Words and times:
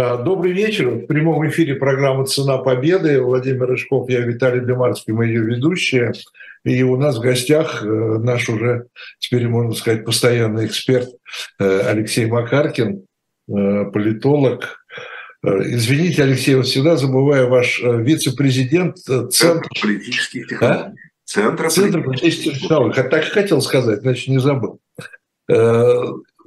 А, 0.00 0.16
добрый 0.16 0.52
вечер. 0.52 0.90
В 0.90 1.06
прямом 1.06 1.48
эфире 1.48 1.74
программа 1.74 2.24
«Цена 2.24 2.58
победы». 2.58 3.20
Владимир 3.20 3.66
Рыжков, 3.66 4.08
я 4.08 4.20
Виталий 4.20 4.64
Демарский, 4.64 5.12
мы 5.12 5.26
ее 5.26 5.40
ведущие. 5.40 6.12
И 6.62 6.84
у 6.84 6.96
нас 6.96 7.18
в 7.18 7.20
гостях 7.20 7.82
э, 7.82 7.86
наш 7.88 8.48
уже, 8.48 8.86
теперь 9.18 9.48
можно 9.48 9.72
сказать, 9.72 10.04
постоянный 10.04 10.66
эксперт 10.66 11.08
э, 11.58 11.80
Алексей 11.80 12.26
Макаркин, 12.26 13.06
э, 13.48 13.84
политолог. 13.86 14.84
Извините, 15.42 16.22
Алексей, 16.22 16.54
вот 16.54 16.66
всегда 16.66 16.96
забываю 16.96 17.48
ваш 17.48 17.82
вице-президент 17.82 18.98
Центра 18.98 19.68
политических 19.82 20.46
технологий. 20.46 20.80
А? 20.80 20.94
Центра, 21.24 21.70
Центра 21.70 22.02
политических 22.02 22.60
технологий. 22.60 23.02
Так 23.02 23.24
хотел 23.24 23.60
сказать, 23.60 24.02
значит, 24.02 24.28
не 24.28 24.38
забыл. 24.38 24.78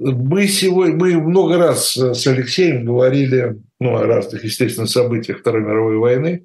Мы 0.04 0.48
сегодня, 0.48 0.96
мы 0.96 1.20
много 1.20 1.58
раз 1.58 1.96
с 1.96 2.26
Алексеем 2.26 2.84
говорили 2.84 3.60
ну, 3.78 3.96
о 3.96 4.04
разных, 4.04 4.42
естественно, 4.42 4.88
событиях 4.88 5.40
Второй 5.40 5.62
мировой 5.62 5.96
войны. 5.96 6.44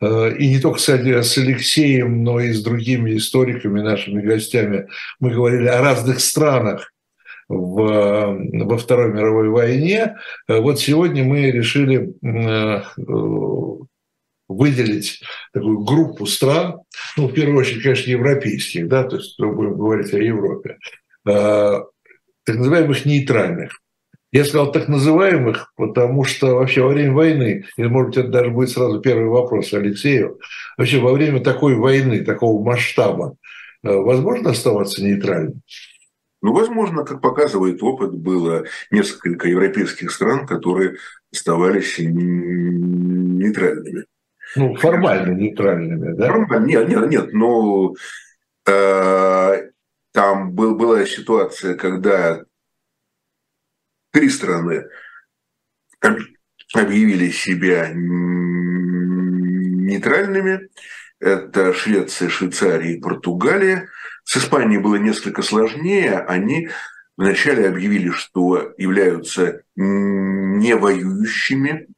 Э, 0.00 0.32
и 0.36 0.48
не 0.48 0.60
только, 0.60 0.78
кстати, 0.78 1.20
с 1.20 1.36
Алексеем, 1.36 2.22
но 2.22 2.38
и 2.38 2.52
с 2.52 2.62
другими 2.62 3.16
историками, 3.16 3.80
нашими 3.80 4.22
гостями. 4.22 4.86
Мы 5.18 5.32
говорили 5.32 5.66
о 5.66 5.82
разных 5.82 6.20
странах 6.20 6.92
в, 7.48 8.38
во 8.64 8.78
Второй 8.78 9.12
мировой 9.12 9.48
войне. 9.48 10.16
Э, 10.46 10.60
вот 10.60 10.78
сегодня 10.78 11.24
мы 11.24 11.50
решили 11.50 12.14
э, 12.24 12.82
выделить 14.46 15.22
такую 15.52 15.80
группу 15.80 16.26
стран, 16.26 16.82
ну, 17.16 17.26
в 17.26 17.32
первую 17.32 17.58
очередь, 17.58 17.82
конечно, 17.82 18.10
европейских, 18.10 18.86
да, 18.86 19.02
то 19.02 19.16
есть 19.16 19.36
мы 19.38 19.52
будем 19.52 19.76
говорить 19.76 20.12
о 20.12 20.18
Европе, 20.18 20.78
так 22.44 22.56
называемых 22.56 23.04
нейтральных. 23.04 23.82
Я 24.32 24.46
сказал 24.46 24.72
так 24.72 24.88
называемых, 24.88 25.72
потому 25.76 26.24
что 26.24 26.54
вообще 26.54 26.82
во 26.82 26.88
время 26.88 27.12
войны, 27.12 27.66
или, 27.76 27.86
может 27.86 28.08
быть, 28.08 28.18
это 28.18 28.28
даже 28.28 28.50
будет 28.50 28.70
сразу 28.70 29.00
первый 29.00 29.28
вопрос 29.28 29.74
Алексею, 29.74 30.40
вообще 30.78 31.00
во 31.00 31.12
время 31.12 31.40
такой 31.40 31.74
войны, 31.74 32.24
такого 32.24 32.64
масштаба, 32.64 33.36
э, 33.82 33.92
возможно 33.92 34.50
оставаться 34.50 35.04
нейтральным? 35.04 35.60
Ну, 36.40 36.54
возможно, 36.54 37.04
как 37.04 37.20
показывает 37.20 37.82
опыт, 37.82 38.14
было 38.14 38.64
несколько 38.90 39.48
европейских 39.48 40.10
стран, 40.10 40.46
которые 40.46 40.96
оставались 41.30 41.98
нейтральными. 41.98 44.06
Ну, 44.56 44.74
формально 44.74 45.34
нейтральными, 45.34 46.14
да? 46.14 46.28
Формально, 46.28 46.66
нет, 46.66 46.88
нет, 46.88 47.10
нет, 47.10 47.32
но 47.32 47.94
э, 48.66 49.70
там 50.12 50.52
был, 50.52 50.76
была 50.76 51.04
ситуация, 51.06 51.74
когда 51.74 52.42
три 54.12 54.28
страны 54.28 54.86
объявили 56.74 57.30
себя 57.30 57.90
нейтральными. 59.92 60.68
Это 61.18 61.72
Швеция, 61.72 62.28
Швейцария 62.28 62.94
и 62.94 63.00
Португалия. 63.00 63.88
С 64.24 64.36
Испанией 64.36 64.80
было 64.80 64.96
несколько 64.96 65.42
сложнее. 65.42 66.18
Они 66.18 66.68
вначале 67.16 67.68
объявили, 67.68 68.10
что 68.10 68.72
являются 68.76 69.62
не 69.76 70.76
воюющими. 70.76 71.88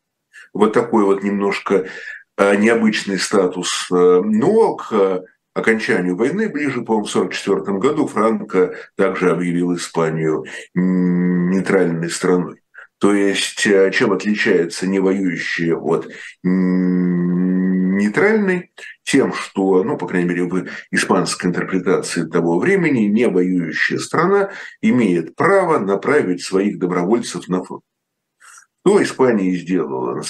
Вот 0.53 0.73
такой 0.73 1.05
вот 1.05 1.23
немножко 1.25 1.89
э, 2.37 2.57
необычный 2.57 3.19
статус. 3.19 3.89
Э, 3.91 4.20
но 4.23 4.77
к 4.77 5.25
окончанию 5.55 6.16
войны, 6.16 6.48
ближе, 6.48 6.83
по-моему, 6.83 7.06
в 7.06 7.16
1944 7.16 7.78
году, 7.78 8.06
Франко 8.06 8.74
также 8.97 9.30
объявил 9.30 9.74
Испанию 9.77 10.44
нейтральной 10.74 12.11
страной. 12.11 12.61
То 12.98 13.14
есть, 13.14 13.66
э, 13.66 13.91
чем 13.92 14.12
отличается 14.12 14.86
невоюющие 14.86 15.77
от 15.77 16.08
нейтральной? 17.94 18.70
Тем, 19.02 19.33
что, 19.33 19.84
ну, 19.84 19.96
по 19.98 20.06
крайней 20.06 20.28
мере, 20.28 20.44
в 20.44 20.66
испанской 20.91 21.50
интерпретации 21.50 22.24
того 22.24 22.58
времени, 22.58 23.06
не 23.06 23.29
воюющая 23.29 23.98
страна 23.98 24.50
имеет 24.80 25.36
право 25.36 25.79
направить 25.79 26.42
своих 26.42 26.79
добровольцев 26.79 27.48
на 27.48 27.62
фронт. 27.62 27.83
Что 28.86 29.02
Испания 29.02 29.50
сделала? 29.56 30.17
На 30.17 30.22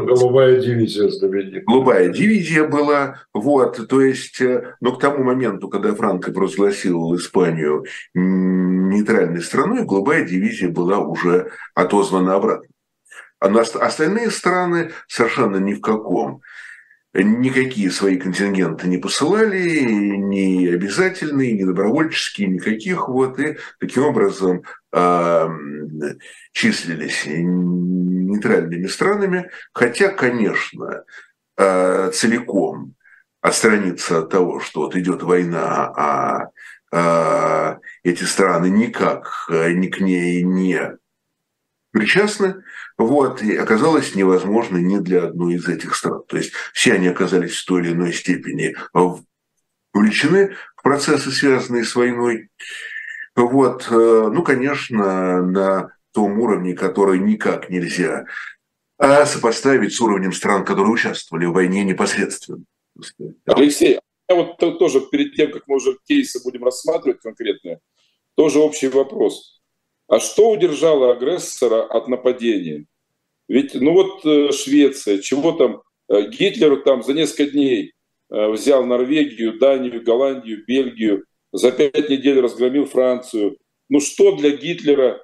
голубая 0.00 0.60
дивизия 0.60 1.08
знаменитая. 1.08 1.62
Голубая 1.62 2.08
дивизия 2.10 2.68
была, 2.68 3.22
вот, 3.32 3.88
то 3.88 4.02
есть, 4.02 4.42
э, 4.42 4.74
но 4.82 4.92
к 4.92 5.00
тому 5.00 5.24
моменту, 5.24 5.68
когда 5.68 5.94
Франко 5.94 6.30
провозгласил 6.30 7.16
Испанию 7.16 7.86
нейтральной 8.12 9.40
страной, 9.40 9.86
голубая 9.86 10.22
дивизия 10.26 10.68
была 10.68 10.98
уже 10.98 11.50
отозвана 11.74 12.34
обратно. 12.34 12.68
А 13.40 13.48
остальные 13.48 14.30
страны 14.30 14.90
совершенно 15.08 15.56
ни 15.56 15.72
в 15.72 15.80
каком 15.80 16.42
никакие 17.22 17.90
свои 17.90 18.16
контингенты 18.18 18.88
не 18.88 18.98
посылали, 18.98 19.78
ни 19.78 20.66
обязательные, 20.66 21.52
ни 21.52 21.62
добровольческие, 21.62 22.48
никаких. 22.48 23.08
Вот, 23.08 23.38
и 23.38 23.56
таким 23.78 24.04
образом 24.04 24.64
э, 24.92 25.48
числились 26.52 27.24
нейтральными 27.26 28.86
странами. 28.86 29.50
Хотя, 29.72 30.08
конечно, 30.08 31.04
э, 31.56 32.10
целиком 32.12 32.94
отстраниться 33.40 34.18
от 34.18 34.30
того, 34.30 34.58
что 34.58 34.80
вот 34.80 34.96
идет 34.96 35.22
война, 35.22 35.92
а 35.96 36.48
э, 36.92 37.78
эти 38.02 38.24
страны 38.24 38.70
никак 38.70 39.46
ни 39.48 39.86
к 39.86 40.00
ней 40.00 40.42
не 40.42 40.96
причастны, 41.94 42.64
вот, 42.98 43.40
и 43.40 43.56
оказалось 43.56 44.14
невозможно 44.14 44.78
ни 44.78 44.98
для 44.98 45.24
одной 45.24 45.54
из 45.54 45.68
этих 45.68 45.94
стран. 45.94 46.22
То 46.28 46.36
есть 46.36 46.52
все 46.72 46.94
они 46.94 47.06
оказались 47.08 47.56
в 47.56 47.64
той 47.64 47.82
или 47.82 47.92
иной 47.92 48.12
степени 48.12 48.74
вовлечены 48.92 50.56
в 50.76 50.82
процессы, 50.82 51.30
связанные 51.30 51.84
с 51.84 51.94
войной. 51.94 52.50
Вот, 53.36 53.88
э, 53.90 53.94
ну, 54.32 54.42
конечно, 54.42 55.40
на 55.42 55.96
том 56.12 56.38
уровне, 56.40 56.74
который 56.74 57.18
никак 57.20 57.70
нельзя 57.70 58.26
а 58.96 59.26
сопоставить 59.26 59.94
с 59.94 60.00
уровнем 60.00 60.32
стран, 60.32 60.64
которые 60.64 60.92
участвовали 60.92 61.46
в 61.46 61.52
войне 61.52 61.84
непосредственно. 61.84 62.64
Алексей, 63.46 63.98
я 64.28 64.34
вот 64.34 64.56
тоже 64.78 65.00
перед 65.10 65.34
тем, 65.34 65.50
как 65.52 65.66
мы 65.66 65.76
уже 65.76 65.96
кейсы 66.06 66.42
будем 66.42 66.64
рассматривать 66.64 67.20
конкретные, 67.20 67.80
тоже 68.36 68.60
общий 68.60 68.88
вопрос. 68.88 69.53
А 70.08 70.20
что 70.20 70.50
удержало 70.50 71.12
агрессора 71.12 71.82
от 71.82 72.08
нападения? 72.08 72.86
Ведь, 73.48 73.74
ну 73.74 73.92
вот 73.92 74.24
э, 74.24 74.52
Швеция, 74.52 75.18
чего 75.18 75.52
там, 75.52 75.82
э, 76.08 76.28
Гитлер 76.28 76.82
там 76.82 77.02
за 77.02 77.12
несколько 77.12 77.46
дней 77.46 77.92
э, 78.30 78.48
взял 78.48 78.84
Норвегию, 78.84 79.58
Данию, 79.58 80.02
Голландию, 80.02 80.64
Бельгию, 80.66 81.24
за 81.52 81.70
пять 81.72 82.08
недель 82.08 82.40
разгромил 82.40 82.86
Францию. 82.86 83.58
Ну 83.88 84.00
что 84.00 84.34
для 84.36 84.50
Гитлера 84.50 85.22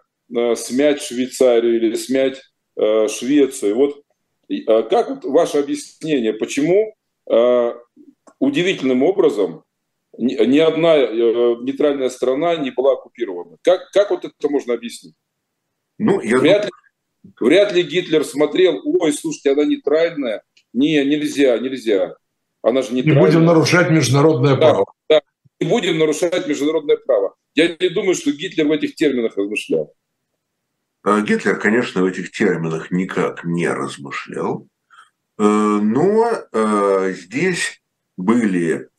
смять 0.55 1.03
Швейцарию 1.03 1.77
или 1.77 1.95
смять 1.97 2.41
Швецию? 2.77 3.75
Вот 3.75 4.03
как 4.91 5.11
вот 5.11 5.25
ваше 5.25 5.59
объяснение, 5.59 6.33
почему 6.35 6.95
удивительным 8.39 9.03
образом 9.03 9.65
ни 10.19 10.59
одна 10.59 10.97
э, 10.97 11.57
нейтральная 11.63 12.11
страна 12.11 12.57
не 12.57 12.71
была 12.71 12.95
оккупирована. 12.95 13.57
Как, 13.63 13.91
как 13.91 14.11
вот 14.11 14.25
это 14.25 14.49
можно 14.49 14.75
объяснить? 14.75 15.15
Ну, 15.99 16.21
я... 16.21 16.39
вряд, 16.39 16.65
ли, 16.67 16.71
вряд 17.41 17.73
ли 17.73 17.83
Гитлер 17.83 18.25
смотрел, 18.25 18.81
ой, 18.85 19.13
слушайте, 19.13 19.53
она 19.53 19.65
нейтральная. 19.65 20.43
Не, 20.73 21.05
нельзя, 21.05 21.59
нельзя. 21.59 22.17
Она 22.63 22.83
же 22.83 22.93
нейтральная. 22.93 23.23
Не 23.23 23.27
будем 23.27 23.45
нарушать 23.45 23.91
международное 23.91 24.57
да, 24.57 24.57
право. 24.57 24.93
Да, 25.09 25.23
не 25.61 25.69
будем 25.69 25.99
нарушать 25.99 26.47
международное 26.47 26.97
право. 26.97 27.35
Я 27.55 27.69
не 27.69 27.89
думаю, 27.89 28.15
что 28.15 28.33
Гитлер 28.33 28.67
в 28.67 28.73
этих 28.73 28.95
терминах 28.95 29.37
размышлял. 29.37 29.95
А 31.03 31.21
Гитлер, 31.23 31.59
конечно, 31.59 32.03
в 32.03 32.07
этих 32.07 32.31
терминах 32.31 32.91
никак 32.91 33.45
не 33.45 33.69
размышлял. 33.69 34.69
Э, 35.39 35.43
но 35.43 36.31
э, 36.53 37.13
здесь 37.17 37.83
были 38.19 38.90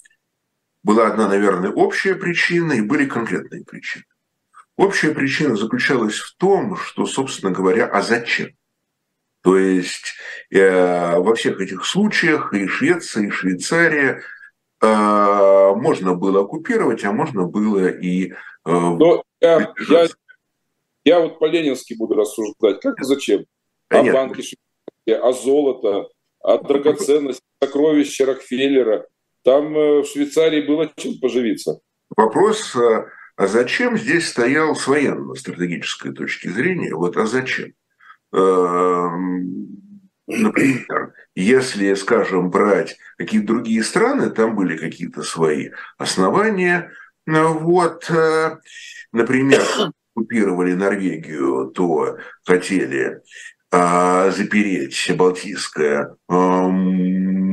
была 0.83 1.07
одна, 1.07 1.27
наверное, 1.27 1.71
общая 1.71 2.15
причина 2.15 2.73
и 2.73 2.81
были 2.81 3.05
конкретные 3.05 3.63
причины. 3.63 4.05
Общая 4.77 5.13
причина 5.13 5.55
заключалась 5.55 6.17
в 6.17 6.35
том, 6.37 6.75
что, 6.75 7.05
собственно 7.05 7.51
говоря, 7.51 7.85
а 7.85 8.01
зачем? 8.01 8.49
То 9.41 9.57
есть 9.57 10.13
э, 10.51 11.17
во 11.17 11.35
всех 11.35 11.59
этих 11.61 11.85
случаях 11.85 12.53
и 12.53 12.67
Швеция, 12.67 13.27
и 13.27 13.31
Швейцария 13.31 14.21
э, 14.81 15.73
можно 15.75 16.15
было 16.15 16.41
оккупировать, 16.41 17.03
а 17.03 17.11
можно 17.11 17.45
было 17.45 17.89
и... 17.89 18.31
Э, 18.31 18.35
Но 18.65 19.23
я, 19.39 19.73
я, 19.89 20.07
я 21.03 21.19
вот 21.19 21.39
по-ленински 21.39 21.95
буду 21.95 22.15
рассуждать. 22.15 22.81
Как 22.81 22.99
и 22.99 23.03
зачем? 23.03 23.45
О 23.89 24.03
банке 24.03 24.43
Швейцарии, 24.43 25.27
о 25.27 25.31
золото, 25.33 26.09
о 26.39 26.57
драгоценности, 26.59 27.43
сокровища 27.61 28.25
Рокфеллера– 28.25 29.05
там 29.43 29.75
э, 29.75 30.01
в 30.01 30.05
Швейцарии 30.05 30.65
было 30.65 30.91
чем 30.95 31.19
поживиться. 31.19 31.79
Вопрос, 32.15 32.75
э, 32.75 33.05
а 33.35 33.47
зачем 33.47 33.97
здесь 33.97 34.27
стоял 34.27 34.75
с 34.75 34.87
военно-стратегической 34.87 36.13
точки 36.13 36.47
зрения? 36.47 36.93
Вот 36.93 37.17
а 37.17 37.25
зачем? 37.25 37.73
Эм, 38.33 39.81
Например, 40.27 41.13
если, 41.35 41.93
скажем, 41.93 42.49
брать 42.49 42.97
какие-то 43.17 43.47
другие 43.47 43.83
страны, 43.83 44.29
там 44.29 44.55
были 44.55 44.77
какие-то 44.77 45.23
свои 45.23 45.71
основания. 45.97 46.91
Вот, 47.25 48.09
э, 48.09 48.57
например, 49.11 49.61
оккупировали 50.15 50.73
Норвегию, 50.73 51.71
то 51.75 52.17
хотели 52.45 53.21
а, 53.71 54.31
запереть 54.31 55.11
Балтийское 55.15 56.15
а, 56.27 56.67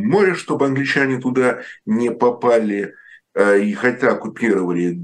море, 0.09 0.35
чтобы 0.35 0.67
англичане 0.67 1.21
туда 1.21 1.63
не 1.87 2.11
попали. 2.11 2.95
А, 3.35 3.55
и 3.55 3.73
хотя 3.75 4.13
оккупировали 4.13 5.01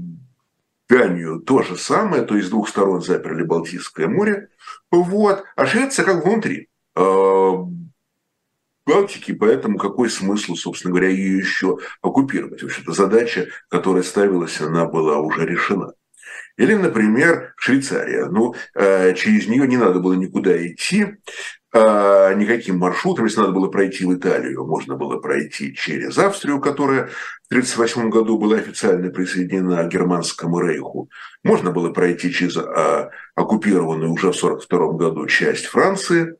Данию, 0.89 1.39
то 1.39 1.63
же 1.63 1.77
самое, 1.77 2.23
то 2.23 2.35
есть 2.35 2.47
с 2.47 2.51
двух 2.51 2.69
сторон 2.69 3.01
заперли 3.01 3.43
Балтийское 3.43 4.07
море. 4.07 4.49
Вот. 4.91 5.43
А 5.55 5.65
Швеция 5.65 6.05
как 6.05 6.25
внутри. 6.25 6.69
Балтики, 8.85 9.33
поэтому 9.33 9.79
какой 9.79 10.09
смысл, 10.09 10.55
собственно 10.55 10.91
говоря, 10.91 11.09
ее 11.09 11.37
еще 11.39 11.79
оккупировать? 12.01 12.61
В 12.61 12.65
общем-то, 12.65 12.91
задача, 12.91 13.47
которая 13.67 14.03
ставилась, 14.03 14.61
она 14.61 14.85
была 14.85 15.17
уже 15.17 15.45
решена. 15.45 15.93
Или, 16.57 16.75
например, 16.75 17.53
Швейцария. 17.57 18.27
Ну, 18.27 18.55
э, 18.75 19.13
через 19.15 19.47
нее 19.47 19.67
не 19.67 19.77
надо 19.77 19.99
было 19.99 20.13
никуда 20.13 20.55
идти, 20.65 21.03
э, 21.03 21.15
никаким 21.75 22.77
маршрутом. 22.77 23.25
Если 23.25 23.41
надо 23.41 23.51
было 23.51 23.67
пройти 23.67 24.05
в 24.05 24.13
Италию, 24.13 24.65
можно 24.65 24.95
было 24.95 25.17
пройти 25.19 25.75
через 25.75 26.17
Австрию, 26.17 26.61
которая 26.61 27.07
в 27.07 27.51
1938 27.51 28.09
году 28.09 28.37
была 28.37 28.57
официально 28.57 29.09
присоединена 29.09 29.83
к 29.83 29.89
Германскому 29.89 30.59
рейху. 30.59 31.09
Можно 31.43 31.71
было 31.71 31.91
пройти 31.91 32.31
через 32.31 32.55
э, 32.55 33.09
оккупированную 33.35 34.11
уже 34.11 34.31
в 34.31 34.37
1942 34.37 34.93
году 34.93 35.27
часть 35.27 35.65
Франции. 35.65 36.37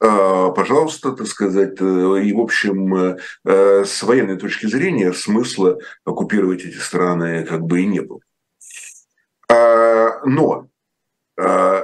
Пожалуйста, 0.00 1.12
так 1.12 1.26
сказать, 1.26 1.80
и, 1.80 2.32
в 2.34 2.40
общем, 2.40 3.16
с 3.44 4.02
военной 4.02 4.36
точки 4.36 4.66
зрения 4.66 5.14
смысла 5.14 5.78
оккупировать 6.04 6.62
эти 6.62 6.76
страны 6.76 7.44
как 7.44 7.62
бы 7.62 7.80
и 7.80 7.86
не 7.86 8.00
было. 8.00 8.20
А, 9.48 10.20
но 10.24 10.68
а, 11.36 11.83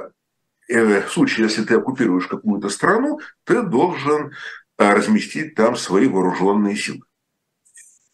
в 0.79 1.11
случае, 1.11 1.47
если 1.47 1.63
ты 1.63 1.75
оккупируешь 1.75 2.27
какую-то 2.27 2.69
страну, 2.69 3.19
ты 3.45 3.61
должен 3.61 4.31
а, 4.77 4.95
разместить 4.95 5.53
там 5.55 5.75
свои 5.75 6.07
вооруженные 6.07 6.75
силы. 6.75 7.01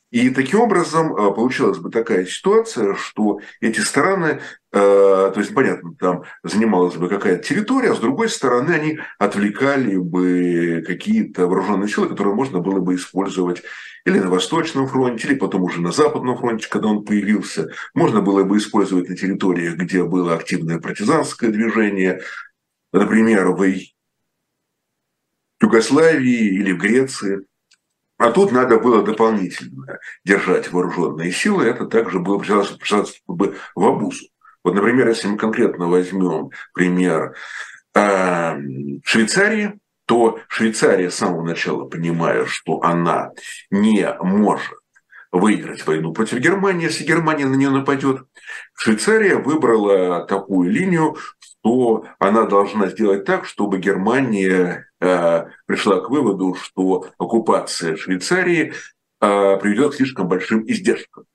И 0.10 0.30
таким 0.30 0.62
образом 0.62 1.14
а, 1.14 1.32
получилась 1.32 1.78
бы 1.78 1.90
такая 1.90 2.26
ситуация, 2.26 2.96
что 2.96 3.40
эти 3.62 3.80
страны, 3.80 4.42
а, 4.74 5.32
то 5.32 5.40
есть, 5.40 5.54
понятно, 5.54 5.96
там 5.96 6.24
занималась 6.44 6.96
бы 6.96 7.08
какая-то 7.08 7.44
территория, 7.44 7.92
а 7.92 7.96
с 7.96 8.00
другой 8.00 8.30
стороны 8.30 8.72
они 8.72 9.00
отвлекали 9.20 9.98
бы 9.98 10.84
какие-то 10.86 11.48
вооруженные 11.48 11.88
силы, 11.88 12.10
которые 12.10 12.36
можно 12.36 12.60
было 12.60 12.80
бы 12.80 12.96
использовать 12.96 13.64
или 14.06 14.20
на 14.20 14.30
Восточном 14.30 14.88
фронте, 14.88 15.28
или 15.28 15.36
потом 15.36 15.64
уже 15.64 15.82
на 15.82 15.92
Западном 15.92 16.38
фронте, 16.38 16.68
когда 16.70 16.88
он 16.88 17.04
появился. 17.04 17.70
Можно 17.94 18.22
было 18.22 18.44
бы 18.44 18.58
использовать 18.58 19.10
на 19.10 19.18
территориях, 19.18 19.76
где 19.76 20.04
было 20.04 20.34
активное 20.36 20.80
партизанское 20.80 21.50
движение, 21.50 22.22
например, 22.92 23.50
в 23.52 23.66
Югославии 25.62 26.56
или 26.60 26.72
в 26.72 26.78
Греции. 26.78 27.46
А 28.18 28.32
тут 28.32 28.52
надо 28.52 28.80
было 28.80 29.04
дополнительно 29.04 30.00
держать 30.24 30.72
вооруженные 30.72 31.32
силы, 31.32 31.66
это 31.66 31.86
также 31.86 32.20
было 32.20 32.38
бы 33.28 33.58
в 33.76 33.86
обузу. 33.86 34.26
Вот, 34.64 34.74
например, 34.74 35.08
если 35.08 35.28
мы 35.28 35.38
конкретно 35.38 35.88
возьмем 35.88 36.50
пример 36.74 37.36
э, 37.94 38.58
Швейцарии, 39.04 39.80
то 40.06 40.40
Швейцария 40.48 41.12
с 41.12 41.16
самого 41.16 41.44
начала, 41.44 41.86
понимая, 41.86 42.46
что 42.46 42.82
она 42.82 43.32
не 43.70 44.12
может 44.22 44.78
выиграть 45.32 45.86
войну 45.86 46.14
против 46.14 46.40
Германии, 46.40 46.86
если 46.86 47.04
Германия 47.04 47.46
на 47.46 47.56
нее 47.56 47.70
нападет, 47.70 48.22
Швейцария 48.74 49.36
выбрала 49.36 50.26
такую 50.26 50.72
линию, 50.72 51.18
что 51.68 52.06
она 52.20 52.46
должна 52.46 52.88
сделать 52.88 53.26
так, 53.26 53.46
чтобы 53.46 53.80
Германия 53.80 54.88
э, 55.02 55.46
пришла 55.66 56.00
к 56.00 56.10
выводу, 56.10 56.56
что 56.56 57.08
оккупация 57.18 57.98
Швейцарии 57.98 58.74
э, 59.20 59.58
приведет 59.58 59.92
к 59.92 59.96
слишком 59.96 60.30
большим 60.30 60.64
издержкам. 60.66 61.26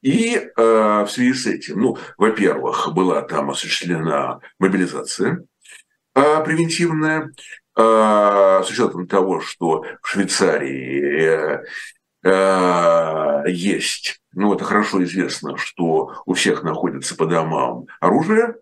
И 0.00 0.34
э, 0.34 0.50
в 0.56 1.08
связи 1.08 1.34
с 1.34 1.46
этим, 1.46 1.80
ну, 1.80 1.98
во-первых, 2.16 2.92
была 2.94 3.20
там 3.22 3.50
осуществлена 3.50 4.40
мобилизация 4.58 5.44
э, 6.14 6.44
превентивная, 6.44 7.32
э, 7.76 8.62
с 8.64 8.70
учетом 8.70 9.06
того, 9.06 9.40
что 9.40 9.84
в 10.00 10.08
Швейцарии 10.08 11.60
э, 12.24 12.28
э, 12.28 13.42
есть, 13.50 14.20
ну, 14.32 14.54
это 14.54 14.64
хорошо 14.64 15.04
известно, 15.04 15.58
что 15.58 16.14
у 16.24 16.32
всех 16.32 16.62
находится 16.62 17.14
по 17.14 17.26
домам 17.26 17.86
оружие, 18.00 18.54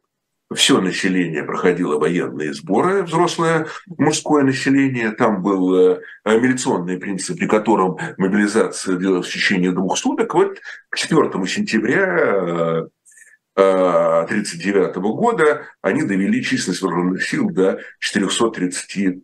все 0.55 0.81
население 0.81 1.44
проходило 1.44 1.99
военные 1.99 2.52
сборы, 2.52 3.05
взрослое 3.05 3.69
мужское 3.87 4.43
население. 4.43 5.12
Там 5.12 5.43
был 5.43 5.75
э, 5.75 6.00
милиционный 6.25 6.99
принцип, 6.99 7.38
при 7.38 7.47
котором 7.47 7.99
мобилизация 8.19 8.97
длилась 8.97 9.29
в 9.29 9.32
течение 9.32 9.70
двух 9.70 9.97
суток. 9.97 10.35
Вот 10.35 10.61
к 10.88 10.97
4 10.97 11.47
сентября 11.47 12.88
1939 13.55 14.97
э, 14.97 15.00
года 15.00 15.67
они 15.82 16.02
довели 16.02 16.43
численность 16.43 16.82
вооруженных 16.82 17.25
сил 17.25 17.49
до 17.50 17.81
430 18.00 19.23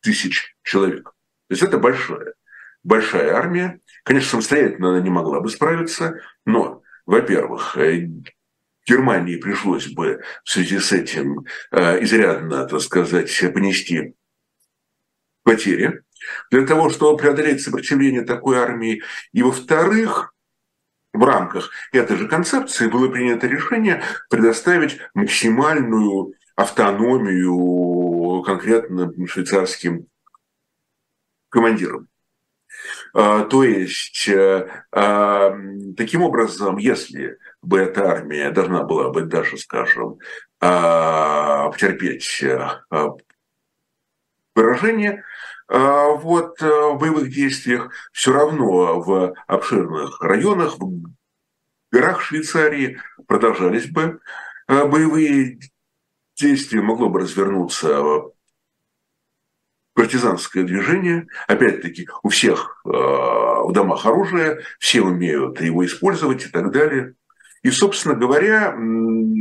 тысяч 0.00 0.56
человек. 0.64 1.04
То 1.48 1.52
есть 1.54 1.62
это 1.62 1.78
большая, 1.78 2.34
большая 2.82 3.32
армия. 3.34 3.80
Конечно, 4.02 4.30
самостоятельно 4.30 4.90
она 4.90 5.00
не 5.00 5.10
могла 5.10 5.40
бы 5.40 5.48
справиться, 5.50 6.20
но, 6.44 6.82
во-первых, 7.06 7.76
э, 7.76 8.08
Германии 8.88 9.36
пришлось 9.36 9.88
бы 9.88 10.22
в 10.44 10.50
связи 10.50 10.78
с 10.78 10.92
этим 10.92 11.44
э, 11.70 12.02
изрядно, 12.02 12.66
так 12.66 12.80
сказать, 12.80 13.52
понести 13.52 14.14
потери 15.42 16.02
для 16.50 16.66
того, 16.66 16.90
чтобы 16.90 17.16
преодолеть 17.16 17.62
сопротивление 17.62 18.22
такой 18.22 18.58
армии. 18.58 19.02
И 19.32 19.42
во-вторых, 19.42 20.34
в 21.12 21.24
рамках 21.24 21.70
этой 21.92 22.16
же 22.16 22.28
концепции 22.28 22.88
было 22.88 23.08
принято 23.08 23.46
решение 23.46 24.02
предоставить 24.30 24.98
максимальную 25.14 26.34
автономию 26.56 28.42
конкретно 28.42 29.12
швейцарским 29.26 30.06
командирам. 31.48 32.08
А, 33.14 33.44
то 33.44 33.64
есть, 33.64 34.28
э, 34.28 34.68
а, 34.92 35.56
таким 35.96 36.22
образом, 36.22 36.76
если 36.78 37.38
бы 37.62 37.78
эта 37.78 38.10
армия 38.10 38.50
должна 38.50 38.84
была 38.84 39.10
бы 39.10 39.22
даже, 39.22 39.56
скажем, 39.58 40.18
а, 40.60 41.70
потерпеть 41.70 42.44
поражение, 44.52 45.22
вот 45.68 46.60
в 46.60 46.96
боевых 46.98 47.30
действиях 47.30 47.92
все 48.12 48.32
равно 48.32 49.00
в 49.00 49.34
обширных 49.46 50.20
районах, 50.22 50.78
в 50.78 51.02
горах 51.92 52.22
Швейцарии 52.22 52.98
продолжались 53.26 53.86
бы 53.86 54.18
боевые 54.66 55.60
действия, 56.36 56.80
могло 56.80 57.10
бы 57.10 57.20
развернуться 57.20 58.02
партизанское 59.98 60.62
движение. 60.62 61.26
Опять-таки, 61.48 62.08
у 62.22 62.28
всех 62.28 62.80
э, 62.84 62.88
в 62.88 63.72
домах 63.72 64.06
оружие, 64.06 64.60
все 64.78 65.02
умеют 65.02 65.60
его 65.60 65.84
использовать 65.84 66.46
и 66.46 66.48
так 66.48 66.70
далее. 66.70 67.14
И, 67.64 67.70
собственно 67.72 68.14
говоря, 68.14 68.76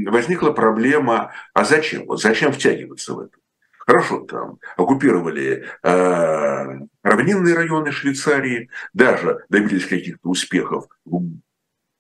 возникла 0.10 0.50
проблема, 0.50 1.32
а 1.54 1.64
зачем? 1.64 2.08
Вот 2.08 2.24
зачем 2.24 2.52
втягиваться 2.52 3.14
в 3.14 3.20
это? 3.20 3.38
Хорошо, 3.86 4.22
там 4.22 4.58
оккупировали 4.78 5.68
э, 5.84 6.80
равнинные 7.04 7.54
районы 7.54 7.92
Швейцарии, 7.92 8.72
даже 8.94 9.46
добились 9.50 9.86
каких-то 9.86 10.28
успехов 10.28 10.88
в 11.06 11.22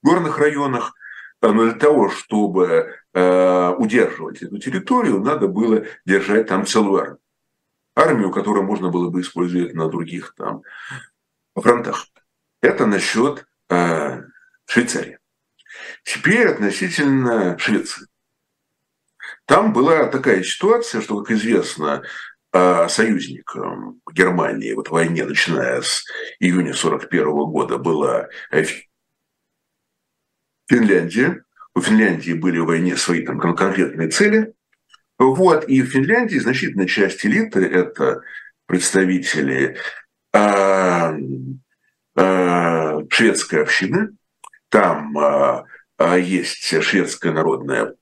горных 0.01 0.39
районах, 0.39 0.95
но 1.43 1.63
для 1.63 1.73
того, 1.73 2.09
чтобы 2.09 2.95
э, 3.13 3.69
удерживать 3.77 4.41
эту 4.41 4.57
территорию, 4.57 5.19
надо 5.19 5.47
было 5.47 5.83
держать 6.05 6.47
там 6.47 6.65
целую 6.65 7.01
армию 7.03 7.19
армию, 7.98 8.32
которую 8.32 8.66
можно 8.66 8.89
было 8.89 9.10
бы 9.10 9.22
использовать 9.22 9.74
на 9.74 9.89
других 9.89 10.34
там 10.36 10.62
фронтах. 11.56 12.08
Это 12.62 12.86
насчет 12.86 13.48
э, 13.70 14.22
Швейцарии. 14.66 15.18
Теперь 16.04 16.48
относительно 16.48 17.58
Швеции. 17.58 18.08
Там 19.46 19.74
была 19.74 20.06
такая 20.08 20.44
ситуация, 20.44 21.01
что, 21.01 21.22
как 21.22 21.32
известно, 21.32 22.04
э, 22.54 22.88
союзником 22.88 24.01
Германии 24.13 24.74
вот 24.74 24.89
в 24.89 24.92
войне, 24.92 25.25
начиная 25.25 25.82
с 25.82 26.06
июня 26.39 26.74
1941 26.74 27.25
года, 27.51 27.77
была 27.80 28.27
Финляндия. 30.70 31.44
У 31.74 31.82
Финляндии 31.82 32.34
были 32.34 32.60
в 32.60 32.66
войне 32.66 32.96
свои 32.96 33.25
там 33.25 33.39
конкретные 33.39 34.10
цели. 34.10 34.54
Вот, 35.19 35.67
и 35.67 35.81
в 35.81 35.88
Финляндии 35.88 36.38
значительная 36.38 36.88
часть 36.88 37.25
элиты– 37.25 37.65
это 37.65 38.21
представители 38.67 39.77
э, 40.33 41.17
э, 42.15 43.01
шведской 43.09 43.63
общины. 43.63 44.09
Там 44.69 45.17
э, 45.17 45.63
есть 46.19 46.83
шведская 46.83 47.31
народная 47.31 47.95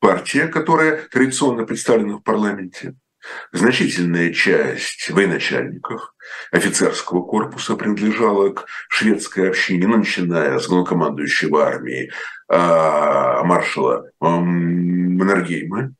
партия, 0.00 0.48
которая 0.48 1.06
традиционно 1.08 1.64
представлена 1.64 2.16
в 2.16 2.22
парламенте. 2.22 2.94
Значительная 3.52 4.32
часть 4.32 5.08
военачальников 5.10 6.14
офицерского 6.50 7.22
корпуса 7.22 7.74
принадлежала 7.76 8.50
к 8.50 8.66
шведской 8.88 9.48
общине, 9.48 9.86
ну, 9.86 9.98
начиная 9.98 10.58
с 10.58 10.66
главнокомандующего 10.68 11.64
армии 11.64 12.10
э, 12.50 13.42
маршала 13.44 14.04
э, 14.06 14.10
Маннергейма. 14.20 15.94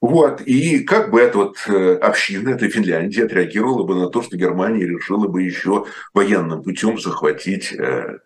Вот. 0.00 0.40
И 0.42 0.80
как 0.80 1.10
бы 1.10 1.20
эта 1.20 1.38
вот 1.38 1.56
э, 1.66 1.94
община, 1.96 2.50
эта 2.50 2.68
Финляндия 2.68 3.24
отреагировала 3.24 3.84
бы 3.84 3.94
на 3.94 4.08
то, 4.08 4.22
что 4.22 4.36
Германия 4.36 4.86
решила 4.86 5.28
бы 5.28 5.42
еще 5.42 5.86
военным 6.14 6.62
путем 6.62 6.98
захватить 6.98 7.72
э, 7.72 8.18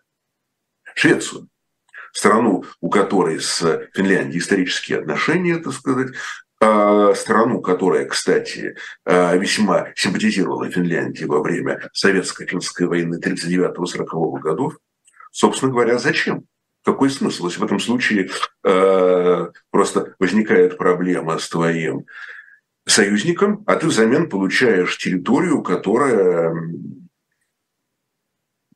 Швецию 0.95 1.49
страну, 2.13 2.63
у 2.79 2.89
которой 2.89 3.39
с 3.39 3.59
Финляндией 3.93 4.39
исторические 4.39 4.99
отношения, 4.99 5.57
так 5.57 5.73
сказать, 5.73 6.13
а, 6.61 7.13
страну, 7.13 7.61
которая, 7.61 8.05
кстати, 8.05 8.77
а, 9.03 9.35
весьма 9.35 9.89
симпатизировала 9.95 10.71
Финляндии 10.71 11.25
во 11.25 11.41
время 11.41 11.89
советско-финской 11.93 12.87
войны 12.87 13.19
1939-1940 13.19 14.39
годов, 14.39 14.77
собственно 15.31 15.71
говоря, 15.71 15.97
зачем? 15.97 16.45
Какой 16.85 17.09
смысл? 17.09 17.47
Если 17.47 17.59
в 17.59 17.63
этом 17.63 17.79
случае 17.79 18.29
э, 18.63 19.51
просто 19.71 20.15
возникает 20.19 20.77
проблема 20.77 21.39
с 21.39 21.49
твоим 21.49 22.05
союзником, 22.85 23.63
а 23.65 23.75
ты 23.75 23.87
взамен 23.87 24.29
получаешь 24.29 24.95
территорию, 24.99 25.63
которая 25.63 26.53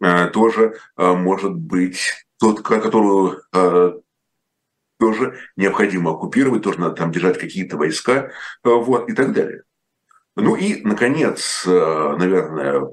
э, 0.01 0.27
тоже 0.29 0.73
э, 0.97 1.13
может 1.13 1.53
быть 1.53 2.25
тот, 2.39 2.63
которую 2.63 3.43
э, 3.53 3.93
тоже 4.97 5.37
необходимо 5.55 6.11
оккупировать, 6.11 6.63
тоже 6.63 6.79
надо 6.79 6.95
там 6.95 7.11
держать 7.11 7.37
какие-то 7.37 7.77
войска, 7.77 8.13
э, 8.13 8.29
вот, 8.63 9.07
и 9.07 9.13
так 9.13 9.33
далее. 9.33 9.61
Ну 10.35 10.55
и, 10.55 10.81
наконец, 10.81 11.63
э, 11.67 12.15
наверное, 12.17 12.87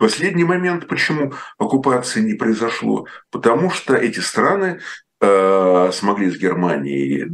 последний 0.00 0.44
момент, 0.44 0.88
почему 0.88 1.34
оккупации 1.58 2.22
не 2.22 2.34
произошло, 2.34 3.06
потому 3.30 3.70
что 3.70 3.94
эти 3.94 4.20
страны 4.20 4.80
э, 5.20 5.90
смогли 5.92 6.30
с 6.30 6.38
Германией 6.38 7.30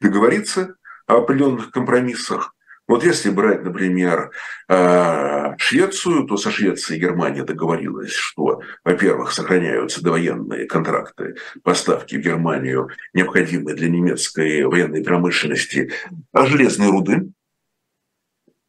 договориться 0.00 0.76
о 1.06 1.18
определенных 1.18 1.70
компромиссах, 1.70 2.54
вот 2.88 3.04
если 3.04 3.28
брать, 3.28 3.64
например, 3.64 4.30
э, 4.66 5.56
Швецию, 5.58 6.24
то 6.24 6.38
со 6.38 6.50
Швецией 6.50 6.98
Германия 6.98 7.44
договорилась, 7.44 8.12
что, 8.12 8.62
во-первых, 8.82 9.32
сохраняются 9.32 10.02
довоенные 10.02 10.64
контракты 10.66 11.36
поставки 11.62 12.16
в 12.16 12.20
Германию, 12.20 12.88
необходимые 13.12 13.76
для 13.76 13.90
немецкой 13.90 14.64
военной 14.64 15.04
промышленности 15.04 15.92
железной 16.34 16.88
руды. 16.88 17.30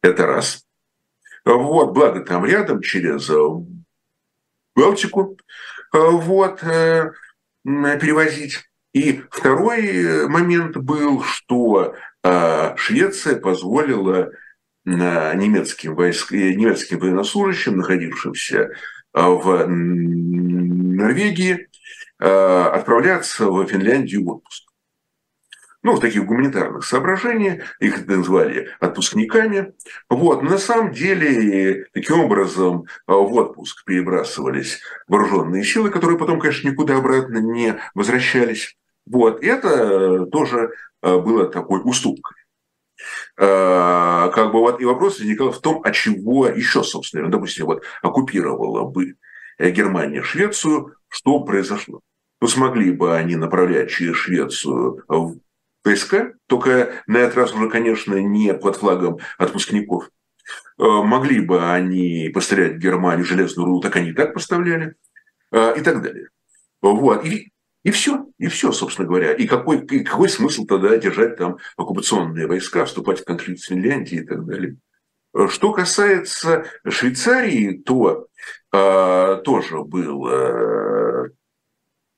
Это 0.02 0.26
раз. 0.26 0.66
Вот, 1.44 1.92
благо 1.92 2.20
там 2.20 2.44
рядом, 2.44 2.82
через 2.82 3.30
Балтику, 4.74 5.38
вот, 5.92 6.62
э, 6.62 7.10
перевозить. 7.64 8.58
И 8.92 9.22
второй 9.30 10.28
момент 10.28 10.76
был, 10.76 11.22
что 11.22 11.94
Швеция 12.76 13.36
позволила 13.36 14.30
немецким, 14.84 15.94
войск, 15.94 16.32
э, 16.32 16.54
немецким 16.54 16.98
военнослужащим, 16.98 17.76
находившимся 17.76 18.70
в 19.12 19.66
Норвегии, 19.66 21.68
отправляться 22.18 23.46
в 23.46 23.66
Финляндию 23.66 24.24
в 24.24 24.28
отпуск. 24.28 24.69
Ну, 25.82 25.98
таких 25.98 26.26
гуманитарных 26.26 26.84
соображениях, 26.84 27.64
их 27.80 28.06
назвали 28.06 28.68
отпускниками. 28.80 29.72
Вот. 30.10 30.42
На 30.42 30.58
самом 30.58 30.92
деле, 30.92 31.86
таким 31.94 32.20
образом, 32.20 32.84
в 33.06 33.32
отпуск 33.34 33.84
перебрасывались 33.86 34.80
вооруженные 35.08 35.64
силы, 35.64 35.90
которые 35.90 36.18
потом, 36.18 36.38
конечно, 36.38 36.68
никуда 36.68 36.98
обратно 36.98 37.38
не 37.38 37.80
возвращались. 37.94 38.76
Вот. 39.06 39.42
Это 39.42 40.26
тоже 40.26 40.70
Э, 41.02 41.18
было 41.18 41.46
такой 41.46 41.80
уступкой. 41.82 42.36
Э, 43.38 44.30
как 44.34 44.52
бы 44.52 44.60
вот 44.60 44.80
и 44.80 44.84
вопрос 44.84 45.18
возникал 45.18 45.50
в 45.50 45.60
том, 45.60 45.80
а 45.82 45.90
чего 45.92 46.46
еще, 46.48 46.82
собственно, 46.82 47.30
допустим, 47.30 47.66
вот 47.66 47.82
оккупировала 48.02 48.84
бы 48.84 49.16
Германия 49.58 50.22
Швецию, 50.22 50.94
что 51.08 51.40
произошло? 51.40 52.00
Ну, 52.40 52.48
смогли 52.48 52.90
бы 52.92 53.14
они 53.16 53.36
направлять 53.36 53.90
через 53.90 54.16
Швецию 54.16 55.04
в 55.08 55.36
войска, 55.84 56.34
только 56.46 57.02
на 57.06 57.18
этот 57.18 57.36
раз 57.36 57.54
уже, 57.54 57.68
конечно, 57.68 58.14
не 58.14 58.54
под 58.54 58.76
флагом 58.76 59.18
отпускников. 59.38 60.10
Э, 60.78 60.84
могли 60.84 61.40
бы 61.40 61.72
они 61.72 62.30
поставлять 62.32 62.74
в 62.74 62.78
Германию 62.78 63.24
железную 63.24 63.66
руду, 63.66 63.80
так 63.80 63.96
они 63.96 64.10
и 64.10 64.14
так 64.14 64.34
поставляли, 64.34 64.94
и 65.52 65.80
так 65.80 66.00
далее. 66.00 66.28
Вот. 66.80 67.24
И 67.24 67.50
и 67.82 67.90
все, 67.90 68.26
и 68.38 68.48
все, 68.48 68.72
собственно 68.72 69.08
говоря. 69.08 69.32
И 69.32 69.46
какой, 69.46 69.84
и 69.86 70.04
какой 70.04 70.28
смысл 70.28 70.66
тогда 70.66 70.96
держать 70.98 71.36
там 71.36 71.58
оккупационные 71.76 72.46
войска, 72.46 72.84
вступать 72.84 73.20
в 73.20 73.24
конфликт 73.24 73.60
с 73.60 73.66
Финляндией 73.66 74.22
и 74.22 74.26
так 74.26 74.44
далее. 74.44 74.76
Что 75.48 75.72
касается 75.72 76.64
Швейцарии, 76.86 77.78
то 77.78 78.26
э, 78.72 79.40
тоже 79.44 79.82
был 79.84 80.26
э, 80.28 81.30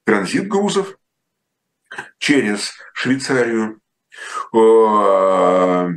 транзит 0.05 0.49
грузов 0.49 0.97
через 2.23 2.73
Швейцарию. 2.95 3.81
Э, 4.55 5.89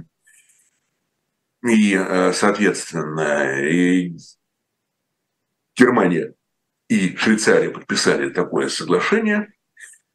и, 1.68 2.32
соответственно, 2.34 3.62
и 3.62 4.16
Германия 5.76 6.34
и 6.90 7.16
Швейцария 7.16 7.70
подписали 7.70 8.30
такое 8.30 8.70
соглашение. 8.70 9.54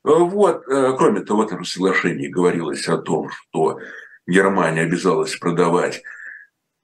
Вот, 0.03 0.67
э, 0.67 0.95
кроме 0.97 1.21
того, 1.21 1.43
в 1.43 1.47
этом 1.47 1.65
соглашении 1.65 2.29
говорилось 2.29 2.89
о 2.89 2.99
том, 2.99 3.31
что 3.31 3.79
Германия 4.27 4.83
обязалась 4.83 5.37
продавать 5.37 6.03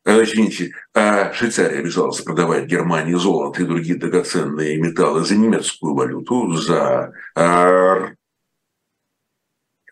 э, 0.04 0.22
Извините, 0.22 0.72
а 0.94 1.32
Швейцария 1.32 1.78
обязалась 1.78 2.20
продавать 2.20 2.66
Германии 2.66 3.14
золото 3.14 3.62
и 3.62 3.66
другие 3.66 3.98
драгоценные 3.98 4.76
металлы 4.76 5.24
за 5.24 5.36
немецкую 5.36 5.94
валюту, 5.94 6.52
за 6.52 7.12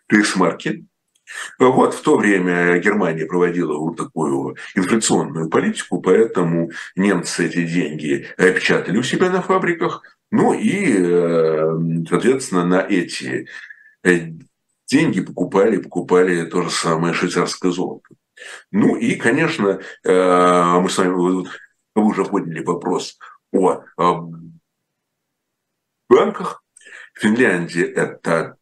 рейхсмарки. 0.09 0.85
Вот 1.57 1.95
в 1.95 2.01
то 2.03 2.17
время 2.17 2.77
Германия 2.77 3.25
проводила 3.25 3.77
вот 3.77 3.97
такую 3.97 4.55
инфляционную 4.75 5.49
политику, 5.49 5.99
поэтому 5.99 6.69
немцы 6.95 7.47
эти 7.47 7.65
деньги 7.65 8.27
печатали 8.37 8.97
у 8.97 9.03
себя 9.03 9.31
на 9.31 9.41
фабриках, 9.41 10.03
ну 10.31 10.53
и, 10.53 10.97
э, 10.97 11.77
соответственно, 12.09 12.65
на 12.65 12.81
эти 12.81 13.47
э, 14.03 14.31
деньги 14.87 15.21
покупали, 15.21 15.77
покупали 15.77 16.45
то 16.45 16.63
же 16.63 16.69
самое 16.69 17.13
швейцарское 17.13 17.71
золото. 17.71 18.09
Ну 18.71 18.97
и, 18.97 19.15
конечно, 19.15 19.79
э, 20.03 20.79
мы 20.79 20.89
с 20.89 20.97
вами 20.97 21.13
вы 21.13 21.47
уже 21.95 22.25
подняли 22.25 22.63
вопрос 22.63 23.17
о 23.53 23.83
банках. 26.09 26.63
Финляндия– 27.13 27.85
это 27.95 28.57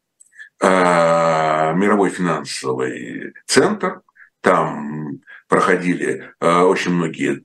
мировой 0.64 2.10
финансовый 2.10 3.34
центр. 3.46 4.02
Там 4.42 5.22
проходили 5.48 6.32
очень 6.40 6.92
многие 6.92 7.44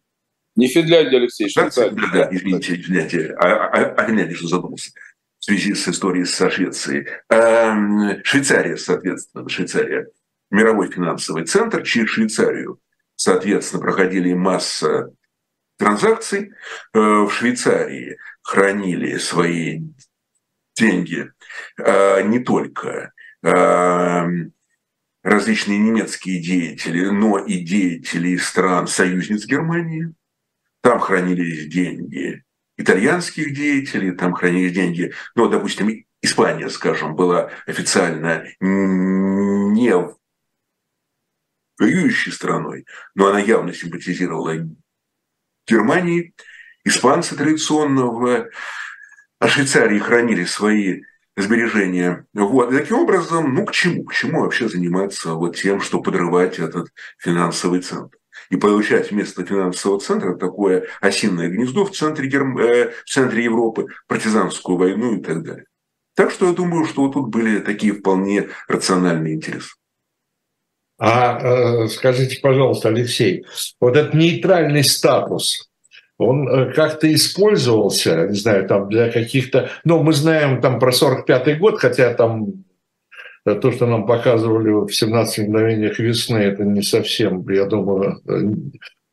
не 0.58 0.66
Финляндия, 0.66 1.18
Алексей, 1.18 1.48
Швейцария. 1.48 1.92
Да, 1.92 2.10
да, 2.12 2.28
извините, 2.32 2.74
Финляндия. 2.74 3.32
А, 3.38 3.68
а, 3.68 3.94
а 3.94 4.34
что 4.34 4.48
задумался 4.48 4.90
в 5.38 5.44
связи 5.44 5.72
с 5.72 5.86
историей 5.86 6.24
со 6.24 6.50
Швецией. 6.50 7.06
Эм, 7.30 8.24
Швейцария, 8.24 8.76
соответственно, 8.76 9.48
Швейцария. 9.48 10.08
Мировой 10.50 10.90
финансовый 10.90 11.44
центр 11.44 11.84
через 11.84 12.10
Швейцарию. 12.10 12.80
Соответственно, 13.14 13.82
проходили 13.82 14.34
масса 14.34 15.12
транзакций. 15.78 16.50
Э, 16.92 16.98
в 16.98 17.30
Швейцарии 17.30 18.18
хранили 18.42 19.16
свои 19.18 19.82
деньги 20.78 21.30
э, 21.76 22.22
не 22.22 22.38
только 22.38 23.12
эм, 23.42 24.52
различные 25.22 25.78
немецкие 25.78 26.40
деятели, 26.40 27.06
но 27.06 27.38
и 27.38 27.58
деятели 27.58 28.36
стран 28.36 28.86
союзниц 28.86 29.46
Германии. 29.46 30.14
Там 30.80 31.00
хранились 31.00 31.66
деньги 31.66 32.44
итальянских 32.78 33.52
деятелей, 33.54 34.12
там 34.12 34.32
хранились 34.32 34.72
деньги, 34.72 35.12
ну, 35.34 35.48
допустим, 35.48 36.04
Испания, 36.22 36.68
скажем, 36.68 37.14
была 37.14 37.50
официально 37.66 38.44
не 38.60 39.92
воюющей 41.78 42.32
страной, 42.32 42.86
но 43.14 43.28
она 43.28 43.38
явно 43.38 43.72
симпатизировала 43.72 44.68
Германии. 45.66 46.34
Испанцы 46.84 47.36
традиционно 47.36 48.06
в 48.06 48.48
Швейцарии 49.46 49.98
хранили 49.98 50.44
свои 50.44 51.02
сбережения. 51.36 52.26
Вот. 52.34 52.72
И 52.72 52.78
таким 52.78 52.98
образом, 52.98 53.54
ну 53.54 53.64
к 53.64 53.72
чему? 53.72 54.04
К 54.04 54.14
чему 54.14 54.40
вообще 54.40 54.68
заниматься 54.68 55.34
вот 55.34 55.56
тем, 55.56 55.80
что 55.80 56.00
подрывать 56.00 56.58
этот 56.58 56.88
финансовый 57.18 57.80
центр? 57.80 58.18
И 58.50 58.56
получать 58.56 59.10
вместо 59.10 59.44
финансового 59.44 60.00
центра 60.00 60.34
такое 60.34 60.86
осиное 61.00 61.48
гнездо 61.48 61.84
в 61.84 61.90
центре, 61.90 62.28
Герм... 62.28 62.58
э, 62.58 62.90
в 63.04 63.10
центре 63.10 63.44
Европы, 63.44 63.86
партизанскую 64.06 64.78
войну 64.78 65.16
и 65.16 65.22
так 65.22 65.42
далее. 65.44 65.66
Так 66.14 66.30
что 66.30 66.46
я 66.46 66.52
думаю, 66.52 66.84
что 66.86 67.08
тут 67.08 67.28
были 67.28 67.60
такие 67.60 67.92
вполне 67.92 68.48
рациональные 68.66 69.34
интересы. 69.34 69.74
А 70.98 71.38
э, 71.38 71.88
скажите, 71.88 72.40
пожалуйста, 72.40 72.88
Алексей, 72.88 73.44
вот 73.78 73.96
этот 73.96 74.14
нейтральный 74.14 74.82
статус, 74.82 75.67
он 76.18 76.48
э, 76.48 76.72
как-то 76.72 77.12
использовался, 77.12 78.26
не 78.26 78.36
знаю, 78.36 78.66
там 78.66 78.88
для 78.88 79.10
каких-то... 79.10 79.70
Ну, 79.84 80.02
мы 80.02 80.12
знаем 80.12 80.60
там 80.60 80.78
про 80.78 80.90
45-й 80.90 81.54
год, 81.54 81.78
хотя 81.78 82.12
там 82.14 82.64
э, 83.46 83.54
то, 83.54 83.70
что 83.72 83.86
нам 83.86 84.04
показывали 84.06 84.70
в 84.70 84.90
17 84.90 85.46
мгновениях 85.46 85.98
весны, 85.98 86.38
это 86.38 86.64
не 86.64 86.82
совсем, 86.82 87.48
я 87.48 87.64
думаю, 87.66 88.20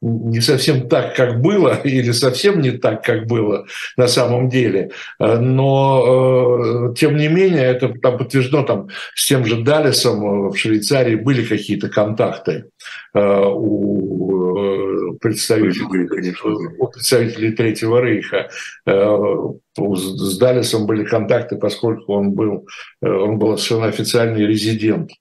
не 0.05 0.39
совсем 0.41 0.87
так, 0.87 1.15
как 1.15 1.41
было, 1.41 1.79
или 1.83 2.11
совсем 2.11 2.61
не 2.61 2.71
так, 2.71 3.03
как 3.03 3.25
было 3.27 3.65
на 3.97 4.07
самом 4.07 4.49
деле. 4.49 4.91
Э, 5.19 5.37
но, 5.37 6.91
э, 6.91 6.95
тем 6.95 7.17
не 7.17 7.27
менее, 7.27 7.63
это 7.63 7.89
там 7.89 8.17
подтверждено 8.17 8.63
там, 8.63 8.87
с 9.15 9.27
тем 9.27 9.45
же 9.45 9.63
Далисом 9.63 10.23
э, 10.23 10.49
в 10.51 10.57
Швейцарии 10.57 11.15
были 11.15 11.43
какие-то 11.43 11.89
контакты 11.89 12.65
у 13.13 14.74
представителей, 15.19 16.07
конечно, 16.07 16.49
у 16.49 16.87
представителей 16.87 17.51
Третьего 17.51 18.01
Рейха. 18.01 18.49
С 18.85 20.37
Далисом 20.37 20.85
были 20.85 21.03
контакты, 21.03 21.57
поскольку 21.57 22.13
он 22.13 22.31
был, 22.31 22.67
он 23.01 23.37
был 23.37 23.57
совершенно 23.57 23.87
официальный 23.87 24.45
резидент 24.45 25.11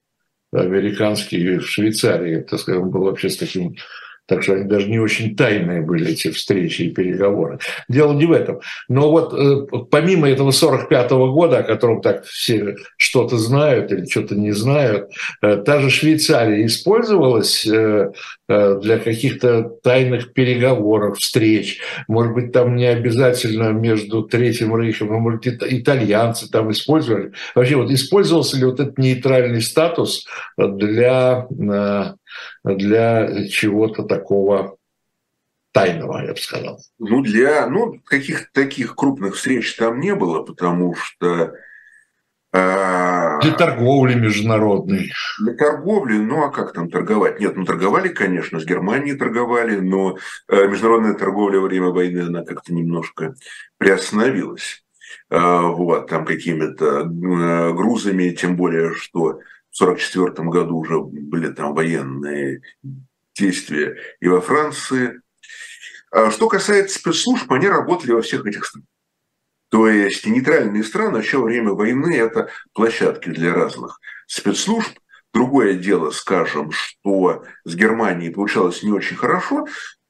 американский 0.53 1.59
в 1.59 1.67
Швейцарии. 1.67 2.41
Так 2.49 2.61
сказать, 2.61 2.81
он 2.81 2.91
был 2.91 3.05
вообще 3.05 3.29
с 3.29 3.37
таким 3.37 3.75
так 4.27 4.43
что 4.43 4.55
они 4.55 4.65
даже 4.65 4.89
не 4.89 4.99
очень 4.99 5.37
тайные 5.37 5.83
были, 5.83 6.13
эти 6.13 6.31
встречи 6.31 6.83
и 6.83 6.91
переговоры. 6.91 7.59
Дело 7.89 8.13
не 8.13 8.27
в 8.27 8.33
этом. 8.33 8.61
Но 8.89 9.11
вот 9.11 9.35
э, 9.35 9.67
помимо 9.91 10.29
этого 10.29 10.51
45 10.51 11.13
-го 11.13 11.33
года, 11.33 11.59
о 11.59 11.63
котором 11.63 12.01
так 12.01 12.25
все 12.25 12.77
что-то 12.97 13.37
знают 13.37 13.93
или 13.93 14.07
что-то 14.07 14.35
не 14.35 14.53
знают, 14.53 15.11
э, 15.43 15.57
та 15.57 15.81
же 15.81 15.91
Швейцария 15.91 16.65
использовалась 16.65 17.67
э, 17.67 18.13
для 18.49 18.99
каких-то 18.99 19.63
тайных 19.83 20.33
переговоров, 20.35 21.19
встреч. 21.19 21.81
Может 22.09 22.35
быть, 22.35 22.53
там 22.53 22.77
не 22.77 22.87
обязательно 22.87 23.71
между 23.71 24.23
Третьим 24.23 24.77
Рейхом, 24.77 25.09
но, 25.09 25.19
может, 25.19 25.47
итальянцы 25.47 26.51
там 26.51 26.71
использовали. 26.71 27.33
Вообще, 27.55 27.77
вот 27.77 27.91
использовался 27.91 28.59
ли 28.59 28.65
вот 28.65 28.81
этот 28.81 28.99
нейтральный 28.99 29.63
статус 29.63 30.27
для 30.57 31.47
для 32.65 33.49
чего-то 33.49 34.03
такого 34.03 34.77
тайного, 35.73 36.25
я 36.25 36.33
бы 36.33 36.39
сказал. 36.39 36.81
Ну, 36.99 37.23
для 37.23 37.67
ну, 37.69 38.01
каких-то 38.05 38.47
таких 38.53 38.95
крупных 38.95 39.35
встреч 39.35 39.75
там 39.75 40.01
не 40.01 40.15
было, 40.15 40.43
потому 40.43 40.95
что... 40.95 41.53
Э, 42.55 43.41
для 43.43 43.53
торговли 43.53 44.15
международной. 44.15 45.11
Для 45.41 45.55
торговли, 45.55 46.19
ну 46.19 46.45
а 46.45 46.51
как 46.51 46.73
там 46.73 46.89
торговать? 46.89 47.41
Нет, 47.41 47.57
ну 47.57 47.65
торговали, 47.65 48.09
конечно, 48.09 48.61
с 48.61 48.65
Германией 48.65 49.17
торговали, 49.17 49.81
но 49.81 50.17
э, 50.49 50.69
международная 50.69 51.15
торговля 51.15 51.59
во 51.59 51.67
время 51.67 51.89
войны, 51.89 52.21
она 52.21 52.45
как-то 52.45 52.73
немножко 52.73 53.35
приостановилась. 53.77 54.85
Э, 55.31 55.63
вот, 55.63 56.07
там 56.07 56.25
какими-то 56.25 57.01
э, 57.01 57.73
грузами, 57.73 58.31
тем 58.31 58.57
более, 58.57 58.95
что 58.95 59.41
в 59.73 59.83
1944 59.83 60.49
году 60.49 60.77
уже 60.77 61.01
были 61.01 61.49
там 61.49 61.75
военные 61.75 62.63
действия 63.37 63.97
и 64.21 64.29
во 64.29 64.41
Франции. 64.41 65.21
А 66.13 66.31
что 66.31 66.49
касается 66.49 67.01
спецслужб, 67.01 67.51
они 67.51 67.67
работали 67.67 68.13
во 68.13 68.23
всех 68.23 68.47
этих 68.47 68.65
странах. 68.65 68.87
То 69.75 69.89
есть 69.89 70.25
нейтральные 70.25 70.85
страны 70.85 71.19
еще 71.19 71.39
во 71.39 71.47
время 71.47 71.73
войны– 71.73 72.17
это 72.17 72.49
площадки 72.75 73.29
для 73.31 73.53
разных 73.53 73.99
спецслужб. 74.29 74.97
Другое 75.33 75.75
дело, 75.75 76.11
скажем, 76.11 76.71
что 76.71 77.43
с 77.65 77.75
Германией 77.75 78.31
получалось 78.31 78.85
не 78.85 78.93
очень 78.93 79.17
хорошо 79.17 79.67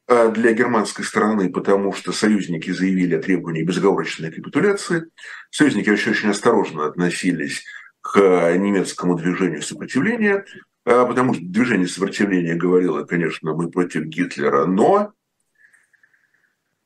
а 0.07 0.29
для 0.29 0.53
германской 0.53 1.03
стороны, 1.03 1.51
потому 1.51 1.95
что 1.95 2.13
союзники 2.13 2.71
заявили 2.73 3.15
о 3.15 3.23
требовании 3.23 3.63
безоговорочной 3.63 4.31
капитуляции. 4.31 5.05
Союзники 5.51 5.89
вообще 5.89 6.11
очень 6.11 6.29
осторожно 6.29 6.85
относились 6.85 7.65
к 8.03 8.19
немецкому 8.59 9.17
движению 9.17 9.63
сопротивления, 9.63 10.45
а, 10.85 11.07
потому 11.07 11.33
что 11.33 11.43
движение 11.43 11.89
сопротивления 11.89 12.55
говорило, 12.55 13.05
конечно, 13.05 13.55
мы 13.55 13.71
против 13.71 14.05
Гитлера, 14.05 14.67
но 14.67 15.15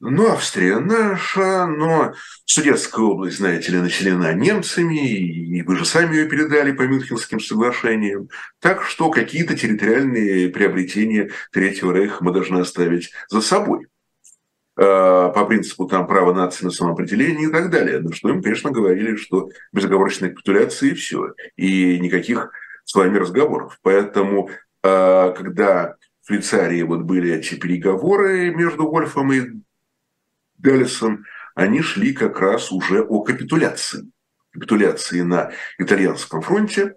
но 0.00 0.32
Австрия 0.32 0.78
наша, 0.78 1.66
но 1.66 2.14
Судетская 2.44 3.04
область, 3.04 3.38
знаете 3.38 3.72
ли, 3.72 3.78
населена 3.78 4.32
немцами, 4.32 5.08
и 5.08 5.62
вы 5.62 5.76
же 5.76 5.84
сами 5.84 6.16
ее 6.16 6.28
передали 6.28 6.72
по 6.72 6.82
Мюнхенским 6.82 7.40
соглашениям. 7.40 8.28
Так 8.60 8.82
что 8.84 9.10
какие-то 9.10 9.56
территориальные 9.56 10.50
приобретения 10.50 11.30
Третьего 11.52 11.92
Рейха 11.92 12.22
мы 12.22 12.32
должны 12.32 12.60
оставить 12.60 13.10
за 13.28 13.40
собой. 13.40 13.86
Э, 14.76 15.32
по 15.34 15.44
принципу 15.44 15.86
там 15.86 16.06
права 16.06 16.32
нации 16.32 16.64
на 16.64 16.70
самоопределение 16.70 17.48
и 17.48 17.52
так 17.52 17.68
далее. 17.68 17.98
Но 17.98 18.12
что 18.12 18.28
им, 18.28 18.40
конечно, 18.40 18.70
говорили, 18.70 19.16
что 19.16 19.50
безоговорочная 19.72 20.30
капитуляция 20.30 20.90
и 20.90 20.94
все, 20.94 21.32
и 21.56 21.98
никаких 21.98 22.52
с 22.84 22.94
вами 22.94 23.18
разговоров. 23.18 23.78
Поэтому, 23.82 24.50
э, 24.84 25.34
когда 25.36 25.96
в 26.22 26.28
Швейцарии 26.28 26.82
вот 26.82 27.00
были 27.00 27.34
эти 27.34 27.56
переговоры 27.56 28.54
между 28.54 28.88
Вольфом 28.88 29.32
и 29.32 29.60
Деллисом, 30.58 31.24
они 31.54 31.82
шли 31.82 32.12
как 32.12 32.40
раз 32.40 32.70
уже 32.70 33.02
о 33.02 33.22
капитуляции. 33.22 34.10
Капитуляции 34.52 35.20
на 35.20 35.52
итальянском 35.78 36.42
фронте, 36.42 36.82
э, 36.84 36.92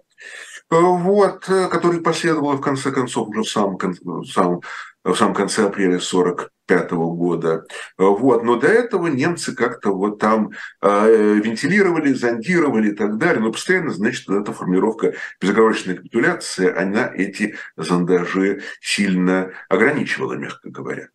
вот, 0.70 1.44
который 1.44 2.00
последовало 2.00 2.56
в 2.56 2.60
конце 2.60 2.90
концов 2.92 3.28
уже 3.28 3.42
в 3.42 3.48
самом, 3.48 3.78
в 3.78 4.26
самом, 4.26 4.60
в 5.04 5.14
самом 5.14 5.34
конце 5.34 5.66
апреля 5.66 5.98
40 5.98 6.52
1945 6.72 6.90
года. 7.16 7.66
Вот. 7.98 8.44
Но 8.44 8.56
до 8.56 8.68
этого 8.68 9.06
немцы 9.08 9.54
как-то 9.54 9.90
вот 9.90 10.18
там 10.18 10.50
э, 10.80 11.40
вентилировали, 11.42 12.12
зондировали 12.12 12.90
и 12.90 12.94
так 12.94 13.18
далее. 13.18 13.40
Но 13.40 13.52
постоянно, 13.52 13.90
значит, 13.90 14.28
эта 14.28 14.52
формулировка 14.52 15.14
безоговорочной 15.40 15.96
капитуляции, 15.96 16.72
она 16.72 17.10
эти 17.12 17.56
зондажи 17.76 18.62
сильно 18.80 19.52
ограничивала, 19.68 20.34
мягко 20.34 20.70
говоря. 20.70 21.08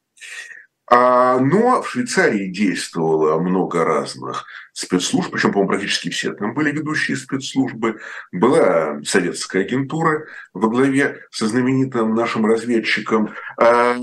А, 0.89 1.38
но 1.39 1.82
в 1.82 1.89
Швейцарии 1.89 2.47
действовало 2.47 3.39
много 3.39 3.84
разных 3.84 4.45
спецслужб, 4.71 5.32
причем, 5.32 5.52
по-моему, 5.52 5.69
практически 5.69 6.10
все 6.10 6.34
там 6.34 6.54
были 6.54 6.71
ведущие 6.71 7.17
спецслужбы. 7.17 8.00
Была 8.32 9.02
советская 9.04 9.63
агентура 9.63 10.26
во 10.54 10.69
главе 10.69 11.26
со 11.30 11.47
знаменитым 11.47 12.15
нашим 12.15 12.45
разведчиком 12.45 13.34
э, 13.62 13.97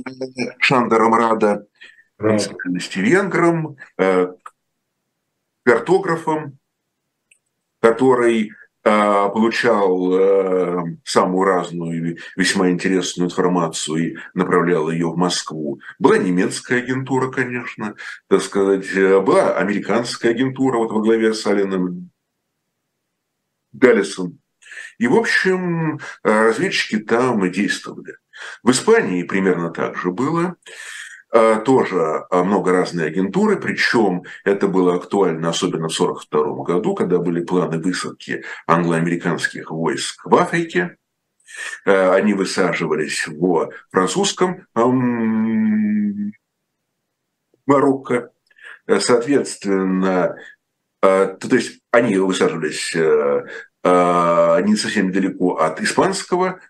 Шандером 0.59 1.15
Рада, 1.15 1.67
национальности 2.19 2.99
венгром, 2.99 3.77
э, 3.97 4.29
картографом, 5.65 6.59
который 7.81 8.53
получал 8.85 10.13
э, 10.13 10.97
самую 11.05 11.45
разную 11.45 12.13
и 12.13 12.19
весьма 12.37 12.71
интересную 12.71 13.31
информацию 13.31 13.97
и 13.97 14.17
направлял 14.35 14.91
ее 14.91 15.11
в 15.11 15.17
Москву. 15.17 15.81
Была 15.99 16.19
немецкая 16.19 16.83
агентура, 16.83 17.31
конечно, 17.31 17.95
так 18.29 18.43
сказать, 18.43 18.87
э, 18.95 19.21
была 19.21 19.57
американская 19.57 20.33
агентура 20.33 20.77
вот 20.77 20.93
во 20.93 21.01
главе 21.01 21.33
с 21.33 21.47
Алином 21.47 22.11
Галлисом. 23.73 24.39
И, 24.99 25.07
в 25.07 25.17
общем, 25.17 25.97
э, 25.97 25.99
разведчики 26.23 26.99
там 26.99 27.45
и 27.45 27.51
действовали. 27.51 28.17
В 28.63 28.71
Испании 28.71 29.23
примерно 29.23 29.71
так 29.71 29.97
же 29.97 30.11
было. 30.11 30.57
А, 31.35 31.59
тоже 31.59 32.27
а, 32.31 32.45
много 32.45 32.71
разной 32.71 33.09
агентуры, 33.09 33.57
причем 33.57 34.23
это 34.45 34.69
было 34.69 34.95
актуально 34.95 35.49
особенно 35.49 35.89
в 35.89 36.01
1942 36.01 36.63
году, 36.63 36.95
когда 36.95 37.19
были 37.19 37.45
планы 37.45 37.81
высадки 37.81 38.45
англо-американских 38.69 39.73
войск 39.73 40.25
в 40.25 40.33
Африке. 40.37 40.97
А, 41.87 42.15
они 42.15 42.35
высаживались 42.35 43.27
в 43.27 43.73
французском 43.91 44.65
Марокко. 47.67 48.31
Соответственно, 49.01 50.37
то 51.01 51.49
есть 51.51 51.81
они 51.91 52.17
высаживались 52.19 52.95
не 52.95 54.77
совсем 54.77 55.11
далеко 55.11 55.57
от 55.57 55.81
испанского 55.81 56.61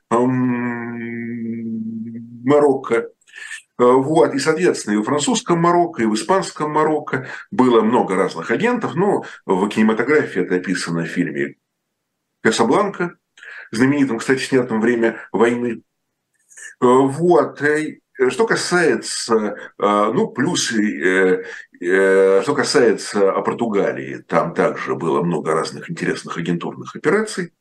Марокко. 2.44 3.10
Вот. 3.76 4.34
И, 4.34 4.38
соответственно, 4.38 4.94
и 4.94 4.98
в 4.98 5.04
французском 5.04 5.58
Марокко, 5.60 6.02
и 6.02 6.06
в 6.06 6.14
испанском 6.14 6.70
Марокко 6.70 7.28
было 7.50 7.80
много 7.80 8.14
разных 8.14 8.50
агентов. 8.50 8.94
Но 8.94 9.24
в 9.46 9.68
кинематографии 9.68 10.42
это 10.42 10.56
описано 10.56 11.02
в 11.02 11.08
фильме 11.08 11.56
«Касабланка», 12.42 13.16
знаменитом, 13.70 14.18
кстати, 14.18 14.40
снятом 14.40 14.80
время 14.80 15.18
войны. 15.32 15.82
Вот. 16.80 17.60
Что 18.28 18.46
касается, 18.46 19.56
ну, 19.76 20.28
плюс, 20.28 20.68
что 20.68 22.54
касается 22.54 23.32
Португалии, 23.32 24.18
там 24.28 24.54
также 24.54 24.94
было 24.94 25.22
много 25.22 25.52
разных 25.52 25.90
интересных 25.90 26.36
агентурных 26.38 26.94
операций. 26.94 27.52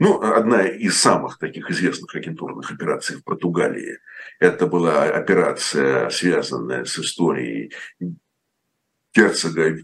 Ну, 0.00 0.22
одна 0.22 0.62
из 0.62 1.00
самых 1.00 1.38
таких 1.38 1.70
известных 1.70 2.14
агентурных 2.14 2.70
операций 2.70 3.16
в 3.16 3.24
Португалии– 3.24 3.98
это 4.38 4.68
была 4.68 5.02
операция, 5.04 6.08
связанная 6.10 6.84
с 6.84 6.96
историей 7.00 7.72
герцога 9.12 9.78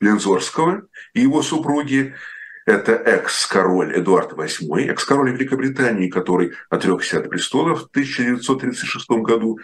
Лензорского 0.00 0.86
и 1.12 1.20
его 1.20 1.42
супруги. 1.42 2.14
Это 2.64 2.92
экс-король 2.92 3.98
Эдуард 3.98 4.32
VIII, 4.32 4.90
экс-король 4.90 5.32
Великобритании, 5.32 6.08
который 6.08 6.54
отрекся 6.70 7.18
от 7.18 7.28
престола 7.28 7.74
в 7.74 7.84
1936 7.88 9.10
году, 9.22 9.58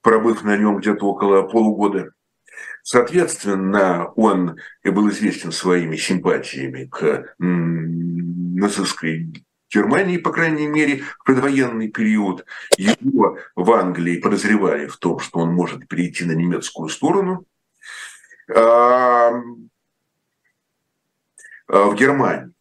пробыв 0.00 0.44
на 0.44 0.56
нем 0.56 0.78
где-то 0.78 1.04
около 1.04 1.42
полугода. 1.42 2.12
Соответственно, 2.90 4.06
он 4.16 4.56
был 4.82 5.10
известен 5.10 5.52
своими 5.52 5.96
симпатиями 5.96 6.86
к 6.86 7.34
нацистской 7.38 9.30
Германии, 9.70 10.16
по 10.16 10.32
крайней 10.32 10.68
мере, 10.68 11.02
в 11.02 11.22
предвоенный 11.22 11.88
период. 11.88 12.46
Его 12.78 13.36
в 13.54 13.72
Англии 13.72 14.16
подозревали 14.16 14.86
в 14.86 14.96
том, 14.96 15.18
что 15.18 15.40
он 15.40 15.52
может 15.52 15.86
перейти 15.86 16.24
на 16.24 16.32
немецкую 16.32 16.88
сторону. 16.88 17.44
А, 18.56 19.32
а 21.66 21.90
в 21.90 21.94
Германии 21.94 22.54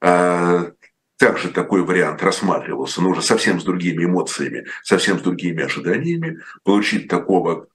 а, 0.00 0.72
также 1.18 1.50
такой 1.50 1.82
вариант 1.82 2.22
рассматривался, 2.22 3.02
но 3.02 3.10
уже 3.10 3.20
совсем 3.20 3.60
с 3.60 3.64
другими 3.64 4.06
эмоциями, 4.06 4.64
совсем 4.82 5.18
с 5.18 5.20
другими 5.20 5.62
ожиданиями, 5.62 6.38
получить 6.64 7.08
такого 7.08 7.66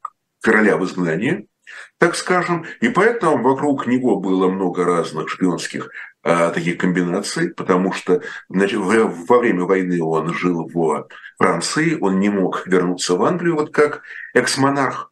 короля 0.42 0.76
в 0.78 0.86
изгнании, 0.86 1.48
так 1.98 2.16
скажем. 2.16 2.66
И 2.82 2.90
поэтому 2.90 3.42
вокруг 3.44 3.88
него 3.88 4.20
было 4.20 4.50
много 4.50 4.84
разных 4.84 5.30
шпионских 5.30 5.90
а, 6.24 6.52
таких 6.52 6.78
комбинаций, 6.78 7.50
потому 7.50 7.92
что 7.92 8.22
значит, 8.50 8.80
во 8.80 9.40
время 9.40 9.66
войны 9.66 10.02
он 10.02 10.34
жил 10.34 10.70
в 10.74 11.08
Франции, 11.38 11.98
он 12.00 12.20
не 12.20 12.30
мог 12.30 12.66
вернуться 12.66 13.16
в 13.16 13.24
Англию, 13.24 13.56
вот 13.56 13.74
как 13.74 14.04
экс-монарх. 14.34 15.12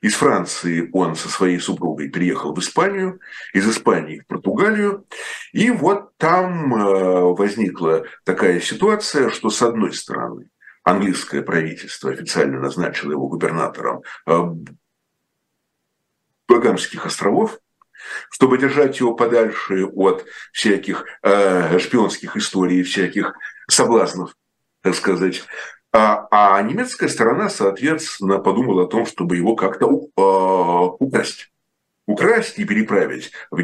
Из 0.00 0.14
Франции 0.14 0.90
он 0.92 1.14
со 1.14 1.28
своей 1.28 1.60
супругой 1.60 2.08
переехал 2.08 2.52
в 2.52 2.58
Испанию, 2.58 3.20
из 3.54 3.68
Испании 3.68 4.18
в 4.18 4.26
Португалию. 4.26 5.06
И 5.52 5.70
вот 5.70 6.16
там 6.16 6.74
а, 6.74 7.20
возникла 7.34 8.04
такая 8.24 8.60
ситуация, 8.60 9.30
что 9.30 9.48
с 9.50 9.62
одной 9.62 9.92
стороны 9.92 10.48
английское 10.84 11.42
правительство 11.42 12.10
официально 12.10 12.60
назначило 12.60 13.12
его 13.12 13.28
губернатором 13.28 14.02
а, 14.26 14.54
Багамских 16.52 17.06
островов, 17.06 17.58
чтобы 18.30 18.58
держать 18.58 19.00
его 19.00 19.14
подальше 19.14 19.86
от 19.86 20.26
всяких 20.52 21.06
э, 21.22 21.78
шпионских 21.78 22.36
историй, 22.36 22.82
всяких 22.82 23.32
соблазнов, 23.70 24.36
так 24.82 24.94
сказать. 24.94 25.44
А, 25.94 26.26
а 26.30 26.60
немецкая 26.60 27.08
сторона, 27.08 27.48
соответственно, 27.48 28.38
подумала 28.38 28.84
о 28.84 28.86
том, 28.86 29.06
чтобы 29.06 29.36
его 29.36 29.56
как-то 29.56 29.86
э, 29.86 31.04
украсть. 31.04 31.50
Украсть 32.06 32.58
и 32.58 32.64
переправить 32.64 33.32
в 33.50 33.62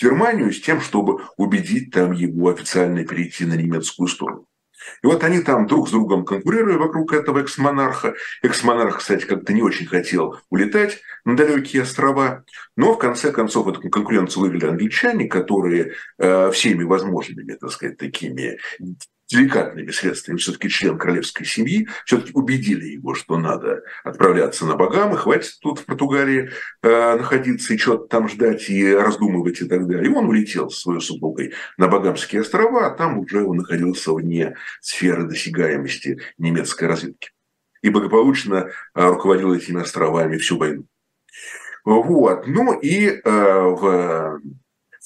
Германию 0.00 0.50
с 0.50 0.60
тем, 0.62 0.80
чтобы 0.80 1.22
убедить 1.36 1.90
там 1.90 2.12
его 2.12 2.48
официально 2.48 3.04
перейти 3.04 3.44
на 3.44 3.54
немецкую 3.54 4.08
сторону. 4.08 4.46
И 5.02 5.06
вот 5.06 5.24
они 5.24 5.40
там 5.40 5.66
друг 5.66 5.88
с 5.88 5.92
другом 5.92 6.24
конкурируя 6.24 6.78
вокруг 6.78 7.12
этого 7.12 7.40
экс-монарха. 7.40 8.14
Экс-монарх, 8.42 8.98
кстати, 8.98 9.24
как-то 9.24 9.52
не 9.52 9.62
очень 9.62 9.86
хотел 9.86 10.38
улетать 10.50 11.00
на 11.24 11.36
далекие 11.36 11.82
острова. 11.82 12.44
Но 12.76 12.94
в 12.94 12.98
конце 12.98 13.32
концов 13.32 13.68
эту 13.68 13.88
конкуренцию 13.88 14.42
вывели 14.42 14.66
англичане, 14.66 15.26
которые 15.26 15.94
э, 16.18 16.50
всеми 16.50 16.84
возможными, 16.84 17.54
так 17.54 17.70
сказать, 17.70 17.98
такими 17.98 18.58
деликатными 19.28 19.90
средствами, 19.90 20.36
все-таки 20.36 20.68
член 20.68 20.98
королевской 20.98 21.46
семьи, 21.46 21.88
все-таки 22.04 22.32
убедили 22.34 22.86
его, 22.86 23.14
что 23.14 23.38
надо 23.38 23.82
отправляться 24.04 24.66
на 24.66 24.76
Багамы, 24.76 25.16
хватит 25.16 25.58
тут 25.60 25.80
в 25.80 25.84
Португалии 25.84 26.50
э, 26.82 27.16
находиться 27.16 27.74
и 27.74 27.78
что-то 27.78 28.06
там 28.06 28.28
ждать 28.28 28.68
и 28.68 28.94
раздумывать 28.94 29.60
и 29.60 29.64
так 29.66 29.86
далее. 29.86 30.10
И 30.10 30.14
он 30.14 30.26
улетел 30.26 30.70
со 30.70 30.80
своей 30.80 31.00
супругой 31.00 31.54
на 31.78 31.88
Багамские 31.88 32.42
острова, 32.42 32.86
а 32.86 32.90
там 32.90 33.18
уже 33.18 33.44
он 33.44 33.58
находился 33.58 34.12
вне 34.12 34.56
сферы 34.80 35.24
досягаемости 35.24 36.20
немецкой 36.38 36.84
разведки. 36.84 37.30
И 37.82 37.90
благополучно 37.90 38.70
э, 38.94 39.08
руководил 39.08 39.54
этими 39.54 39.80
островами 39.80 40.38
всю 40.38 40.58
войну. 40.58 40.86
Вот. 41.84 42.46
Ну 42.46 42.78
и 42.80 43.08
э, 43.08 43.20
в 43.24 44.40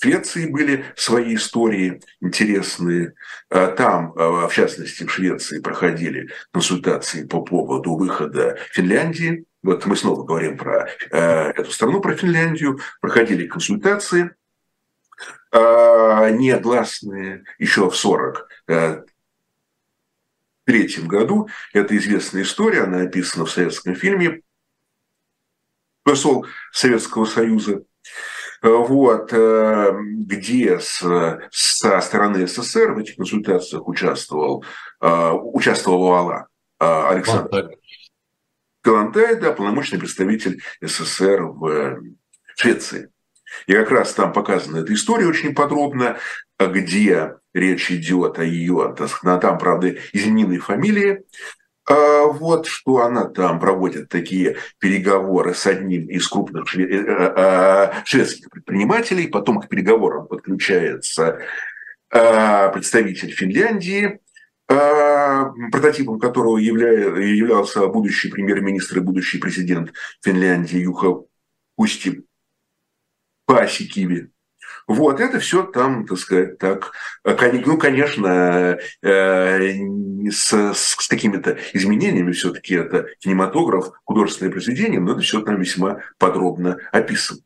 Швеции 0.00 0.46
были 0.46 0.84
свои 0.96 1.34
истории 1.34 2.00
интересные. 2.20 3.14
А 3.50 3.68
там, 3.68 4.12
а, 4.16 4.46
в 4.46 4.54
частности, 4.54 5.04
в 5.04 5.10
Швеции 5.10 5.60
проходили 5.60 6.28
консультации 6.52 7.24
по 7.24 7.42
поводу 7.42 7.96
выхода 7.96 8.58
Финляндии. 8.70 9.44
Вот 9.62 9.86
мы 9.86 9.96
снова 9.96 10.24
говорим 10.24 10.56
про 10.56 10.88
э, 11.10 11.50
эту 11.50 11.72
страну, 11.72 12.00
про 12.00 12.14
Финляндию. 12.14 12.78
Проходили 13.00 13.48
консультации 13.48 14.30
э, 15.50 16.30
негласные 16.30 17.42
еще 17.58 17.90
в 17.90 17.96
40 17.96 18.48
э, 18.68 19.02
третьем 20.64 21.08
году. 21.08 21.48
Это 21.72 21.96
известная 21.96 22.42
история, 22.42 22.82
она 22.82 23.02
описана 23.02 23.46
в 23.46 23.50
советском 23.50 23.96
фильме 23.96 24.42
«Посол 26.04 26.46
Советского 26.70 27.24
Союза» 27.24 27.82
вот, 28.62 29.32
э, 29.32 29.92
где 30.00 30.80
с, 30.80 31.38
со 31.50 32.00
стороны 32.00 32.46
СССР 32.46 32.92
в 32.92 32.98
этих 32.98 33.16
консультациях 33.16 33.86
участвовал, 33.86 34.64
э, 35.00 35.30
участвовала 35.32 36.48
Александр? 36.78 37.70
Калантай, 38.82 39.36
да, 39.36 39.52
полномочный 39.52 39.98
представитель 39.98 40.62
СССР 40.80 41.42
в 41.42 42.00
Швеции. 42.56 43.10
И 43.66 43.72
как 43.72 43.90
раз 43.90 44.14
там 44.14 44.32
показана 44.32 44.78
эта 44.78 44.92
история 44.92 45.26
очень 45.26 45.54
подробно, 45.54 46.18
где 46.58 47.34
речь 47.54 47.90
идет 47.90 48.38
о 48.38 48.44
ее, 48.44 48.94
там, 48.96 49.58
правда, 49.58 49.96
измененной 50.12 50.58
фамилии, 50.58 51.24
вот 51.88 52.66
что 52.66 53.02
она 53.02 53.24
там 53.24 53.58
проводит 53.60 54.08
такие 54.08 54.56
переговоры 54.78 55.54
с 55.54 55.66
одним 55.66 56.06
из 56.08 56.28
крупных 56.28 56.76
э, 56.76 56.82
э, 56.82 57.32
э, 57.36 57.92
шведских 58.04 58.50
предпринимателей, 58.50 59.28
потом 59.28 59.60
к 59.60 59.68
переговорам 59.68 60.26
подключается 60.26 61.40
представитель 62.10 63.32
Финляндии, 63.32 64.20
прототипом 64.66 66.18
которого 66.18 66.56
являлся 66.56 67.86
будущий 67.86 68.30
премьер-министр 68.30 68.96
и 68.96 69.00
будущий 69.02 69.36
президент 69.36 69.92
Финляндии 70.22 70.78
Юха 70.78 71.22
Пусти 71.76 72.24
Пасикиви. 73.44 74.30
Вот, 74.88 75.20
это 75.20 75.38
все 75.38 75.64
там, 75.64 76.06
так 76.06 76.18
сказать, 76.18 76.56
так, 76.56 76.92
ну, 77.22 77.76
конечно, 77.76 78.78
э, 79.02 79.72
с, 80.30 80.72
с 80.74 81.08
какими-то 81.08 81.58
изменениями 81.74 82.32
все-таки 82.32 82.74
это 82.74 83.06
кинематограф, 83.20 83.90
художественное 84.04 84.50
произведение, 84.50 84.98
но 84.98 85.12
это 85.12 85.20
все 85.20 85.42
там 85.42 85.60
весьма 85.60 85.98
подробно 86.16 86.78
описано. 86.90 87.40